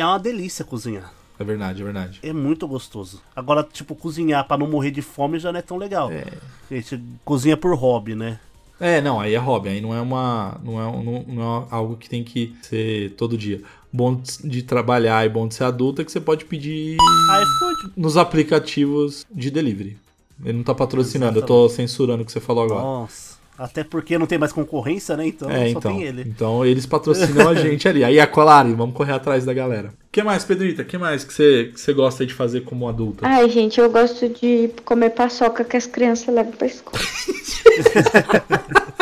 é 0.00 0.04
uma 0.04 0.18
delícia 0.18 0.64
cozinhar. 0.64 1.12
É 1.38 1.44
verdade, 1.44 1.80
é 1.80 1.84
verdade. 1.84 2.18
É 2.22 2.32
muito 2.32 2.66
gostoso. 2.66 3.22
Agora, 3.34 3.62
tipo, 3.62 3.94
cozinhar 3.94 4.46
pra 4.46 4.58
não 4.58 4.68
morrer 4.68 4.90
de 4.90 5.02
fome 5.02 5.38
já 5.38 5.52
não 5.52 5.58
é 5.58 5.62
tão 5.62 5.76
legal. 5.76 6.10
É. 6.10 6.24
A 6.70 6.74
gente 6.74 7.00
cozinha 7.24 7.56
por 7.56 7.74
hobby, 7.76 8.14
né? 8.14 8.40
É, 8.80 9.00
não, 9.00 9.20
aí 9.20 9.34
é 9.34 9.38
hobby, 9.38 9.70
aí 9.70 9.80
não 9.80 9.94
é 9.94 10.00
uma. 10.00 10.60
Não 10.62 10.80
é, 10.80 11.04
não, 11.04 11.24
não 11.26 11.42
é 11.42 11.66
algo 11.70 11.96
que 11.96 12.08
tem 12.08 12.22
que 12.22 12.54
ser 12.62 13.10
todo 13.12 13.36
dia. 13.36 13.60
Bom 13.92 14.20
de 14.44 14.62
trabalhar 14.62 15.24
e 15.24 15.28
bom 15.28 15.48
de 15.48 15.54
ser 15.54 15.64
adulto 15.64 16.02
é 16.02 16.04
que 16.04 16.12
você 16.12 16.20
pode 16.20 16.44
pedir 16.44 16.96
iFood. 16.96 17.92
nos 17.96 18.16
aplicativos 18.16 19.26
de 19.30 19.50
delivery. 19.50 19.96
Ele 20.44 20.58
não 20.58 20.64
tá 20.64 20.74
patrocinando, 20.74 21.38
eu 21.38 21.46
tô 21.46 21.68
censurando 21.68 22.22
o 22.22 22.26
que 22.26 22.30
você 22.30 22.40
falou 22.40 22.64
agora. 22.64 22.82
Nossa. 22.82 23.37
Até 23.58 23.82
porque 23.82 24.16
não 24.16 24.26
tem 24.26 24.38
mais 24.38 24.52
concorrência, 24.52 25.16
né? 25.16 25.26
Então 25.26 25.50
É, 25.50 25.72
só 25.72 25.78
então. 25.78 25.92
tem 25.92 26.04
ele. 26.04 26.22
Então 26.26 26.64
eles 26.64 26.86
patrocinam 26.86 27.48
a 27.48 27.54
gente 27.56 27.88
ali. 27.88 28.04
Aí 28.04 28.20
a 28.20 28.26
Colari, 28.26 28.72
vamos 28.72 28.94
correr 28.94 29.12
atrás 29.12 29.44
da 29.44 29.52
galera. 29.52 29.88
O 29.88 30.10
que 30.12 30.22
mais, 30.22 30.44
Pedrita? 30.44 30.82
O 30.82 30.84
que 30.84 30.96
mais 30.96 31.24
que 31.24 31.34
você, 31.34 31.70
que 31.74 31.80
você 31.80 31.92
gosta 31.92 32.24
de 32.24 32.32
fazer 32.32 32.60
como 32.60 32.88
adulta? 32.88 33.26
Ai, 33.26 33.50
gente, 33.50 33.80
eu 33.80 33.90
gosto 33.90 34.28
de 34.28 34.70
comer 34.84 35.10
paçoca 35.10 35.64
que 35.64 35.76
as 35.76 35.86
crianças 35.86 36.32
levam 36.32 36.52
pra 36.52 36.68
escola. 36.68 36.98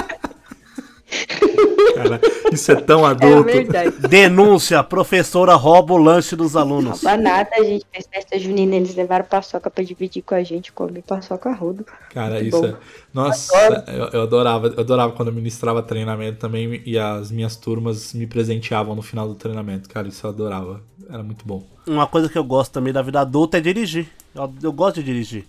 Cara, 1.96 2.20
isso 2.52 2.70
é 2.72 2.76
tão 2.76 3.06
É 3.06 3.10
adulto. 3.10 3.44
verdade. 3.44 3.90
Denúncia, 4.08 4.82
professora 4.84 5.54
rouba 5.54 5.94
o 5.94 5.96
lanche 5.96 6.36
dos 6.36 6.56
alunos. 6.56 7.02
Rouba 7.02 7.16
nada, 7.16 7.50
a 7.54 7.62
gente 7.64 7.84
fez 7.92 8.06
festa 8.12 8.38
junina, 8.38 8.76
eles 8.76 8.94
levaram 8.94 9.24
paçoca 9.24 9.70
pra 9.70 9.82
dividir 9.82 10.22
com 10.22 10.34
a 10.34 10.42
gente, 10.42 10.72
come 10.72 11.02
paçoca 11.02 11.52
rodo. 11.52 11.84
Cara, 12.10 12.34
Muito 12.34 12.46
isso 12.48 12.60
bom. 12.60 12.66
é. 12.68 12.74
Nossa, 13.14 13.84
eu, 13.88 14.04
eu 14.12 14.22
adorava, 14.22 14.66
eu 14.68 14.80
adorava 14.80 15.12
quando 15.12 15.28
eu 15.28 15.34
ministrava 15.34 15.82
treinamento 15.82 16.38
também 16.38 16.82
e 16.84 16.98
as 16.98 17.30
minhas 17.30 17.56
turmas 17.56 18.12
me 18.12 18.26
presenteavam 18.26 18.94
no 18.94 19.02
final 19.02 19.26
do 19.26 19.34
treinamento. 19.34 19.88
Cara, 19.88 20.06
isso 20.08 20.26
eu 20.26 20.30
adorava. 20.30 20.82
Era 21.08 21.22
muito 21.22 21.46
bom. 21.46 21.62
Uma 21.86 22.06
coisa 22.06 22.28
que 22.28 22.36
eu 22.36 22.44
gosto 22.44 22.72
também 22.72 22.92
da 22.92 23.00
vida 23.00 23.20
adulta 23.20 23.56
é 23.58 23.60
dirigir. 23.60 24.08
Eu, 24.34 24.52
eu 24.62 24.72
gosto 24.72 24.96
de 24.96 25.04
dirigir. 25.04 25.46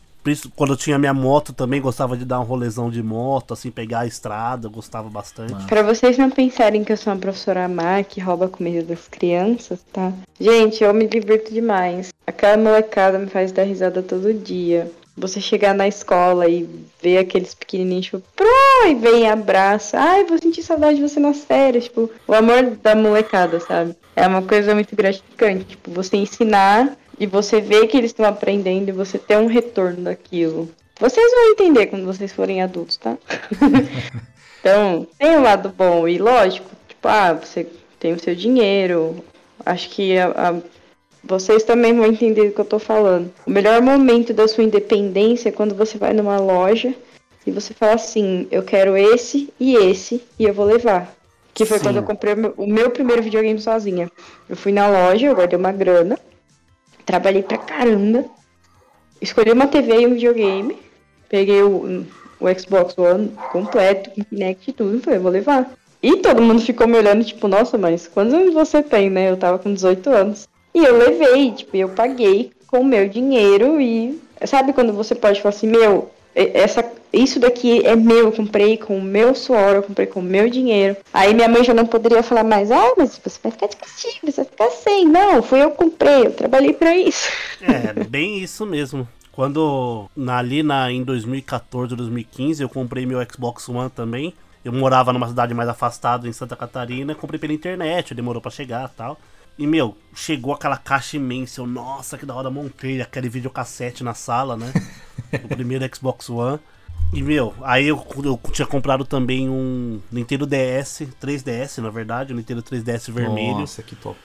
Quando 0.56 0.74
eu 0.74 0.78
tinha 0.78 0.98
minha 0.98 1.14
moto 1.14 1.54
também, 1.54 1.82
gostava 1.82 2.18
de 2.18 2.26
dar 2.26 2.40
um 2.40 2.44
rolezão 2.44 2.90
de 2.90 3.02
moto, 3.04 3.54
assim, 3.54 3.72
pegar 3.72 4.02
a 4.02 4.06
estrada, 4.06 4.68
gostava 4.68 5.10
bastante. 5.10 5.66
Pra 5.66 5.82
vocês 5.82 6.18
não 6.18 6.30
pensarem 6.30 6.84
que 6.84 6.92
eu 6.92 6.98
sou 6.98 7.14
uma 7.14 7.20
professora 7.20 7.68
má 7.68 8.04
que 8.04 8.20
rouba 8.20 8.46
a 8.46 8.50
comida 8.50 8.84
das 8.84 9.08
crianças, 9.08 9.80
tá? 9.92 10.12
Gente, 10.40 10.84
eu 10.84 10.94
me 10.94 11.08
divirto 11.08 11.54
demais. 11.54 12.10
Aquela 12.26 12.58
molecada 12.58 13.18
me 13.18 13.28
faz 13.28 13.52
dar 13.52 13.64
risada 13.64 14.04
todo 14.04 14.34
dia. 14.34 14.92
Você 15.18 15.42
chegar 15.42 15.74
na 15.74 15.88
escola 15.88 16.48
e 16.48 16.70
ver 17.02 17.18
aqueles 17.18 17.56
pequenininhos, 17.56 18.06
tipo, 18.06 18.22
e 18.86 18.96
vem 18.96 19.28
abraça. 19.28 20.00
Ai, 20.00 20.26
vou 20.26 20.38
sentir 20.38 20.62
saudade 20.62 20.98
de 20.98 21.02
você 21.02 21.20
nas 21.20 21.40
férias. 21.40 21.86
Tipo, 21.86 22.10
o 22.28 22.34
amor 22.34 22.78
da 22.84 22.96
molecada, 22.96 23.60
sabe? 23.60 23.96
É 24.16 24.28
uma 24.28 24.42
coisa 24.42 24.76
muito 24.76 24.96
gratificante. 24.96 25.66
Tipo, 25.66 25.92
você 25.92 26.18
ensinar 26.18 26.96
e 27.20 27.26
você 27.28 27.60
ver 27.62 27.88
que 27.88 27.98
eles 27.98 28.12
estão 28.12 28.26
aprendendo 28.26 28.90
e 28.90 28.92
você 28.92 29.18
ter 29.18 29.38
um 29.38 29.48
retorno 29.48 30.02
daquilo. 30.04 30.70
Vocês 31.00 31.32
vão 31.32 31.52
entender 31.52 31.88
quando 31.88 32.06
vocês 32.06 32.32
forem 32.34 32.62
adultos, 32.62 32.98
tá? 32.98 33.18
então, 34.60 35.08
tem 35.18 35.32
um 35.38 35.42
lado 35.44 35.70
bom 35.70 36.08
e 36.08 36.18
lógico, 36.18 36.70
tipo, 36.88 37.08
ah, 37.08 37.34
você 37.34 37.68
tem 38.00 38.14
o 38.14 38.20
seu 38.20 38.36
dinheiro. 38.36 39.24
Acho 39.66 39.90
que 39.90 40.18
a- 40.18 40.28
a- 40.36 40.62
vocês 41.24 41.64
também 41.64 41.94
vão 41.96 42.06
entender 42.06 42.48
do 42.48 42.54
que 42.54 42.62
eu 42.62 42.66
tô 42.66 42.80
falando. 42.80 43.32
O 43.46 43.52
melhor 43.52 43.82
momento 43.82 44.34
da 44.34 44.48
sua 44.48 44.64
independência 44.64 45.50
é 45.50 45.52
quando 45.52 45.76
você 45.76 45.98
vai 45.98 46.14
numa 46.14 46.38
loja 46.40 46.94
e 47.46 47.52
você 47.52 47.74
fala 47.74 47.94
assim, 47.96 48.48
eu 48.52 48.64
quero 48.64 48.96
esse 48.96 49.50
e 49.60 49.76
esse 49.76 50.22
e 50.40 50.46
eu 50.46 50.54
vou 50.54 50.66
levar. 50.66 51.14
Que 51.54 51.66
foi 51.66 51.80
Sim. 51.80 51.86
quando 51.86 51.96
eu 51.98 52.04
comprei 52.04 52.34
o 52.34 52.54
o 52.58 52.68
meu 52.68 52.92
primeiro 52.92 53.22
videogame 53.24 53.60
sozinha. 53.60 54.10
Eu 54.48 54.56
fui 54.56 54.72
na 54.72 54.88
loja, 54.88 55.26
eu 55.28 55.36
guardei 55.36 55.58
uma 55.58 55.72
grana, 55.72 56.18
trabalhei 57.08 57.42
pra 57.42 57.58
caramba, 57.58 58.26
escolhi 59.22 59.52
uma 59.52 59.66
TV 59.66 60.02
e 60.02 60.06
um 60.06 60.14
videogame, 60.14 60.78
peguei 61.30 61.64
o, 61.64 62.06
o 62.40 62.60
Xbox 62.60 62.96
One 62.98 63.32
completo, 63.52 64.12
com 64.12 64.24
Kinect 64.26 64.70
e 64.70 64.74
tudo, 64.74 65.02
falei, 65.02 65.18
vou 65.18 65.32
levar. 65.32 65.72
E 66.04 66.18
todo 66.18 66.42
mundo 66.42 66.62
ficou 66.62 66.86
me 66.86 66.98
olhando, 66.98 67.24
tipo, 67.24 67.48
nossa, 67.48 67.78
mas 67.78 68.08
quantos 68.08 68.34
anos 68.34 68.54
você 68.54 68.84
tem, 68.84 69.10
né? 69.10 69.32
Eu 69.32 69.38
tava 69.38 69.58
com 69.58 69.74
18 69.74 70.10
anos. 70.10 70.48
E 70.76 70.84
eu 70.84 70.96
levei, 70.96 71.52
tipo, 71.52 71.76
eu 71.76 71.90
paguei 71.90 72.52
com 72.68 72.82
o 72.82 72.86
meu 72.86 73.10
dinheiro 73.10 73.82
e. 73.82 74.22
Sabe 74.46 74.74
quando 74.74 74.94
você 74.94 75.16
pode 75.16 75.42
falar 75.42 75.56
assim, 75.56 75.66
meu, 75.66 76.12
essa, 76.36 76.88
isso 77.12 77.40
daqui 77.40 77.86
é 77.86 77.96
meu, 77.96 78.26
eu 78.26 78.32
comprei 78.32 78.78
com 78.78 78.98
o 78.98 79.02
meu 79.02 79.34
suor, 79.36 79.76
eu 79.76 79.84
comprei 79.84 80.08
com 80.08 80.20
o 80.20 80.24
meu 80.24 80.50
dinheiro. 80.50 80.98
Aí 81.14 81.34
minha 81.34 81.48
mãe 81.48 81.64
já 81.64 81.74
não 81.74 81.86
poderia 81.86 82.22
falar 82.24 82.44
mais, 82.44 82.72
ah, 82.72 82.94
mas 82.98 83.20
você 83.24 83.40
vai 83.42 83.52
ficar 83.52 83.68
de 83.68 83.76
castigo, 83.78 84.32
você 84.32 84.44
vai 84.44 84.46
ficar 84.46 84.70
sem. 84.72 85.06
Não, 85.06 85.42
fui 85.42 85.62
eu 85.64 85.72
que 85.72 85.78
comprei, 85.78 86.26
eu 86.28 86.32
trabalhei 86.34 86.74
pra 86.74 86.96
isso. 86.98 87.30
É, 87.62 88.04
bem 88.06 88.40
isso 88.40 88.66
mesmo. 88.66 89.08
Quando 89.32 90.10
na- 90.16 90.38
ali 90.40 90.64
na, 90.64 90.92
em 90.92 91.04
2014, 91.04 91.96
2015, 91.96 92.64
eu 92.64 92.70
comprei 92.70 93.06
meu 93.06 93.20
Xbox 93.32 93.70
One 93.70 93.90
também. 93.90 94.34
Eu 94.66 94.74
morava 94.74 95.14
numa 95.14 95.28
cidade 95.28 95.54
mais 95.54 95.70
afastada 95.70 96.28
em 96.28 96.34
Santa 96.34 96.56
Catarina, 96.56 97.16
comprei 97.16 97.40
pela 97.40 97.54
internet, 97.54 98.14
demorou 98.14 98.42
pra 98.42 98.52
chegar 98.52 98.90
e 98.92 98.98
tal. 98.98 99.18
E, 99.58 99.66
meu, 99.66 99.96
chegou 100.14 100.54
aquela 100.54 100.78
caixa 100.78 101.18
imensa. 101.18 101.62
Eu, 101.62 101.68
nossa, 101.68 102.18
que 102.18 102.26
da 102.26 102.36
hora, 102.36 102.50
montei 102.50 103.02
aquele 103.02 103.30
videocassete 103.30 104.04
na 104.04 104.14
sala, 104.14 104.58
né? 104.58 104.72
o 105.44 105.48
primeiro 105.48 105.88
Xbox 105.96 106.30
One. 106.30 106.60
E, 107.14 107.22
meu, 107.22 107.54
aí 107.62 107.88
eu, 107.88 108.06
eu 108.24 108.40
tinha 108.52 108.68
comprado 108.68 109.06
também 109.06 109.50
um 109.50 110.02
Nintendo 110.12 110.46
DS, 110.46 111.08
3DS, 111.22 111.82
na 111.82 111.90
verdade, 111.90 112.34
um 112.34 112.36
Nintendo 112.36 112.62
3DS 112.62 113.12
vermelho. 113.12 113.60
Nossa, 113.60 113.82
que 113.82 113.96
top. 113.96 114.20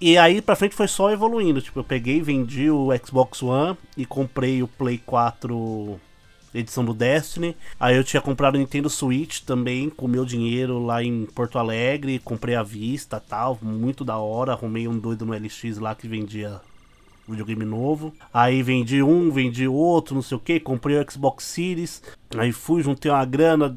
E 0.00 0.18
aí 0.18 0.42
pra 0.42 0.56
frente 0.56 0.74
foi 0.74 0.88
só 0.88 1.10
evoluindo. 1.10 1.62
Tipo, 1.62 1.80
eu 1.80 1.84
peguei, 1.84 2.20
vendi 2.20 2.70
o 2.70 2.88
Xbox 3.04 3.42
One 3.42 3.78
e 3.96 4.04
comprei 4.04 4.62
o 4.62 4.68
Play 4.68 4.98
4 4.98 5.98
edição 6.54 6.84
do 6.84 6.92
Destiny. 6.92 7.56
Aí 7.78 7.96
eu 7.96 8.04
tinha 8.04 8.20
comprado 8.20 8.56
o 8.56 8.58
Nintendo 8.58 8.90
Switch 8.90 9.40
também 9.40 9.88
com 9.88 10.06
meu 10.06 10.24
dinheiro 10.24 10.84
lá 10.84 11.02
em 11.02 11.24
Porto 11.26 11.58
Alegre. 11.58 12.18
Comprei 12.18 12.54
à 12.54 12.62
vista 12.62 13.20
tal, 13.20 13.58
muito 13.62 14.04
da 14.04 14.18
hora. 14.18 14.52
Arrumei 14.52 14.86
um 14.86 14.98
doido 14.98 15.24
no 15.24 15.32
LX 15.32 15.78
lá 15.78 15.94
que 15.94 16.08
vendia 16.08 16.60
videogame 17.32 17.64
novo. 17.64 18.12
Aí 18.32 18.62
vendi 18.62 19.02
um, 19.02 19.30
vendi 19.30 19.66
outro, 19.66 20.14
não 20.14 20.22
sei 20.22 20.36
o 20.36 20.40
que. 20.40 20.60
Comprei 20.60 20.96
o 20.96 21.10
Xbox 21.10 21.44
Series. 21.44 22.02
Aí 22.36 22.52
fui, 22.52 22.82
juntei 22.82 23.10
uma 23.10 23.24
grana, 23.24 23.76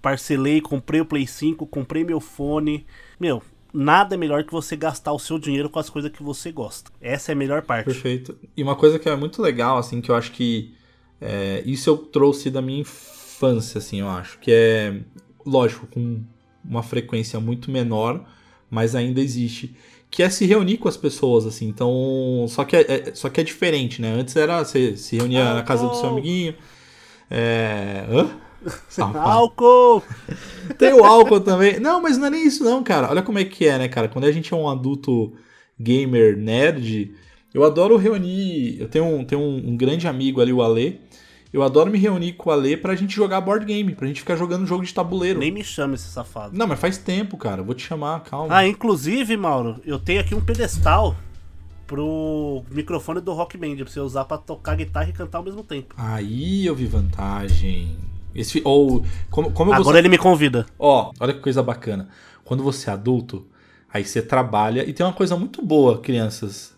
parcelei, 0.00 0.60
comprei 0.60 1.00
o 1.00 1.04
Play 1.04 1.26
5, 1.26 1.66
comprei 1.66 2.04
meu 2.04 2.20
fone. 2.20 2.86
Meu, 3.18 3.42
nada 3.72 4.14
é 4.14 4.18
melhor 4.18 4.44
que 4.44 4.52
você 4.52 4.76
gastar 4.76 5.12
o 5.12 5.18
seu 5.18 5.38
dinheiro 5.38 5.68
com 5.68 5.78
as 5.78 5.90
coisas 5.90 6.10
que 6.10 6.22
você 6.22 6.52
gosta. 6.52 6.90
Essa 7.00 7.32
é 7.32 7.34
a 7.34 7.36
melhor 7.36 7.62
parte. 7.62 7.86
Perfeito. 7.86 8.36
E 8.56 8.62
uma 8.62 8.76
coisa 8.76 8.98
que 8.98 9.08
é 9.08 9.16
muito 9.16 9.42
legal, 9.42 9.78
assim, 9.78 10.00
que 10.00 10.10
eu 10.10 10.14
acho 10.14 10.32
que 10.32 10.74
é, 11.20 11.62
isso 11.66 11.90
eu 11.90 11.96
trouxe 11.96 12.50
da 12.50 12.62
minha 12.62 12.80
infância, 12.80 13.78
assim, 13.78 14.00
eu 14.00 14.08
acho, 14.08 14.38
que 14.38 14.50
é, 14.50 15.00
lógico, 15.44 15.86
com 15.86 16.22
uma 16.64 16.82
frequência 16.82 17.38
muito 17.38 17.70
menor, 17.70 18.24
mas 18.70 18.94
ainda 18.94 19.20
existe, 19.20 19.74
que 20.10 20.22
é 20.22 20.30
se 20.30 20.44
reunir 20.46 20.78
com 20.78 20.88
as 20.88 20.96
pessoas, 20.96 21.46
assim, 21.46 21.68
então, 21.68 22.46
só 22.48 22.64
que 22.64 22.76
é, 22.76 22.80
é- 23.10 23.14
só 23.14 23.28
que 23.28 23.40
é 23.40 23.44
diferente, 23.44 24.02
né? 24.02 24.12
Antes 24.12 24.34
era, 24.36 24.64
você 24.64 24.96
se 24.96 25.16
reunia 25.16 25.54
na 25.54 25.62
casa 25.62 25.86
do 25.86 25.94
seu 25.94 26.08
amiguinho, 26.08 26.54
é... 27.30 28.04
Hã? 28.10 28.30
Safado. 28.88 29.18
Álcool! 29.18 30.02
Tem 30.78 30.92
o 30.92 31.04
álcool 31.04 31.40
também. 31.40 31.80
Não, 31.80 32.02
mas 32.02 32.18
não 32.18 32.26
é 32.26 32.30
nem 32.30 32.46
isso 32.46 32.62
não, 32.64 32.82
cara. 32.82 33.08
Olha 33.10 33.22
como 33.22 33.38
é 33.38 33.44
que 33.44 33.66
é, 33.66 33.78
né, 33.78 33.88
cara? 33.88 34.08
Quando 34.08 34.24
a 34.24 34.32
gente 34.32 34.52
é 34.52 34.56
um 34.56 34.68
adulto 34.68 35.32
gamer 35.78 36.36
nerd, 36.36 37.14
eu 37.54 37.64
adoro 37.64 37.96
reunir... 37.96 38.80
Eu 38.80 38.88
tenho 38.88 39.04
um, 39.06 39.24
tenho 39.24 39.40
um, 39.40 39.70
um 39.70 39.76
grande 39.76 40.06
amigo 40.06 40.40
ali, 40.40 40.52
o 40.52 40.62
Ale. 40.62 41.00
Eu 41.52 41.64
adoro 41.64 41.90
me 41.90 41.98
reunir 41.98 42.34
com 42.34 42.48
o 42.48 42.52
Ale 42.52 42.76
pra 42.76 42.94
gente 42.94 43.14
jogar 43.14 43.40
board 43.40 43.66
game, 43.66 43.94
pra 43.94 44.06
gente 44.06 44.20
ficar 44.20 44.36
jogando 44.36 44.66
jogo 44.66 44.84
de 44.84 44.94
tabuleiro. 44.94 45.40
Nem 45.40 45.50
me 45.50 45.64
chama 45.64 45.94
esse 45.94 46.08
safado. 46.08 46.56
Não, 46.56 46.66
mas 46.66 46.78
faz 46.78 46.96
tempo, 46.96 47.36
cara. 47.36 47.62
Vou 47.62 47.74
te 47.74 47.84
chamar, 47.84 48.20
calma. 48.20 48.56
Ah, 48.56 48.66
inclusive, 48.66 49.36
Mauro, 49.36 49.80
eu 49.84 49.98
tenho 49.98 50.20
aqui 50.20 50.32
um 50.32 50.40
pedestal 50.40 51.16
pro 51.88 52.62
microfone 52.70 53.20
do 53.20 53.32
Rock 53.32 53.58
Band 53.58 53.74
pra 53.74 53.86
você 53.86 53.98
usar 53.98 54.24
pra 54.24 54.38
tocar 54.38 54.76
guitarra 54.76 55.08
e 55.10 55.12
cantar 55.12 55.38
ao 55.38 55.44
mesmo 55.44 55.64
tempo. 55.64 55.92
Aí 55.98 56.64
eu 56.64 56.74
vi 56.76 56.86
vantagem. 56.86 57.96
Esse, 58.32 58.62
ou, 58.64 59.04
como, 59.28 59.50
como 59.50 59.72
vou 59.72 59.80
Agora 59.80 59.98
ele 59.98 60.08
me 60.08 60.16
convida. 60.16 60.66
Ó, 60.78 61.10
olha 61.18 61.34
que 61.34 61.40
coisa 61.40 61.64
bacana. 61.64 62.08
Quando 62.44 62.62
você 62.62 62.88
é 62.88 62.92
adulto, 62.92 63.44
aí 63.92 64.04
você 64.04 64.22
trabalha 64.22 64.88
e 64.88 64.92
tem 64.92 65.04
uma 65.04 65.12
coisa 65.12 65.36
muito 65.36 65.66
boa, 65.66 65.98
crianças, 65.98 66.76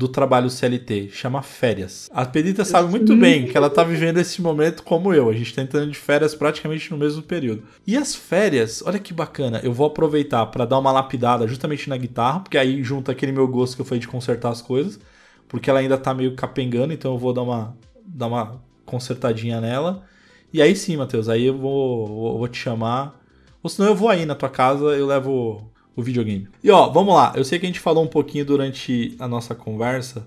do 0.00 0.08
trabalho 0.08 0.48
CLT, 0.48 1.10
chama 1.12 1.42
férias. 1.42 2.08
A 2.14 2.24
Pedita 2.24 2.64
sabe 2.64 2.88
muito 2.88 3.14
bem 3.14 3.46
que 3.46 3.54
ela 3.54 3.68
tá 3.68 3.84
vivendo 3.84 4.16
esse 4.16 4.40
momento 4.40 4.82
como 4.82 5.12
eu. 5.12 5.28
A 5.28 5.34
gente 5.34 5.54
tá 5.54 5.60
entrando 5.60 5.90
de 5.90 5.98
férias 5.98 6.34
praticamente 6.34 6.90
no 6.90 6.96
mesmo 6.96 7.22
período. 7.22 7.64
E 7.86 7.98
as 7.98 8.14
férias, 8.14 8.82
olha 8.86 8.98
que 8.98 9.12
bacana, 9.12 9.60
eu 9.62 9.74
vou 9.74 9.86
aproveitar 9.86 10.46
pra 10.46 10.64
dar 10.64 10.78
uma 10.78 10.90
lapidada 10.90 11.46
justamente 11.46 11.86
na 11.86 11.98
guitarra, 11.98 12.40
porque 12.40 12.56
aí 12.56 12.82
junta 12.82 13.12
aquele 13.12 13.30
meu 13.30 13.46
gosto 13.46 13.74
que 13.74 13.82
eu 13.82 13.84
falei 13.84 14.00
de 14.00 14.08
consertar 14.08 14.48
as 14.48 14.62
coisas, 14.62 14.98
porque 15.46 15.68
ela 15.68 15.80
ainda 15.80 15.98
tá 15.98 16.14
meio 16.14 16.34
capengando, 16.34 16.94
então 16.94 17.12
eu 17.12 17.18
vou 17.18 17.34
dar 17.34 17.42
uma 17.42 17.76
dar 18.02 18.28
uma 18.28 18.62
consertadinha 18.86 19.60
nela. 19.60 20.02
E 20.50 20.62
aí 20.62 20.74
sim, 20.74 20.96
Matheus, 20.96 21.28
aí 21.28 21.44
eu 21.44 21.58
vou, 21.58 22.06
vou, 22.06 22.38
vou 22.38 22.48
te 22.48 22.58
chamar. 22.58 23.20
Ou 23.62 23.68
senão 23.68 23.90
eu 23.90 23.94
vou 23.94 24.08
aí 24.08 24.24
na 24.24 24.34
tua 24.34 24.48
casa, 24.48 24.82
eu 24.96 25.06
levo 25.06 25.70
o 25.96 26.02
videogame. 26.02 26.48
E 26.62 26.70
ó, 26.70 26.88
vamos 26.88 27.14
lá. 27.14 27.32
Eu 27.36 27.44
sei 27.44 27.58
que 27.58 27.66
a 27.66 27.68
gente 27.68 27.80
falou 27.80 28.04
um 28.04 28.08
pouquinho 28.08 28.44
durante 28.44 29.14
a 29.18 29.26
nossa 29.28 29.54
conversa, 29.54 30.26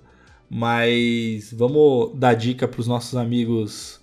mas 0.50 1.52
vamos 1.52 2.12
dar 2.14 2.34
dica 2.34 2.68
pros 2.68 2.86
nossos 2.86 3.16
amigos 3.16 4.00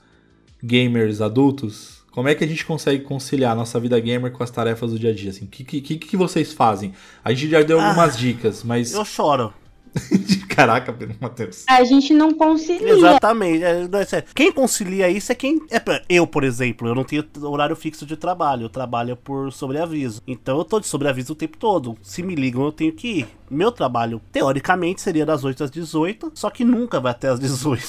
gamers 0.64 1.22
adultos. 1.22 2.02
Como 2.12 2.28
é 2.28 2.36
que 2.36 2.44
a 2.44 2.48
gente 2.48 2.66
consegue 2.66 3.04
conciliar 3.04 3.54
a 3.54 3.56
nossa 3.56 3.80
vida 3.80 3.98
gamer 4.00 4.32
com 4.32 4.44
as 4.44 4.52
tarefas 4.52 4.92
do 4.92 5.00
dia 5.00 5.12
a 5.12 5.14
dia? 5.14 5.30
Assim, 5.30 5.46
o 5.46 5.48
que, 5.48 5.64
que, 5.64 5.98
que 5.98 6.18
vocês 6.18 6.52
fazem? 6.52 6.94
A 7.24 7.32
gente 7.34 7.50
já 7.50 7.62
deu 7.64 7.80
Ah, 7.80 7.88
algumas 7.88 8.18
dicas, 8.18 8.64
mas. 8.64 8.94
Eu 8.94 9.06
choro. 9.06 9.54
Caraca, 10.68 10.94
Pedro 10.94 11.16
Matheus. 11.20 11.66
A 11.68 11.84
gente 11.84 12.14
não 12.14 12.34
concilia. 12.34 12.90
Exatamente. 12.90 13.64
É, 13.64 13.88
não, 13.88 14.00
é 14.00 14.06
sério. 14.06 14.28
Quem 14.34 14.52
concilia 14.52 15.10
isso 15.10 15.32
é 15.32 15.36
quem. 15.36 15.62
É, 15.70 15.82
eu, 16.10 16.26
por 16.26 16.44
exemplo, 16.44 16.88
eu 16.88 16.96
não 16.96 17.04
tenho 17.04 17.26
horário 17.44 17.76
fixo 17.76 18.06
de 18.06 18.16
trabalho. 18.16 18.64
Eu 18.64 18.70
trabalho 18.70 19.16
por 19.16 19.52
sobreaviso. 19.52 20.22
Então 20.28 20.58
eu 20.58 20.66
tô 20.66 20.80
de 20.80 20.88
sobreaviso 20.88 21.34
o 21.34 21.36
tempo 21.36 21.58
todo. 21.58 21.96
Se 22.02 22.22
me 22.24 22.36
ligam, 22.36 22.64
eu 22.64 22.72
tenho 22.72 22.94
que 22.94 23.08
ir. 23.08 23.28
Meu 23.52 23.72
trabalho, 23.72 24.22
teoricamente, 24.32 25.02
seria 25.02 25.26
das 25.26 25.44
8 25.44 25.66
às 25.66 25.72
18, 25.72 26.32
só 26.34 26.50
que 26.50 26.64
nunca 26.64 27.00
vai 27.00 27.12
até 27.12 27.28
às 27.28 27.40
18. 27.40 27.84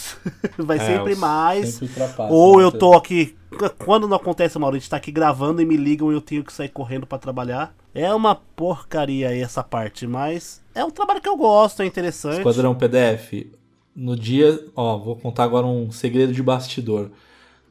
vai 0.58 0.76
É, 0.76 0.80
sempre 0.80 1.14
mais. 1.14 1.74
sempre 1.74 2.02
Ou 2.28 2.58
né, 2.58 2.64
eu 2.64 2.72
tô 2.72 2.94
aqui 2.94 3.36
quando 3.78 4.08
não 4.08 4.16
acontece, 4.16 4.58
Mauro, 4.58 4.76
a 4.76 4.78
gente 4.78 4.88
tá 4.88 4.96
aqui 4.96 5.12
gravando 5.12 5.60
e 5.60 5.64
me 5.64 5.76
ligam 5.76 6.10
e 6.10 6.14
eu 6.14 6.20
tenho 6.20 6.44
que 6.44 6.52
sair 6.52 6.68
correndo 6.68 7.06
para 7.06 7.18
trabalhar. 7.18 7.74
É 7.94 8.12
uma 8.14 8.34
porcaria 8.34 9.36
essa 9.36 9.62
parte, 9.62 10.06
mas 10.06 10.62
é 10.74 10.84
um 10.84 10.90
trabalho 10.90 11.20
que 11.20 11.28
eu 11.28 11.36
gosto, 11.36 11.82
é 11.82 11.86
interessante. 11.86 12.38
Esquadrão 12.38 12.74
PDF, 12.74 13.46
no 13.94 14.16
dia, 14.16 14.64
ó, 14.74 14.96
vou 14.96 15.16
contar 15.16 15.44
agora 15.44 15.66
um 15.66 15.90
segredo 15.92 16.32
de 16.32 16.42
bastidor. 16.42 17.10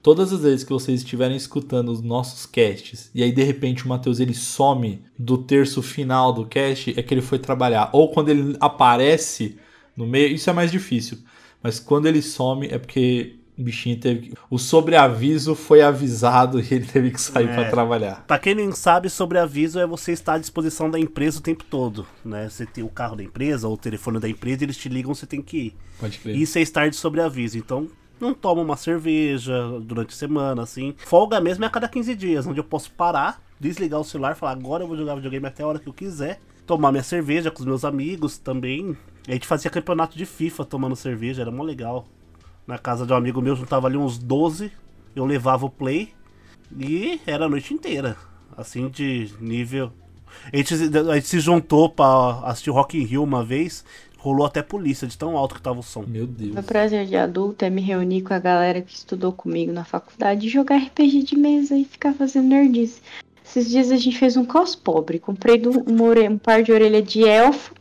Todas 0.01 0.33
as 0.33 0.41
vezes 0.41 0.63
que 0.63 0.73
vocês 0.73 1.01
estiverem 1.01 1.37
escutando 1.37 1.89
os 1.89 2.01
nossos 2.01 2.45
casts 2.45 3.11
e 3.13 3.21
aí 3.21 3.31
de 3.31 3.43
repente 3.43 3.85
o 3.85 3.87
Matheus 3.87 4.19
ele 4.19 4.33
some 4.33 5.03
do 5.17 5.37
terço 5.37 5.81
final 5.81 6.33
do 6.33 6.45
cast, 6.45 6.97
é 6.97 7.03
que 7.03 7.13
ele 7.13 7.21
foi 7.21 7.37
trabalhar. 7.37 7.89
Ou 7.93 8.09
quando 8.11 8.29
ele 8.29 8.57
aparece 8.59 9.57
no 9.95 10.07
meio, 10.07 10.33
isso 10.33 10.49
é 10.49 10.53
mais 10.53 10.71
difícil. 10.71 11.19
Mas 11.61 11.79
quando 11.79 12.07
ele 12.07 12.21
some 12.21 12.67
é 12.67 12.79
porque 12.79 13.35
o 13.57 13.63
bichinho 13.63 13.99
teve 13.99 14.29
que... 14.29 14.33
O 14.49 14.57
sobreaviso 14.57 15.53
foi 15.53 15.81
avisado 15.81 16.59
e 16.59 16.67
ele 16.71 16.85
teve 16.85 17.11
que 17.11 17.21
sair 17.21 17.47
é. 17.47 17.53
para 17.53 17.69
trabalhar. 17.69 18.25
Pra 18.25 18.39
quem 18.39 18.55
não 18.55 18.71
sabe, 18.71 19.09
sobreaviso 19.09 19.79
é 19.79 19.85
você 19.85 20.11
estar 20.11 20.33
à 20.33 20.37
disposição 20.39 20.89
da 20.89 20.99
empresa 20.99 21.37
o 21.37 21.43
tempo 21.43 21.63
todo. 21.63 22.07
Né? 22.25 22.49
Você 22.49 22.65
tem 22.65 22.83
o 22.83 22.89
carro 22.89 23.15
da 23.15 23.23
empresa 23.23 23.67
ou 23.67 23.75
o 23.75 23.77
telefone 23.77 24.19
da 24.19 24.27
empresa, 24.27 24.63
eles 24.63 24.77
te 24.77 24.89
ligam, 24.89 25.13
você 25.13 25.27
tem 25.27 25.41
que 25.41 25.57
ir. 25.57 25.75
Pode 25.99 26.17
crer. 26.17 26.35
Isso 26.35 26.57
é 26.57 26.61
estar 26.61 26.89
de 26.89 26.95
sobreaviso. 26.95 27.57
Então, 27.57 27.87
não 28.21 28.33
toma 28.33 28.61
uma 28.61 28.77
cerveja 28.77 29.79
durante 29.81 30.13
a 30.13 30.17
semana, 30.17 30.63
assim. 30.63 30.95
Folga 30.97 31.39
mesmo 31.39 31.63
é 31.63 31.67
a 31.67 31.69
cada 31.69 31.87
15 31.87 32.15
dias, 32.15 32.47
onde 32.47 32.59
eu 32.59 32.63
posso 32.63 32.91
parar, 32.91 33.41
desligar 33.59 33.99
o 33.99 34.03
celular, 34.03 34.35
falar 34.35 34.51
agora 34.51 34.83
eu 34.83 34.87
vou 34.87 34.97
jogar 34.97 35.15
videogame 35.15 35.45
até 35.45 35.63
a 35.63 35.67
hora 35.67 35.79
que 35.79 35.87
eu 35.87 35.93
quiser. 35.93 36.39
Tomar 36.65 36.91
minha 36.91 37.03
cerveja 37.03 37.51
com 37.51 37.59
os 37.59 37.65
meus 37.65 37.83
amigos 37.83 38.37
também. 38.37 38.95
A 39.27 39.33
gente 39.33 39.47
fazia 39.47 39.69
campeonato 39.69 40.17
de 40.17 40.25
FIFA 40.25 40.65
tomando 40.65 40.95
cerveja, 40.95 41.41
era 41.41 41.51
mó 41.51 41.63
legal 41.63 42.05
na 42.65 42.77
casa 42.77 43.05
de 43.05 43.11
um 43.11 43.15
amigo 43.15 43.41
meu, 43.41 43.55
juntava 43.55 43.87
ali 43.87 43.97
uns 43.97 44.17
12, 44.17 44.71
eu 45.15 45.25
levava 45.25 45.65
o 45.65 45.69
play 45.69 46.13
e 46.77 47.19
era 47.25 47.45
a 47.45 47.49
noite 47.49 47.73
inteira. 47.73 48.15
Assim, 48.55 48.89
de 48.89 49.31
nível. 49.39 49.91
A 50.51 50.57
gente, 50.57 50.73
a 50.73 51.15
gente 51.15 51.27
se 51.27 51.39
juntou 51.39 51.89
pra 51.89 52.41
assistir 52.43 52.69
Rock 52.69 52.97
in 52.97 53.03
Rio 53.03 53.23
uma 53.23 53.43
vez, 53.43 53.83
rolou 54.21 54.45
até 54.45 54.61
polícia 54.61 55.07
de 55.07 55.17
tão 55.17 55.35
alto 55.35 55.55
que 55.55 55.61
tava 55.61 55.79
o 55.79 55.83
som. 55.83 56.03
Meu 56.07 56.27
Deus. 56.27 56.53
Meu 56.53 56.61
prazer 56.61 57.07
de 57.07 57.15
adulto 57.15 57.65
é 57.65 57.71
me 57.71 57.81
reunir 57.81 58.21
com 58.21 58.35
a 58.35 58.39
galera 58.39 58.79
que 58.79 58.93
estudou 58.93 59.33
comigo 59.33 59.71
na 59.71 59.83
faculdade, 59.83 60.47
jogar 60.47 60.77
RPG 60.77 61.23
de 61.23 61.35
mesa 61.35 61.75
e 61.75 61.83
ficar 61.83 62.13
fazendo 62.13 62.47
nerdice. 62.47 63.01
Esses 63.43 63.67
dias 63.67 63.91
a 63.91 63.97
gente 63.97 64.17
fez 64.17 64.37
um 64.37 64.45
cos 64.45 64.75
pobre. 64.75 65.17
Comprei 65.17 65.59
um, 65.67 66.31
um 66.31 66.37
par 66.37 66.61
de 66.61 66.71
orelha 66.71 67.01
de 67.01 67.27
elfo. 67.27 67.73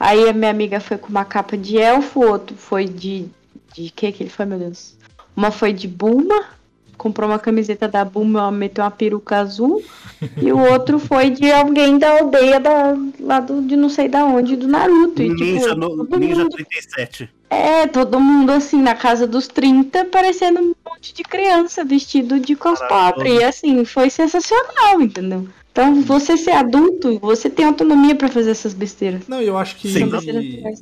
Aí 0.00 0.26
a 0.26 0.32
minha 0.32 0.50
amiga 0.50 0.80
foi 0.80 0.96
com 0.96 1.08
uma 1.08 1.24
capa 1.24 1.56
de 1.56 1.76
elfo, 1.76 2.20
o 2.20 2.30
outro 2.30 2.56
foi 2.56 2.86
de 2.86 3.28
de 3.74 3.90
que 3.90 4.10
que 4.12 4.22
ele 4.22 4.30
foi, 4.30 4.46
meu 4.46 4.58
Deus? 4.58 4.96
Uma 5.36 5.50
foi 5.50 5.72
de 5.72 5.88
Bulma, 5.88 6.46
comprou 7.04 7.28
uma 7.28 7.38
camiseta 7.38 7.86
da 7.86 8.02
Bulma, 8.02 8.50
meteu 8.50 8.82
uma 8.82 8.90
peruca 8.90 9.36
azul. 9.36 9.84
e 10.40 10.50
o 10.50 10.58
outro 10.58 10.98
foi 10.98 11.28
de 11.28 11.52
alguém 11.52 11.98
da 11.98 12.18
aldeia 12.18 12.58
da, 12.58 12.96
lá 13.20 13.40
do, 13.40 13.60
de 13.60 13.76
não 13.76 13.90
sei 13.90 14.08
da 14.08 14.24
onde, 14.24 14.56
do 14.56 14.66
Naruto. 14.66 15.20
E, 15.20 15.28
Ninja, 15.28 15.68
tipo, 15.68 15.76
no, 15.76 16.18
Ninja 16.18 16.44
mundo, 16.44 16.56
37. 16.56 17.28
É, 17.50 17.86
todo 17.86 18.18
mundo 18.18 18.52
assim, 18.52 18.80
na 18.80 18.94
casa 18.94 19.26
dos 19.26 19.46
30, 19.46 20.06
parecendo 20.06 20.60
um 20.60 20.74
monte 20.82 21.12
de 21.12 21.22
criança 21.22 21.84
vestido 21.84 22.40
de 22.40 22.56
cosplay. 22.56 23.36
E 23.36 23.44
assim, 23.44 23.84
foi 23.84 24.08
sensacional, 24.08 24.98
entendeu? 24.98 25.46
Então, 25.74 26.02
você 26.02 26.36
ser 26.36 26.52
adulto, 26.52 27.18
você 27.18 27.50
tem 27.50 27.64
autonomia 27.64 28.14
para 28.14 28.28
fazer 28.28 28.52
essas 28.52 28.72
besteiras. 28.72 29.26
Não, 29.26 29.42
eu 29.42 29.58
acho 29.58 29.74
que. 29.74 29.92
Sim. 29.92 30.08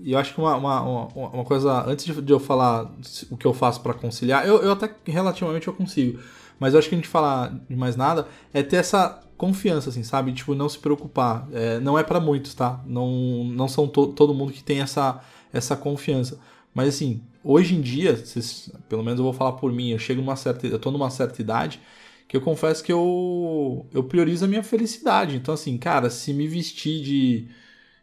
E, 0.05 0.13
eu 0.13 0.19
acho 0.19 0.35
que 0.35 0.39
uma, 0.39 0.55
uma, 0.55 1.07
uma, 1.15 1.45
coisa. 1.45 1.83
Antes 1.89 2.15
de, 2.15 2.31
eu 2.31 2.39
falar 2.39 2.93
o 3.31 3.37
que 3.39 3.47
eu 3.47 3.55
faço 3.55 3.81
para 3.81 3.95
conciliar, 3.95 4.47
eu, 4.47 4.63
eu 4.63 4.73
até 4.73 4.95
relativamente 5.07 5.67
eu 5.67 5.73
consigo. 5.73 6.21
Mas 6.61 6.75
eu 6.75 6.79
acho 6.79 6.91
que 6.91 6.95
a 6.95 6.99
gente 6.99 7.09
falar 7.09 7.59
de 7.71 7.75
mais 7.75 7.97
nada 7.97 8.29
é 8.53 8.63
ter 8.63 8.77
essa 8.77 9.19
confiança, 9.35 9.89
assim, 9.89 10.03
sabe? 10.03 10.31
Tipo, 10.35 10.55
não 10.55 10.69
se 10.69 10.79
preocupar. 10.79 11.49
É, 11.55 11.81
não 11.81 11.99
é 11.99 12.03
para 12.03 12.21
muitos, 12.21 12.53
tá? 12.53 12.79
Não, 12.87 13.45
não 13.45 13.69
são 13.69 13.89
to, 13.89 14.09
todo 14.09 14.35
mundo 14.35 14.53
que 14.53 14.63
tem 14.63 14.83
essa, 14.83 15.23
essa 15.55 15.75
confiança. 15.75 16.39
Mas 16.75 16.89
assim, 16.91 17.23
hoje 17.43 17.75
em 17.75 17.81
dia, 17.81 18.15
vocês, 18.15 18.71
pelo 18.91 19.03
menos 19.03 19.19
eu 19.19 19.25
vou 19.25 19.33
falar 19.33 19.53
por 19.53 19.73
mim, 19.73 19.89
eu 19.89 19.99
chego 19.99 20.21
numa 20.21 20.37
certa. 20.37 20.67
Eu 20.67 20.79
tô 20.79 20.91
numa 20.91 21.09
certa 21.09 21.41
idade 21.41 21.81
que 22.33 22.37
eu 22.39 22.41
confesso 22.41 22.83
que 22.83 22.91
eu, 22.91 23.85
eu 23.93 24.03
priorizo 24.03 24.47
a 24.47 24.49
minha 24.49 24.63
felicidade. 24.63 25.37
Então, 25.37 25.53
assim, 25.53 25.77
cara, 25.77 26.09
se 26.09 26.33
me 26.33 26.49
vestir 26.49 27.03
de, 27.03 27.47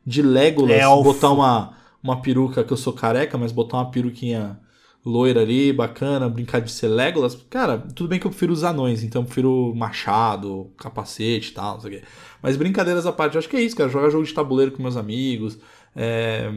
de 0.06 0.22
Legolas, 0.22 0.80
Elfo. 0.80 1.02
botar 1.02 1.32
uma, 1.32 1.76
uma 2.04 2.22
peruca, 2.22 2.64
que 2.64 2.72
eu 2.72 2.78
sou 2.78 2.94
careca, 2.94 3.40
mas 3.40 3.52
botar 3.52 3.78
uma 3.78 3.90
peruquinha 3.90 4.60
loira 5.04 5.42
ali, 5.42 5.74
bacana, 5.74 6.30
brincar 6.30 6.60
de 6.62 6.72
ser 6.72 6.90
Legolas, 6.90 7.34
cara, 7.50 7.80
tudo 7.80 8.08
bem 8.08 8.20
que 8.20 8.28
eu 8.28 8.30
prefiro 8.30 8.54
os 8.54 8.64
anões, 8.64 9.04
então 9.04 9.24
eu 9.24 9.26
prefiro 9.26 9.74
machado, 9.76 10.70
capacete 10.78 11.50
e 11.50 11.54
tal, 11.56 11.74
não 11.74 11.82
sei 11.82 11.90
o 11.90 12.00
quê. 12.00 12.08
Mas 12.40 12.56
brincadeiras 12.56 13.08
à 13.08 13.12
parte, 13.12 13.34
eu 13.34 13.40
acho 13.40 13.50
que 13.50 13.58
é 13.58 13.62
isso, 13.62 13.76
cara, 13.76 13.90
jogar 13.90 14.12
jogo 14.12 14.26
de 14.26 14.32
tabuleiro 14.32 14.72
com 14.72 14.84
meus 14.84 14.96
amigos, 14.96 15.58
é, 15.96 16.52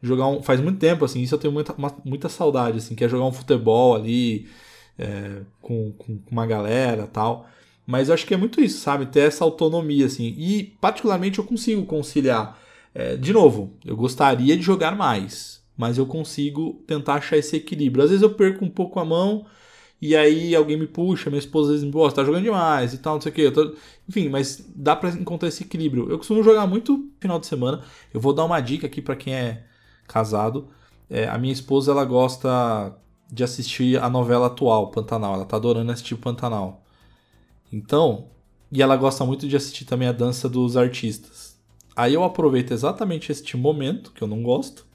jogar 0.00 0.26
um, 0.26 0.42
faz 0.42 0.58
muito 0.58 0.78
tempo, 0.78 1.04
assim, 1.04 1.20
isso 1.20 1.34
eu 1.34 1.38
tenho 1.38 1.52
muita, 1.52 1.74
uma, 1.74 1.94
muita 2.02 2.30
saudade, 2.30 2.78
assim, 2.78 2.94
que 2.94 3.04
é 3.04 3.08
jogar 3.10 3.26
um 3.26 3.32
futebol 3.32 3.94
ali, 3.94 4.48
é, 5.00 5.40
com, 5.62 5.92
com 5.92 6.18
uma 6.30 6.46
galera 6.46 7.06
tal. 7.06 7.48
Mas 7.86 8.08
eu 8.08 8.14
acho 8.14 8.26
que 8.26 8.34
é 8.34 8.36
muito 8.36 8.60
isso, 8.60 8.78
sabe? 8.80 9.06
Ter 9.06 9.20
essa 9.20 9.42
autonomia, 9.42 10.06
assim. 10.06 10.34
E, 10.38 10.76
particularmente, 10.80 11.38
eu 11.38 11.44
consigo 11.44 11.84
conciliar. 11.86 12.58
É, 12.94 13.16
de 13.16 13.32
novo, 13.32 13.72
eu 13.84 13.96
gostaria 13.96 14.56
de 14.56 14.62
jogar 14.62 14.94
mais, 14.94 15.62
mas 15.76 15.96
eu 15.96 16.06
consigo 16.06 16.82
tentar 16.86 17.14
achar 17.14 17.38
esse 17.38 17.56
equilíbrio. 17.56 18.04
Às 18.04 18.10
vezes 18.10 18.22
eu 18.22 18.30
perco 18.30 18.64
um 18.64 18.68
pouco 18.68 19.00
a 19.00 19.04
mão 19.04 19.46
e 20.02 20.16
aí 20.16 20.54
alguém 20.54 20.76
me 20.76 20.86
puxa, 20.86 21.30
minha 21.30 21.38
esposa 21.38 21.68
às 21.68 21.80
vezes 21.80 21.86
me 21.86 21.92
fala, 21.92 22.12
tá 22.12 22.24
jogando 22.24 22.44
demais 22.44 22.94
e 22.94 22.98
tal, 22.98 23.14
não 23.14 23.20
sei 23.20 23.32
o 23.32 23.34
que. 23.34 23.50
Tô... 23.50 23.74
Enfim, 24.08 24.28
mas 24.28 24.64
dá 24.74 24.94
para 24.96 25.10
encontrar 25.10 25.48
esse 25.48 25.62
equilíbrio. 25.62 26.10
Eu 26.10 26.18
costumo 26.18 26.42
jogar 26.42 26.66
muito 26.66 27.10
final 27.20 27.38
de 27.38 27.46
semana. 27.46 27.82
Eu 28.12 28.20
vou 28.20 28.32
dar 28.32 28.44
uma 28.44 28.60
dica 28.60 28.86
aqui 28.86 29.00
para 29.00 29.16
quem 29.16 29.34
é 29.34 29.64
casado. 30.06 30.68
É, 31.08 31.28
a 31.28 31.38
minha 31.38 31.52
esposa 31.52 31.92
ela 31.92 32.04
gosta 32.04 32.96
de 33.30 33.44
assistir 33.44 34.00
a 34.02 34.08
novela 34.08 34.48
atual, 34.48 34.90
Pantanal. 34.90 35.34
Ela 35.34 35.44
tá 35.44 35.56
adorando 35.56 35.92
assistir 35.92 36.16
Pantanal. 36.16 36.84
Então, 37.72 38.28
e 38.72 38.82
ela 38.82 38.96
gosta 38.96 39.24
muito 39.24 39.48
de 39.48 39.56
assistir 39.56 39.84
também 39.84 40.08
a 40.08 40.12
dança 40.12 40.48
dos 40.48 40.76
artistas. 40.76 41.58
Aí 41.94 42.14
eu 42.14 42.24
aproveito 42.24 42.72
exatamente 42.72 43.30
este 43.30 43.56
momento, 43.56 44.12
que 44.12 44.22
eu 44.22 44.28
não 44.28 44.42
gosto, 44.42 44.86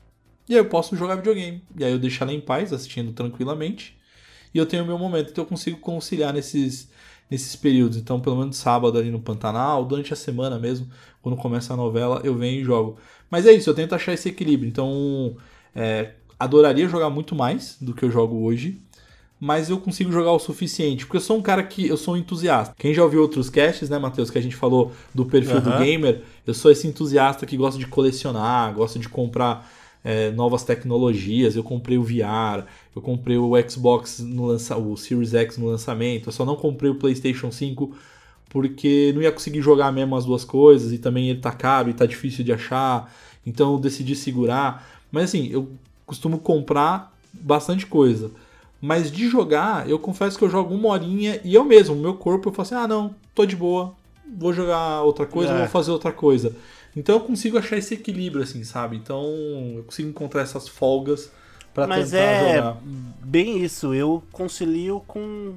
e 0.48 0.54
aí 0.54 0.60
eu 0.60 0.66
posso 0.66 0.96
jogar 0.96 1.16
videogame. 1.16 1.64
E 1.78 1.84
aí 1.84 1.92
eu 1.92 2.00
deixo 2.00 2.24
ela 2.24 2.34
em 2.34 2.42
paz, 2.42 2.72
assistindo 2.72 3.14
tranquilamente. 3.14 3.98
E 4.54 4.58
eu 4.58 4.66
tenho 4.66 4.84
o 4.84 4.88
meu 4.88 4.98
momento, 4.98 5.32
então 5.32 5.44
eu 5.44 5.48
consigo 5.48 5.80
conciliar 5.80 6.34
nesses, 6.34 6.90
nesses 7.30 7.56
períodos. 7.56 7.98
Então, 7.98 8.20
pelo 8.20 8.38
menos 8.38 8.58
sábado 8.58 8.98
ali 8.98 9.10
no 9.12 9.20
Pantanal, 9.20 9.86
durante 9.86 10.14
a 10.14 10.16
semana 10.16 10.58
mesmo, 10.58 10.88
quando 11.22 11.36
começa 11.36 11.74
a 11.74 11.78
novela, 11.78 12.22
eu 12.24 12.36
venho 12.36 12.62
e 12.62 12.64
jogo. 12.64 12.98
Mas 13.30 13.46
é 13.46 13.52
isso, 13.52 13.70
eu 13.70 13.74
tento 13.74 13.96
achar 13.96 14.14
esse 14.14 14.30
equilíbrio. 14.30 14.70
Então, 14.70 15.36
é, 15.76 16.14
adoraria 16.40 16.88
jogar 16.88 17.10
muito 17.10 17.36
mais 17.36 17.78
do 17.80 17.94
que 17.94 18.04
eu 18.04 18.12
jogo 18.12 18.44
hoje, 18.44 18.82
mas 19.40 19.70
eu 19.70 19.78
consigo 19.78 20.12
jogar 20.12 20.32
o 20.32 20.40
suficiente, 20.40 21.06
porque 21.06 21.18
eu 21.18 21.22
sou 21.22 21.38
um 21.38 21.42
cara 21.42 21.62
que 21.62 21.88
eu 21.88 21.98
sou 21.98 22.14
um 22.14 22.18
entusiasta. 22.18 22.74
Quem 22.78 22.94
já 22.94 23.04
ouviu 23.04 23.22
outros 23.22 23.50
casts, 23.50 23.90
né, 23.90 24.00
Matheus, 24.00 24.30
que 24.30 24.38
a 24.38 24.42
gente 24.42 24.56
falou 24.56 24.92
do 25.14 25.26
perfil 25.26 25.58
uhum. 25.58 25.62
do 25.62 25.78
gamer, 25.78 26.24
eu 26.48 26.54
sou 26.54 26.72
esse 26.72 26.88
entusiasta 26.88 27.46
que 27.46 27.58
gosta 27.58 27.80
de 27.80 27.86
colecionar, 27.86 28.74
gosta 28.74 28.98
de 28.98 29.10
comprar 29.10 29.70
é, 30.06 30.30
novas 30.32 30.64
tecnologias. 30.64 31.56
Eu 31.56 31.64
comprei 31.64 31.98
o 31.98 32.04
VR, 32.04 32.66
eu 32.96 33.02
comprei 33.02 33.38
o 33.38 33.52
Xbox 33.68 34.20
no 34.20 34.46
lança, 34.46 34.78
o 34.78 34.96
Series 34.96 35.34
X 35.34 35.58
no 35.58 35.68
lançamento. 35.68 36.30
Eu 36.30 36.32
só 36.32 36.46
não 36.46 36.56
comprei 36.56 36.92
o 36.92 36.96
PlayStation 36.96 37.52
5 37.52 37.92
porque 38.48 39.12
não 39.14 39.22
ia 39.22 39.32
conseguir 39.32 39.62
jogar 39.62 39.92
mesmo 39.92 40.16
as 40.16 40.24
duas 40.24 40.46
coisas 40.46 40.94
e 40.94 41.00
também 41.00 41.30
ele 41.30 41.40
tá 41.40 41.52
caro 41.52 41.90
e 41.90 41.94
tá 41.94 42.06
difícil 42.06 42.46
de 42.46 42.54
achar. 42.54 43.12
Então 43.46 43.74
eu 43.74 43.80
decidi 43.80 44.16
segurar. 44.16 44.88
Mas 45.12 45.26
assim, 45.26 45.50
eu 45.52 45.70
costumo 46.06 46.39
comprar 46.39 47.14
bastante 47.34 47.86
coisa. 47.86 48.32
Mas 48.82 49.12
de 49.12 49.28
jogar, 49.28 49.89
eu 49.89 49.97
confesso 49.97 50.38
que 50.38 50.43
eu 50.43 50.49
jogo 50.49 50.74
uma 50.74 50.89
horinha 50.89 51.39
e 51.43 51.56
eu 51.56 51.64
mesmo, 51.64 51.95
meu 51.95 52.14
corpo, 52.14 52.49
eu 52.49 52.53
falo 52.53 52.66
assim: 52.66 52.76
ah, 52.76 52.88
não, 52.88 53.16
tô 53.34 53.45
de 53.45 53.56
boa, 53.56 53.93
vou 54.38 54.53
jogar 54.53 55.01
outra 55.01 55.26
coisa, 55.26 55.53
é. 55.53 55.58
vou 55.60 55.68
fazer 55.68 55.91
outra 55.91 56.12
coisa. 56.12 56.56
Então 56.95 57.16
eu 57.16 57.22
consigo 57.22 57.58
achar 57.58 57.78
esse 57.78 57.93
equilíbrio, 57.93 58.43
assim, 58.43 58.64
sabe? 58.64 58.95
Então 58.95 59.24
eu 59.78 59.84
consigo 59.84 60.10
encontrar 60.10 60.41
essas 60.41 60.68
folgas 60.68 61.32
para 61.74 61.88
tentar 61.88 62.18
é 62.18 62.56
jogar. 62.56 62.78
bem 63.22 63.64
isso. 63.64 63.93
Eu 63.93 64.24
concilio 64.32 65.03
com 65.08 65.56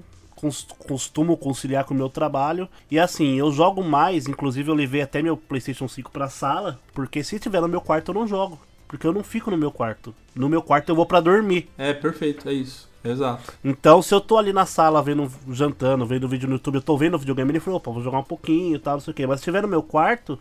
costumo 0.87 1.37
conciliar 1.37 1.85
com 1.85 1.95
o 1.95 1.97
meu 1.97 2.09
trabalho. 2.09 2.69
E 2.91 2.99
assim, 2.99 3.37
eu 3.37 3.51
jogo 3.51 3.83
mais, 3.83 4.27
inclusive 4.27 4.71
eu 4.71 4.75
levei 4.75 5.03
até 5.03 5.21
meu 5.21 5.37
PlayStation 5.37 5.89
5 5.89 6.11
pra 6.13 6.29
sala, 6.29 6.81
porque 6.95 7.25
se 7.25 7.39
tiver 7.41 7.61
no 7.61 7.69
meu 7.69 7.81
quarto 7.81 8.11
eu 8.11 8.15
não 8.15 8.27
jogo 8.27 8.59
porque 8.89 9.07
eu 9.07 9.13
não 9.13 9.23
fico 9.23 9.51
no 9.51 9.57
meu 9.57 9.71
quarto. 9.71 10.15
No 10.35 10.49
meu 10.49 10.63
quarto 10.63 10.89
eu 10.89 10.97
vou 10.97 11.07
para 11.07 11.21
dormir. 11.21 11.69
É, 11.77 11.93
perfeito, 11.93 12.49
é 12.49 12.53
isso. 12.53 12.89
Exato. 13.05 13.53
Então, 13.65 14.03
se 14.03 14.13
eu 14.13 14.21
tô 14.21 14.37
ali 14.37 14.53
na 14.53 14.67
sala 14.67 15.03
vendo, 15.03 15.31
jantando, 15.51 16.05
vendo 16.05 16.29
vídeo 16.29 16.49
no 16.49 16.57
YouTube, 16.57 16.77
eu 16.77 16.83
tô 16.83 16.97
vendo 16.97 17.15
o 17.15 17.19
videogame, 17.19 17.53
ele 17.53 17.61
falou, 17.61 17.79
opa, 17.79 17.93
vou 17.93 18.03
jogar 18.03 18.19
um 18.19 18.25
pouquinho 18.25 18.77
e 18.77 18.79
tal, 18.79 18.95
não 18.95 19.01
sei 19.01 19.13
o 19.13 19.15
quê. 19.15 19.27
Mas 19.27 19.39
se 19.39 19.43
estiver 19.43 19.63
no 19.63 19.69
meu 19.69 19.83
quarto, 19.83 20.39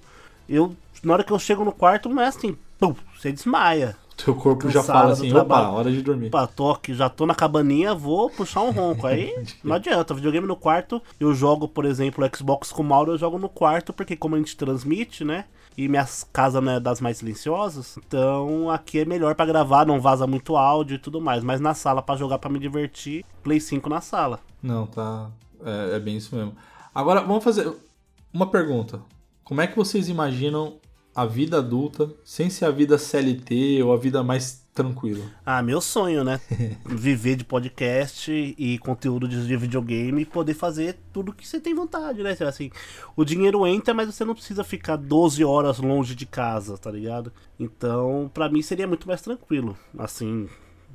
eu, 0.50 0.76
na 1.04 1.14
hora 1.14 1.24
que 1.24 1.32
eu 1.32 1.39
chego 1.39 1.64
no 1.64 1.72
quarto, 1.72 2.10
não 2.10 2.22
é 2.22 2.28
assim, 2.28 2.58
pum, 2.80 2.95
você 3.16 3.32
desmaia. 3.32 3.95
Teu 4.18 4.34
corpo 4.34 4.68
já 4.70 4.80
Cansado 4.80 4.97
fala 4.97 5.07
do 5.07 5.13
assim, 5.13 5.34
opa, 5.34 5.70
hora 5.70 5.91
de 5.91 6.01
dormir. 6.01 6.28
Opa, 6.28 6.47
tô 6.47 6.72
aqui, 6.72 6.93
já 6.93 7.07
tô 7.07 7.26
na 7.26 7.36
cabaninha, 7.36 7.93
vou 7.93 8.30
puxar 8.30 8.63
um 8.63 8.72
ronco. 8.72 9.05
Aí 9.05 9.34
não 9.63 9.76
adianta, 9.76 10.13
videogame 10.13 10.47
no 10.47 10.55
quarto, 10.55 11.01
eu 11.20 11.34
jogo, 11.34 11.68
por 11.68 11.86
exemplo, 11.86 12.28
Xbox 12.36 12.72
com 12.72 12.82
o 12.82 12.86
Mauro, 12.86 13.11
eu 13.11 13.18
jogo 13.18 13.38
no 13.38 13.47
quarto, 13.47 13.93
porque 13.93 14.15
como 14.15 14.36
a 14.36 14.39
gente 14.39 14.57
transmite, 14.57 15.24
né? 15.24 15.45
E 15.78 15.88
minha 15.88 16.05
casa 16.34 16.59
não 16.59 16.72
é 16.72 16.80
das 16.80 16.99
mais 16.99 17.18
silenciosas, 17.18 17.99
então 17.99 18.72
aqui 18.72 19.01
é 19.01 19.05
melhor 19.05 19.36
pra 19.36 19.45
gravar, 19.45 19.86
não 19.86 20.01
vaza 20.01 20.26
muito 20.26 20.57
áudio 20.57 20.95
e 20.95 20.99
tudo 20.99 21.22
mais. 21.22 21.43
Mas 21.43 21.61
na 21.61 21.76
sala, 21.76 22.01
pra 22.01 22.15
jogar, 22.15 22.39
pra 22.39 22.49
me 22.49 22.57
divertir, 22.57 23.24
Play 23.43 23.59
5 23.59 23.88
na 23.88 24.01
sala. 24.01 24.39
Não, 24.63 24.88
tá. 24.88 25.30
É, 25.63 25.95
é 25.95 25.99
bem 25.99 26.18
isso 26.18 26.36
mesmo. 26.36 26.55
Agora, 26.93 27.22
vamos 27.22 27.43
fazer 27.43 27.72
uma 28.34 28.47
pergunta. 28.47 28.99
Como 29.43 29.61
é 29.61 29.68
que 29.68 29.78
vocês 29.78 30.09
imaginam 30.09 30.78
a 31.18 31.26
vida 31.26 31.57
adulta 31.57 32.09
sem 32.24 32.49
ser 32.49 32.65
a 32.65 32.72
vida 32.72 32.97
CLT 32.97 33.82
ou 33.84 33.91
a 33.91 33.97
vida 33.97 34.24
mais 34.24 34.65
tranquila? 34.74 35.26
Ah, 35.43 35.63
meu 35.63 35.82
sonho, 35.82 36.24
né? 36.24 36.39
Viver 36.86 37.36
de 37.36 37.43
podcast 37.43 38.32
e 38.32 38.78
conteúdo 38.78 39.28
de 39.28 39.47
de 39.47 39.57
videogame 39.57 40.22
e 40.22 40.26
poder 40.26 40.53
fazer 40.53 40.97
tudo 41.11 41.34
que 41.34 41.47
você 41.47 41.59
tem 41.59 41.74
vontade, 41.74 42.22
né? 42.22 42.38
Assim, 42.47 42.70
o 43.15 43.26
dinheiro 43.26 43.65
entra, 43.65 43.93
mas 43.93 44.13
você 44.13 44.24
não 44.24 44.36
precisa 44.36 44.63
ficar 44.63 44.95
12 44.95 45.43
horas 45.43 45.80
longe 45.80 46.13
de 46.13 46.26
casa, 46.28 46.78
tá 46.78 46.91
ligado? 46.91 47.34
Então, 47.59 48.30
pra 48.34 48.47
mim 48.49 48.61
seria 48.61 48.88
muito 48.88 49.07
mais 49.07 49.22
tranquilo, 49.22 49.76
assim, 49.97 50.47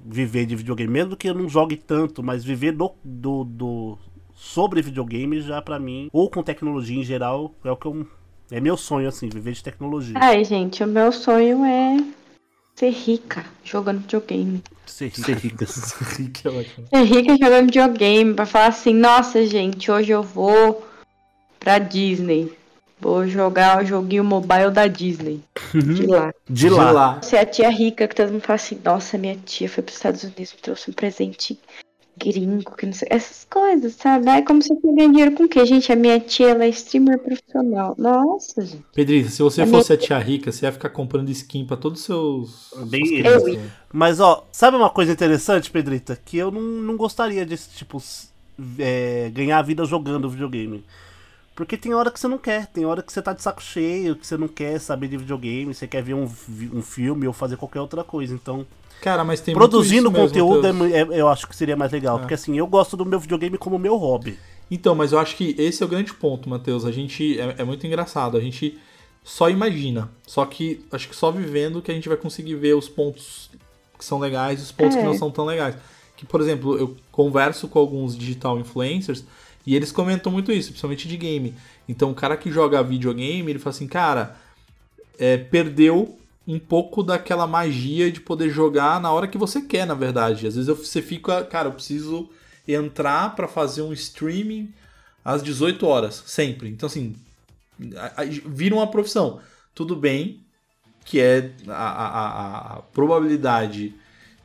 viver 0.06 0.46
de 0.46 0.54
videogame. 0.54 0.92
Mesmo 0.92 1.16
que 1.16 1.28
eu 1.28 1.34
não 1.34 1.48
jogue 1.48 1.76
tanto, 1.76 2.22
mas 2.22 2.44
viver 2.44 2.70
do, 2.72 2.92
do, 3.02 3.42
do- 3.44 3.98
sobre 4.34 4.80
videogame 4.82 5.40
já 5.40 5.60
pra 5.60 5.80
mim, 5.80 6.08
ou 6.12 6.30
com 6.30 6.42
tecnologia 6.44 6.98
em 7.00 7.04
geral, 7.04 7.52
é 7.64 7.70
o 7.72 7.76
que 7.76 7.86
eu. 7.86 8.06
É 8.50 8.60
meu 8.60 8.76
sonho, 8.76 9.08
assim, 9.08 9.28
viver 9.28 9.52
de 9.52 9.62
tecnologia. 9.62 10.14
Ai, 10.20 10.44
gente, 10.44 10.84
o 10.84 10.86
meu 10.86 11.10
sonho 11.10 11.64
é 11.64 11.96
ser 12.74 12.90
rica 12.90 13.44
jogando 13.64 14.00
videogame. 14.00 14.62
Ser 14.86 15.08
rico. 15.08 15.64
Rick 16.16 16.46
é 16.46 16.50
ótimo. 16.50 16.86
Ser 16.88 17.02
rica 17.04 17.36
jogando 17.36 17.66
videogame, 17.66 18.34
pra 18.34 18.46
falar 18.46 18.66
assim, 18.66 18.94
nossa, 18.94 19.46
gente, 19.46 19.90
hoje 19.90 20.10
eu 20.10 20.22
vou 20.22 20.86
pra 21.58 21.78
Disney. 21.78 22.52
Vou 23.00 23.26
jogar 23.26 23.82
o 23.82 23.86
joguinho 23.86 24.22
mobile 24.22 24.70
da 24.70 24.86
Disney. 24.86 25.42
De 25.74 26.06
lá. 26.06 26.32
De 26.48 26.68
lá. 26.68 27.18
Você 27.20 27.36
é 27.36 27.40
a 27.40 27.46
tia 27.46 27.68
rica 27.68 28.06
que 28.06 28.14
todo 28.14 28.30
mundo 28.30 28.42
fala 28.42 28.54
assim, 28.54 28.80
nossa, 28.84 29.18
minha 29.18 29.36
tia 29.44 29.68
foi 29.68 29.82
pros 29.82 29.96
Estados 29.96 30.22
Unidos, 30.22 30.52
me 30.52 30.60
trouxe 30.60 30.90
um 30.90 30.94
presente 30.94 31.58
gringo, 32.22 32.76
que 32.76 32.86
não 32.86 32.92
sei. 32.92 33.08
Essas 33.10 33.46
coisas, 33.50 33.94
sabe? 33.94 34.28
É 34.28 34.42
como 34.42 34.62
se 34.62 34.68
você 34.68 34.92
ganhar 34.92 35.08
dinheiro 35.08 35.32
com 35.32 35.44
o 35.44 35.48
quê? 35.48 35.64
Gente, 35.66 35.92
a 35.92 35.96
minha 35.96 36.20
tia 36.20 36.50
ela 36.50 36.64
é 36.64 36.68
streamer 36.68 37.18
profissional. 37.18 37.94
Nossa, 37.98 38.64
gente. 38.64 38.84
Pedrita, 38.94 39.30
se 39.30 39.42
você 39.42 39.62
A 39.62 39.66
fosse 39.66 39.92
a 39.92 39.96
tia 39.96 40.18
rica, 40.18 40.52
você 40.52 40.66
ia 40.66 40.72
ficar 40.72 40.90
comprando 40.90 41.28
skin 41.30 41.66
pra 41.66 41.76
todos 41.76 42.00
os 42.00 42.06
seus. 42.06 42.88
Bem 42.88 43.02
crianças, 43.02 43.48
Eu 43.48 43.54
né? 43.54 43.70
Mas, 43.92 44.20
ó, 44.20 44.46
sabe 44.52 44.76
uma 44.76 44.90
coisa 44.90 45.12
interessante, 45.12 45.70
Pedrita? 45.70 46.18
Que 46.24 46.38
eu 46.38 46.50
não, 46.50 46.60
não 46.60 46.96
gostaria 46.96 47.44
desse 47.44 47.70
tipo, 47.70 48.02
é, 48.78 49.30
ganhar 49.34 49.58
a 49.58 49.62
vida 49.62 49.84
jogando 49.84 50.30
videogame. 50.30 50.84
Porque 51.54 51.76
tem 51.76 51.92
hora 51.92 52.10
que 52.10 52.18
você 52.18 52.28
não 52.28 52.38
quer, 52.38 52.66
tem 52.66 52.86
hora 52.86 53.02
que 53.02 53.12
você 53.12 53.20
tá 53.20 53.32
de 53.34 53.42
saco 53.42 53.62
cheio, 53.62 54.16
que 54.16 54.26
você 54.26 54.38
não 54.38 54.48
quer 54.48 54.78
saber 54.80 55.08
de 55.08 55.18
videogame, 55.18 55.74
você 55.74 55.86
quer 55.86 56.02
ver 56.02 56.14
um, 56.14 56.24
um 56.24 56.82
filme 56.82 57.26
ou 57.26 57.32
fazer 57.32 57.56
qualquer 57.58 57.80
outra 57.80 58.02
coisa. 58.02 58.34
Então, 58.34 58.66
Cara, 59.02 59.24
mas 59.24 59.40
tem 59.40 59.54
muito 59.54 59.68
produzindo 59.68 60.08
isso 60.08 60.12
mesmo, 60.12 60.26
conteúdo 60.28 60.66
é 60.66 60.72
mu- 60.72 60.86
é- 60.86 61.20
eu 61.20 61.28
acho 61.28 61.46
que 61.48 61.54
seria 61.54 61.76
mais 61.76 61.92
legal. 61.92 62.16
É. 62.16 62.20
Porque 62.20 62.34
assim, 62.34 62.56
eu 62.56 62.66
gosto 62.66 62.96
do 62.96 63.04
meu 63.04 63.20
videogame 63.20 63.58
como 63.58 63.78
meu 63.78 63.96
hobby. 63.96 64.38
Então, 64.70 64.94
mas 64.94 65.12
eu 65.12 65.18
acho 65.18 65.36
que 65.36 65.54
esse 65.58 65.82
é 65.82 65.86
o 65.86 65.88
grande 65.88 66.14
ponto, 66.14 66.48
Matheus. 66.48 66.84
A 66.86 66.90
gente. 66.92 67.38
É, 67.38 67.56
é 67.58 67.64
muito 67.64 67.86
engraçado. 67.86 68.36
A 68.36 68.40
gente 68.40 68.78
só 69.22 69.50
imagina. 69.50 70.08
Só 70.26 70.46
que 70.46 70.84
acho 70.90 71.08
que 71.08 71.14
só 71.16 71.30
vivendo 71.30 71.82
que 71.82 71.90
a 71.90 71.94
gente 71.94 72.08
vai 72.08 72.16
conseguir 72.16 72.54
ver 72.54 72.74
os 72.74 72.88
pontos 72.88 73.50
que 73.98 74.04
são 74.04 74.18
legais 74.18 74.60
e 74.60 74.62
os 74.62 74.72
pontos 74.72 74.96
É. 74.96 75.00
que 75.00 75.04
não 75.04 75.14
são 75.14 75.30
tão 75.30 75.44
legais. 75.44 75.74
Que, 76.16 76.24
por 76.24 76.40
exemplo, 76.40 76.78
eu 76.78 76.96
converso 77.10 77.66
com 77.68 77.78
alguns 77.78 78.16
digital 78.16 78.58
influencers 78.58 79.24
e 79.66 79.74
eles 79.76 79.90
comentam 79.92 80.30
muito 80.32 80.50
isso, 80.52 80.68
principalmente 80.70 81.06
de 81.08 81.16
game. 81.16 81.54
Então, 81.88 82.10
o 82.10 82.14
cara 82.14 82.36
que 82.36 82.50
joga 82.50 82.82
videogame, 82.82 83.50
ele 83.50 83.58
fala 83.58 83.74
assim, 83.74 83.86
cara, 83.88 84.36
é, 85.18 85.36
perdeu 85.36 86.16
um 86.46 86.58
pouco 86.58 87.02
daquela 87.02 87.46
magia 87.46 88.10
de 88.10 88.20
poder 88.20 88.50
jogar 88.50 89.00
na 89.00 89.12
hora 89.12 89.28
que 89.28 89.38
você 89.38 89.60
quer, 89.60 89.86
na 89.86 89.94
verdade. 89.94 90.46
Às 90.46 90.54
vezes 90.54 90.68
eu- 90.68 90.76
você 90.76 91.00
fica, 91.00 91.44
cara, 91.44 91.68
eu 91.68 91.72
preciso 91.72 92.28
entrar 92.66 93.34
pra 93.34 93.46
fazer 93.48 93.82
um 93.82 93.92
streaming 93.92 94.72
às 95.24 95.42
18 95.42 95.86
horas, 95.86 96.22
sempre. 96.26 96.68
Então, 96.68 96.86
assim, 96.86 97.14
vira 98.46 98.74
uma 98.74 98.86
profissão. 98.86 99.40
Tudo 99.74 99.96
bem 99.96 100.40
que 101.04 101.20
é 101.20 101.52
a- 101.68 101.72
a- 101.74 102.58
a 102.74 102.82
probabilidade 102.92 103.94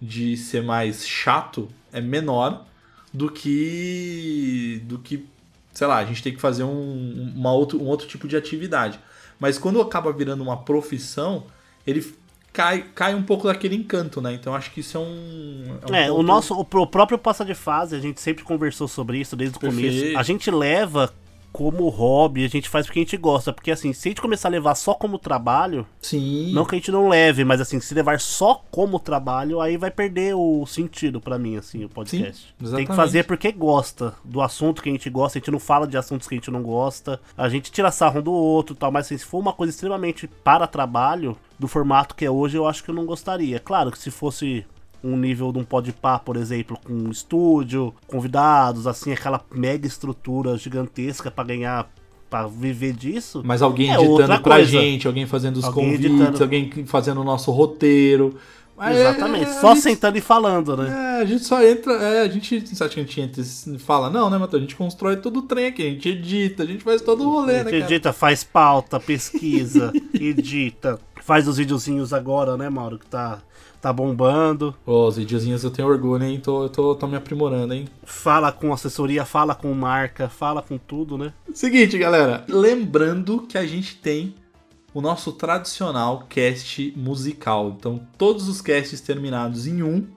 de 0.01 0.37
ser 0.37 0.63
mais 0.63 1.07
chato 1.07 1.67
é 1.91 2.01
menor 2.01 2.65
do 3.13 3.31
que 3.31 4.81
do 4.85 4.99
que 4.99 5.25
sei 5.73 5.87
lá 5.87 5.97
a 5.97 6.05
gente 6.05 6.21
tem 6.21 6.33
que 6.33 6.41
fazer 6.41 6.63
um, 6.63 7.31
uma 7.35 7.51
outro, 7.51 7.81
um 7.81 7.85
outro 7.85 8.07
tipo 8.07 8.27
de 8.27 8.35
atividade 8.35 8.99
mas 9.39 9.57
quando 9.57 9.81
acaba 9.81 10.11
virando 10.11 10.43
uma 10.43 10.57
profissão 10.57 11.45
ele 11.87 12.13
cai, 12.53 12.85
cai 12.93 13.15
um 13.15 13.23
pouco 13.23 13.47
daquele 13.47 13.75
encanto 13.75 14.19
né 14.21 14.33
então 14.33 14.53
acho 14.53 14.71
que 14.71 14.81
isso 14.81 14.97
é 14.97 14.99
um 14.99 15.79
um 15.89 15.95
É, 15.95 16.11
o 16.11 16.15
ponto- 16.17 16.23
nosso, 16.27 16.53
o, 16.59 16.65
pr- 16.65 16.79
o 16.79 16.87
próprio 16.87 17.17
passa 17.17 17.45
de 17.45 17.53
fase, 17.55 17.95
a 17.95 17.99
gente 17.99 18.19
sempre 18.21 18.43
conversou 18.43 18.87
sobre 18.87 19.19
isso 19.19 19.35
desde 19.35 19.57
o 19.57 19.59
Perfeito. 19.59 19.95
começo. 19.95 20.17
A 20.19 20.23
gente 20.23 20.51
leva 20.51 21.13
como 21.51 21.89
hobby, 21.89 22.45
a 22.45 22.49
gente 22.49 22.69
faz 22.69 22.85
porque 22.85 22.99
a 22.99 23.03
gente 23.03 23.17
gosta. 23.17 23.51
Porque 23.51 23.71
assim, 23.71 23.93
se 23.93 24.07
a 24.07 24.11
gente 24.11 24.21
começar 24.21 24.47
a 24.47 24.51
levar 24.51 24.75
só 24.75 24.93
como 24.93 25.17
trabalho, 25.17 25.87
sim 26.01 26.53
não 26.53 26.65
que 26.65 26.75
a 26.75 26.77
gente 26.77 26.91
não 26.91 27.09
leve, 27.09 27.43
mas 27.43 27.61
assim, 27.61 27.79
se 27.79 27.93
levar 27.93 28.19
só 28.19 28.63
como 28.71 28.99
trabalho, 28.99 29.59
aí 29.59 29.77
vai 29.77 29.91
perder 29.91 30.35
o 30.35 30.65
sentido 30.65 31.19
pra 31.19 31.37
mim, 31.37 31.57
assim, 31.57 31.83
o 31.83 31.89
podcast. 31.89 32.53
Tem 32.57 32.67
exatamente. 32.67 32.89
que 32.89 32.95
fazer 32.95 33.23
porque 33.23 33.51
gosta 33.51 34.13
do 34.23 34.41
assunto 34.41 34.81
que 34.81 34.89
a 34.89 34.91
gente 34.91 35.09
gosta, 35.09 35.37
a 35.37 35.39
gente 35.39 35.51
não 35.51 35.59
fala 35.59 35.87
de 35.87 35.97
assuntos 35.97 36.27
que 36.27 36.35
a 36.35 36.37
gente 36.37 36.51
não 36.51 36.61
gosta, 36.61 37.19
a 37.37 37.49
gente 37.49 37.71
tira 37.71 37.91
sarro 37.91 38.19
um 38.19 38.23
do 38.23 38.31
outro 38.31 38.75
e 38.75 38.77
tal, 38.77 38.91
mas 38.91 39.05
assim, 39.05 39.17
se 39.17 39.25
for 39.25 39.39
uma 39.39 39.53
coisa 39.53 39.71
extremamente 39.71 40.27
para 40.27 40.67
trabalho, 40.67 41.37
do 41.59 41.67
formato 41.67 42.15
que 42.15 42.25
é 42.25 42.31
hoje, 42.31 42.57
eu 42.57 42.67
acho 42.67 42.83
que 42.83 42.89
eu 42.89 42.95
não 42.95 43.05
gostaria. 43.05 43.59
Claro 43.59 43.91
que 43.91 43.97
se 43.97 44.11
fosse 44.11 44.65
um 45.03 45.15
nível 45.17 45.51
de 45.51 45.59
um 45.59 45.63
podpar, 45.63 46.19
por 46.19 46.35
exemplo, 46.37 46.77
com 46.83 46.93
um 46.93 47.09
estúdio, 47.11 47.93
convidados, 48.07 48.87
assim, 48.87 49.11
aquela 49.13 49.41
mega 49.53 49.85
estrutura 49.87 50.57
gigantesca 50.57 51.29
pra 51.31 51.43
ganhar, 51.43 51.89
pra 52.29 52.47
viver 52.47 52.93
disso. 52.93 53.41
Mas 53.45 53.61
alguém 53.61 53.91
É 53.91 53.95
editando 53.95 54.41
pra 54.41 54.55
coisa. 54.55 54.65
gente, 54.71 55.07
alguém 55.07 55.25
fazendo 55.25 55.57
os 55.57 55.63
Alguém 55.65 55.85
convites, 55.91 56.05
editando. 56.11 56.43
alguém 56.43 56.85
fazendo 56.85 57.21
o 57.21 57.23
nosso 57.23 57.51
roteiro. 57.51 58.35
Mas 58.79 58.95
Exatamente, 58.95 59.45
é, 59.49 59.53
só 59.59 59.71
a 59.71 59.73
gente- 59.73 59.83
sentando 59.83 60.17
e 60.19 60.21
falando, 60.21 60.77
né? 60.77 61.17
É, 61.17 61.21
a 61.23 61.25
gente 61.25 61.43
só 61.45 61.63
entra. 61.63 61.93
É, 61.93 62.21
a 62.21 62.27
gente. 62.27 62.59
Você 62.75 62.83
acha 62.83 62.93
que 62.93 62.99
a 62.99 63.03
gente 63.03 63.19
entra 63.19 63.41
e 63.41 63.79
fala, 63.79 64.07
não, 64.07 64.29
né, 64.29 64.37
Matheus? 64.37 64.59
A 64.61 64.65
gente 64.65 64.75
constrói 64.75 65.15
todo 65.17 65.37
o 65.39 65.41
trem 65.41 65.65
aqui, 65.65 65.81
a 65.81 65.89
gente 65.89 66.07
edita, 66.09 66.61
a 66.61 66.65
gente 66.67 66.83
faz 66.83 67.01
todo 67.01 67.23
o 67.23 67.31
rolê, 67.31 67.53
A 67.61 67.63
né, 67.63 67.71
gente 67.71 67.79
cara? 67.81 67.91
edita, 67.91 68.13
faz 68.13 68.43
pauta, 68.43 68.99
pesquisa, 68.99 69.91
edita, 70.13 70.99
faz 71.23 71.47
os 71.47 71.57
videozinhos 71.57 72.13
agora, 72.13 72.55
né, 72.55 72.69
Mauro? 72.69 72.99
Que 72.99 73.07
tá, 73.07 73.39
tá 73.81 73.93
bombando. 73.93 74.75
Ô, 74.85 75.07
os 75.07 75.17
videozinhos 75.17 75.63
eu 75.63 75.71
tenho 75.71 75.87
orgulho, 75.87 76.23
hein? 76.23 76.39
Tô, 76.39 76.63
eu 76.63 76.69
tô, 76.69 76.95
tô 76.95 77.07
me 77.07 77.15
aprimorando, 77.15 77.73
hein? 77.73 77.87
Fala 78.03 78.51
com 78.51 78.73
assessoria, 78.73 79.25
fala 79.25 79.55
com 79.55 79.73
marca, 79.73 80.29
fala 80.29 80.61
com 80.61 80.77
tudo, 80.77 81.17
né? 81.17 81.33
Seguinte, 81.53 81.97
galera. 81.97 82.45
Lembrando 82.47 83.41
que 83.41 83.57
a 83.57 83.65
gente 83.65 83.95
tem 83.97 84.35
o 84.93 85.01
nosso 85.01 85.31
tradicional 85.31 86.25
cast 86.27 86.93
musical. 86.95 87.75
Então, 87.77 88.01
todos 88.17 88.47
os 88.47 88.61
casts 88.61 89.01
terminados 89.01 89.67
em 89.67 89.83
um, 89.83 90.07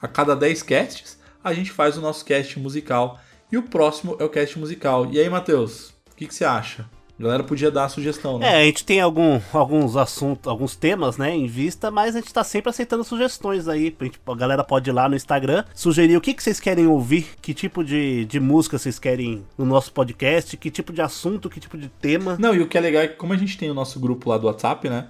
a 0.00 0.06
cada 0.06 0.36
10 0.36 0.62
casts, 0.62 1.18
a 1.42 1.52
gente 1.52 1.70
faz 1.70 1.96
o 1.96 2.00
nosso 2.00 2.24
cast 2.24 2.58
musical. 2.58 3.18
E 3.50 3.56
o 3.56 3.62
próximo 3.62 4.16
é 4.18 4.24
o 4.24 4.28
cast 4.28 4.58
musical. 4.58 5.10
E 5.10 5.18
aí, 5.18 5.28
Matheus, 5.28 5.90
o 6.12 6.16
que, 6.16 6.26
que 6.26 6.34
você 6.34 6.44
acha? 6.44 6.88
A 7.18 7.22
galera 7.22 7.42
podia 7.42 7.68
dar 7.68 7.86
a 7.86 7.88
sugestão, 7.88 8.38
né? 8.38 8.46
É, 8.58 8.62
a 8.62 8.64
gente 8.64 8.84
tem 8.84 9.00
algum, 9.00 9.40
alguns 9.52 9.96
assuntos, 9.96 10.46
alguns 10.46 10.76
temas, 10.76 11.16
né, 11.16 11.34
em 11.34 11.48
vista, 11.48 11.90
mas 11.90 12.14
a 12.14 12.20
gente 12.20 12.32
tá 12.32 12.44
sempre 12.44 12.70
aceitando 12.70 13.02
sugestões 13.02 13.66
aí. 13.66 13.92
A, 14.00 14.04
gente- 14.04 14.20
a 14.24 14.34
galera 14.36 14.62
pode 14.62 14.88
ir 14.88 14.92
lá 14.92 15.08
no 15.08 15.16
Instagram, 15.16 15.64
sugerir 15.74 16.16
o 16.16 16.20
que, 16.20 16.32
que 16.32 16.40
vocês 16.42 16.60
querem 16.60 16.86
ouvir, 16.86 17.26
que 17.42 17.52
tipo 17.52 17.82
de, 17.82 18.24
de 18.26 18.38
música 18.38 18.78
vocês 18.78 19.00
querem 19.00 19.44
no 19.58 19.64
nosso 19.66 19.92
podcast, 19.92 20.56
que 20.56 20.70
tipo 20.70 20.92
de 20.92 21.02
assunto, 21.02 21.50
que 21.50 21.58
tipo 21.58 21.76
de 21.76 21.88
tema. 21.88 22.36
Não, 22.38 22.54
e 22.54 22.60
o 22.60 22.68
que 22.68 22.78
é 22.78 22.80
legal 22.80 23.02
é 23.02 23.08
que 23.08 23.16
como 23.16 23.32
a 23.32 23.36
gente 23.36 23.58
tem 23.58 23.68
o 23.68 23.74
nosso 23.74 23.98
grupo 23.98 24.30
lá 24.30 24.38
do 24.38 24.46
WhatsApp, 24.46 24.88
né? 24.88 25.08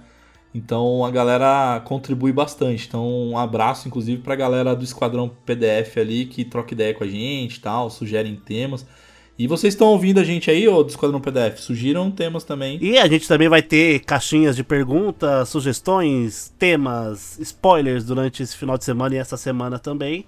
Então 0.53 1.05
a 1.05 1.11
galera 1.11 1.79
contribui 1.85 2.31
bastante. 2.31 2.87
Então 2.87 3.07
um 3.07 3.37
abraço, 3.37 3.87
inclusive, 3.87 4.19
pra 4.21 4.35
galera 4.35 4.75
do 4.75 4.83
Esquadrão 4.83 5.29
PDF 5.45 5.97
ali 5.97 6.25
que 6.25 6.43
troca 6.43 6.73
ideia 6.73 6.93
com 6.95 7.03
a 7.03 7.07
gente 7.07 7.57
e 7.57 7.59
tal, 7.59 7.87
sugerem 7.91 8.35
temas. 8.35 8.83
E 9.39 9.47
vocês 9.47 9.73
estão 9.73 9.87
ouvindo 9.87 10.19
a 10.19 10.23
gente 10.25 10.51
aí, 10.51 10.67
ô 10.67 10.83
do 10.83 10.89
Esquadrão 10.89 11.21
PDF? 11.21 11.59
Sugiram 11.59 12.11
temas 12.11 12.43
também. 12.43 12.77
E 12.81 12.97
a 12.97 13.07
gente 13.07 13.25
também 13.25 13.47
vai 13.47 13.61
ter 13.61 14.01
caixinhas 14.01 14.53
de 14.53 14.65
perguntas, 14.65 15.47
sugestões, 15.47 16.53
temas, 16.59 17.39
spoilers 17.39 18.03
durante 18.03 18.43
esse 18.43 18.57
final 18.57 18.77
de 18.77 18.83
semana 18.83 19.15
e 19.15 19.17
essa 19.17 19.37
semana 19.37 19.79
também. 19.79 20.25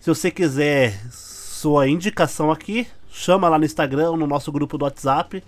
Se 0.00 0.08
você 0.12 0.28
quiser 0.28 1.00
sua 1.12 1.88
indicação 1.88 2.50
aqui, 2.50 2.88
chama 3.08 3.48
lá 3.48 3.60
no 3.60 3.64
Instagram, 3.64 4.16
no 4.16 4.26
nosso 4.26 4.50
grupo 4.50 4.76
do 4.76 4.84
WhatsApp, 4.84 5.40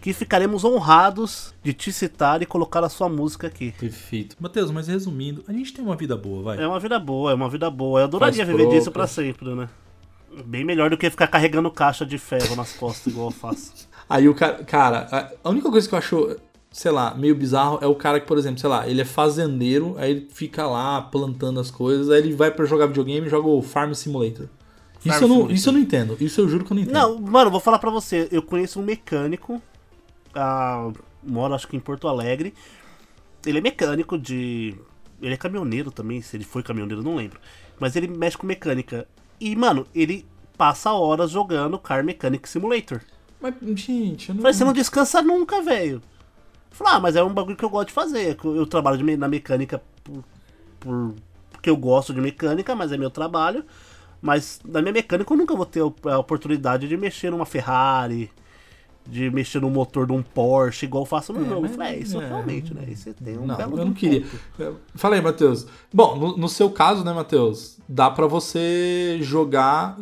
que 0.00 0.14
ficaremos 0.14 0.64
honrados 0.64 1.52
de 1.62 1.74
te 1.74 1.92
citar 1.92 2.40
e 2.40 2.46
colocar 2.46 2.82
a 2.82 2.88
sua 2.88 3.10
música 3.10 3.48
aqui. 3.48 3.74
Perfeito. 3.78 4.34
Matheus, 4.40 4.70
mas 4.70 4.88
resumindo, 4.88 5.44
a 5.46 5.52
gente 5.52 5.74
tem 5.74 5.84
uma 5.84 5.94
vida 5.94 6.16
boa, 6.16 6.42
vai. 6.42 6.62
É 6.62 6.66
uma 6.66 6.80
vida 6.80 6.98
boa, 6.98 7.32
é 7.32 7.34
uma 7.34 7.50
vida 7.50 7.68
boa. 7.68 8.00
Eu 8.00 8.04
adoraria 8.04 8.46
Faz 8.46 8.48
viver 8.48 8.70
disso 8.70 8.90
pra 8.90 9.06
sempre, 9.06 9.54
né? 9.54 9.68
Bem 10.44 10.64
melhor 10.64 10.90
do 10.90 10.96
que 10.98 11.08
ficar 11.08 11.26
carregando 11.28 11.70
caixa 11.70 12.04
de 12.04 12.18
ferro 12.18 12.54
nas 12.56 12.72
costas, 12.72 13.12
igual 13.12 13.28
eu 13.28 13.32
faço. 13.32 13.72
Aí 14.08 14.28
o 14.28 14.34
cara. 14.34 14.62
Cara, 14.64 15.32
a- 15.44 15.48
única 15.48 15.70
coisa 15.70 15.88
que 15.88 15.94
eu 15.94 15.98
acho, 15.98 16.36
sei 16.70 16.90
lá, 16.90 17.14
meio 17.14 17.34
bizarro 17.34 17.78
é 17.80 17.86
o 17.86 17.94
cara 17.94 18.20
que, 18.20 18.26
por 18.26 18.36
exemplo, 18.38 18.58
sei 18.60 18.68
lá, 18.68 18.86
ele 18.88 19.00
é 19.00 19.04
fazendeiro, 19.04 19.94
aí 19.98 20.10
ele 20.10 20.28
fica 20.30 20.66
lá 20.66 21.00
plantando 21.02 21.58
as 21.58 21.70
coisas, 21.70 22.10
aí 22.10 22.18
ele 22.20 22.34
vai 22.34 22.50
pra 22.50 22.64
jogar 22.66 22.86
videogame 22.86 23.26
e 23.26 23.30
joga 23.30 23.48
o 23.48 23.62
Farm 23.62 23.92
Simulator. 23.94 24.46
Isso, 24.98 25.08
Farm 25.08 25.22
eu 25.22 25.28
não, 25.28 25.34
Simulator. 25.36 25.54
isso 25.56 25.68
eu 25.68 25.72
não 25.72 25.80
entendo. 25.80 26.16
Isso 26.20 26.40
eu 26.40 26.48
juro 26.48 26.64
que 26.64 26.72
eu 26.72 26.74
não 26.74 26.82
entendo. 26.82 26.94
Não, 26.94 27.18
mano, 27.20 27.50
vou 27.50 27.60
falar 27.60 27.78
pra 27.78 27.90
você. 27.90 28.28
Eu 28.30 28.42
conheço 28.42 28.78
um 28.80 28.84
mecânico. 28.84 29.60
Ah, 30.34 30.90
moro 31.22 31.54
acho 31.54 31.66
que 31.66 31.76
em 31.76 31.80
Porto 31.80 32.08
Alegre. 32.08 32.52
Ele 33.46 33.58
é 33.58 33.60
mecânico 33.60 34.18
de. 34.18 34.74
Ele 35.22 35.32
é 35.34 35.36
caminhoneiro 35.36 35.90
também, 35.90 36.20
se 36.20 36.36
ele 36.36 36.44
foi 36.44 36.62
caminhoneiro, 36.62 37.02
não 37.02 37.16
lembro. 37.16 37.40
Mas 37.80 37.96
ele 37.96 38.06
mexe 38.08 38.36
com 38.36 38.46
mecânica. 38.46 39.06
E, 39.40 39.54
mano, 39.56 39.86
ele 39.94 40.26
passa 40.56 40.92
horas 40.92 41.30
jogando 41.30 41.78
Car 41.78 42.04
Mechanic 42.04 42.48
Simulator. 42.48 43.00
Mas, 43.40 43.54
gente, 43.74 44.28
eu 44.30 44.34
não. 44.34 44.42
Falei, 44.42 44.54
você 44.54 44.64
não 44.64 44.72
descansa 44.72 45.22
nunca, 45.22 45.60
velho. 45.62 46.00
Falei, 46.70 46.94
ah, 46.94 47.00
mas 47.00 47.16
é 47.16 47.22
um 47.22 47.32
bagulho 47.32 47.56
que 47.56 47.64
eu 47.64 47.70
gosto 47.70 47.88
de 47.88 47.94
fazer. 47.94 48.36
Eu 48.44 48.66
trabalho 48.66 48.98
de 48.98 49.16
na 49.16 49.28
mecânica 49.28 49.82
por, 50.04 50.24
por- 50.80 51.14
porque 51.50 51.70
eu 51.70 51.76
gosto 51.76 52.12
de 52.12 52.20
mecânica, 52.20 52.74
mas 52.74 52.92
é 52.92 52.96
meu 52.96 53.10
trabalho. 53.10 53.64
Mas 54.20 54.60
na 54.64 54.80
minha 54.80 54.92
mecânica 54.92 55.32
eu 55.32 55.36
nunca 55.36 55.54
vou 55.54 55.66
ter 55.66 55.80
a 55.80 56.18
oportunidade 56.18 56.88
de 56.88 56.96
mexer 56.96 57.30
numa 57.30 57.46
Ferrari, 57.46 58.30
de 59.06 59.30
mexer 59.30 59.60
no 59.60 59.70
motor 59.70 60.06
de 60.06 60.12
um 60.12 60.22
Porsche, 60.22 60.86
igual 60.86 61.02
eu 61.02 61.06
faço 61.06 61.32
no 61.32 61.44
É, 61.44 61.48
jogo. 61.48 61.66
Eu 61.66 61.70
falei, 61.70 61.94
é, 61.94 61.98
isso 61.98 62.20
é. 62.20 62.26
realmente, 62.28 62.74
né? 62.74 62.84
Isso 62.88 63.12
tem 63.14 63.38
um 63.38 63.46
Não, 63.46 63.56
belo 63.56 63.78
eu 63.78 63.84
não 63.86 63.92
queria. 63.92 64.22
ponto. 64.56 64.76
Fala 64.94 65.14
aí, 65.16 65.22
Matheus. 65.22 65.66
Bom, 65.92 66.16
no, 66.16 66.36
no 66.36 66.48
seu 66.48 66.70
caso, 66.70 67.04
né, 67.04 67.12
Matheus? 67.12 67.78
Dá 67.88 68.10
pra 68.10 68.26
você 68.26 69.18
jogar 69.22 69.96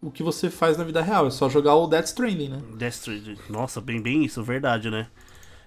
o 0.00 0.10
que 0.10 0.22
você 0.22 0.48
faz 0.50 0.76
na 0.76 0.84
vida 0.84 1.02
real. 1.02 1.26
É 1.26 1.30
só 1.30 1.48
jogar 1.48 1.74
o 1.74 1.86
Death 1.86 2.06
Stranding, 2.06 2.48
né? 2.48 2.58
Death 2.76 2.94
Stranding. 2.94 3.36
Nossa, 3.48 3.80
bem, 3.80 4.00
bem 4.00 4.24
isso, 4.24 4.42
verdade, 4.42 4.90
né? 4.90 5.08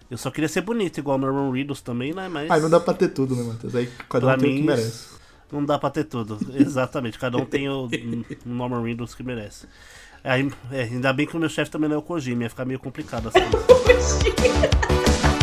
Eu 0.09 0.17
só 0.17 0.31
queria 0.31 0.47
ser 0.47 0.61
bonito, 0.61 0.99
igual 0.99 1.17
o 1.17 1.19
Norman 1.19 1.51
Reedus 1.51 1.81
também, 1.81 2.13
né? 2.13 2.29
Mas. 2.29 2.49
Aí 2.49 2.61
não 2.61 2.69
dá 2.69 2.79
pra 2.79 2.93
ter 2.93 3.09
tudo, 3.09 3.35
né, 3.35 3.43
Matheus? 3.43 3.75
Aí 3.75 3.89
cada 4.07 4.25
Pra 4.27 4.35
um 4.35 4.39
tem 4.39 4.49
o 4.49 4.53
mim, 4.53 4.59
que 4.61 4.67
merece. 4.67 5.17
Não 5.51 5.65
dá 5.65 5.77
pra 5.77 5.89
ter 5.89 6.05
tudo. 6.05 6.37
Exatamente. 6.53 7.19
Cada 7.19 7.37
um 7.37 7.45
tem 7.45 7.67
o, 7.69 7.85
o 7.87 7.89
Norman 8.45 8.81
Reedus 8.83 9.13
que 9.13 9.23
merece. 9.23 9.67
Aí, 10.27 10.51
é, 10.73 10.81
ainda 10.81 11.13
bem 11.13 11.25
que 11.25 11.37
o 11.37 11.39
meu 11.39 11.47
chefe 11.47 11.71
também 11.71 11.87
não 11.87 11.95
é 11.95 11.99
o 11.99 12.01
Kojima, 12.01 12.43
ia 12.43 12.49
ficar 12.49 12.65
meio 12.65 12.79
complicado 12.79 13.29
as 13.29 13.33
coisas. 13.33 15.36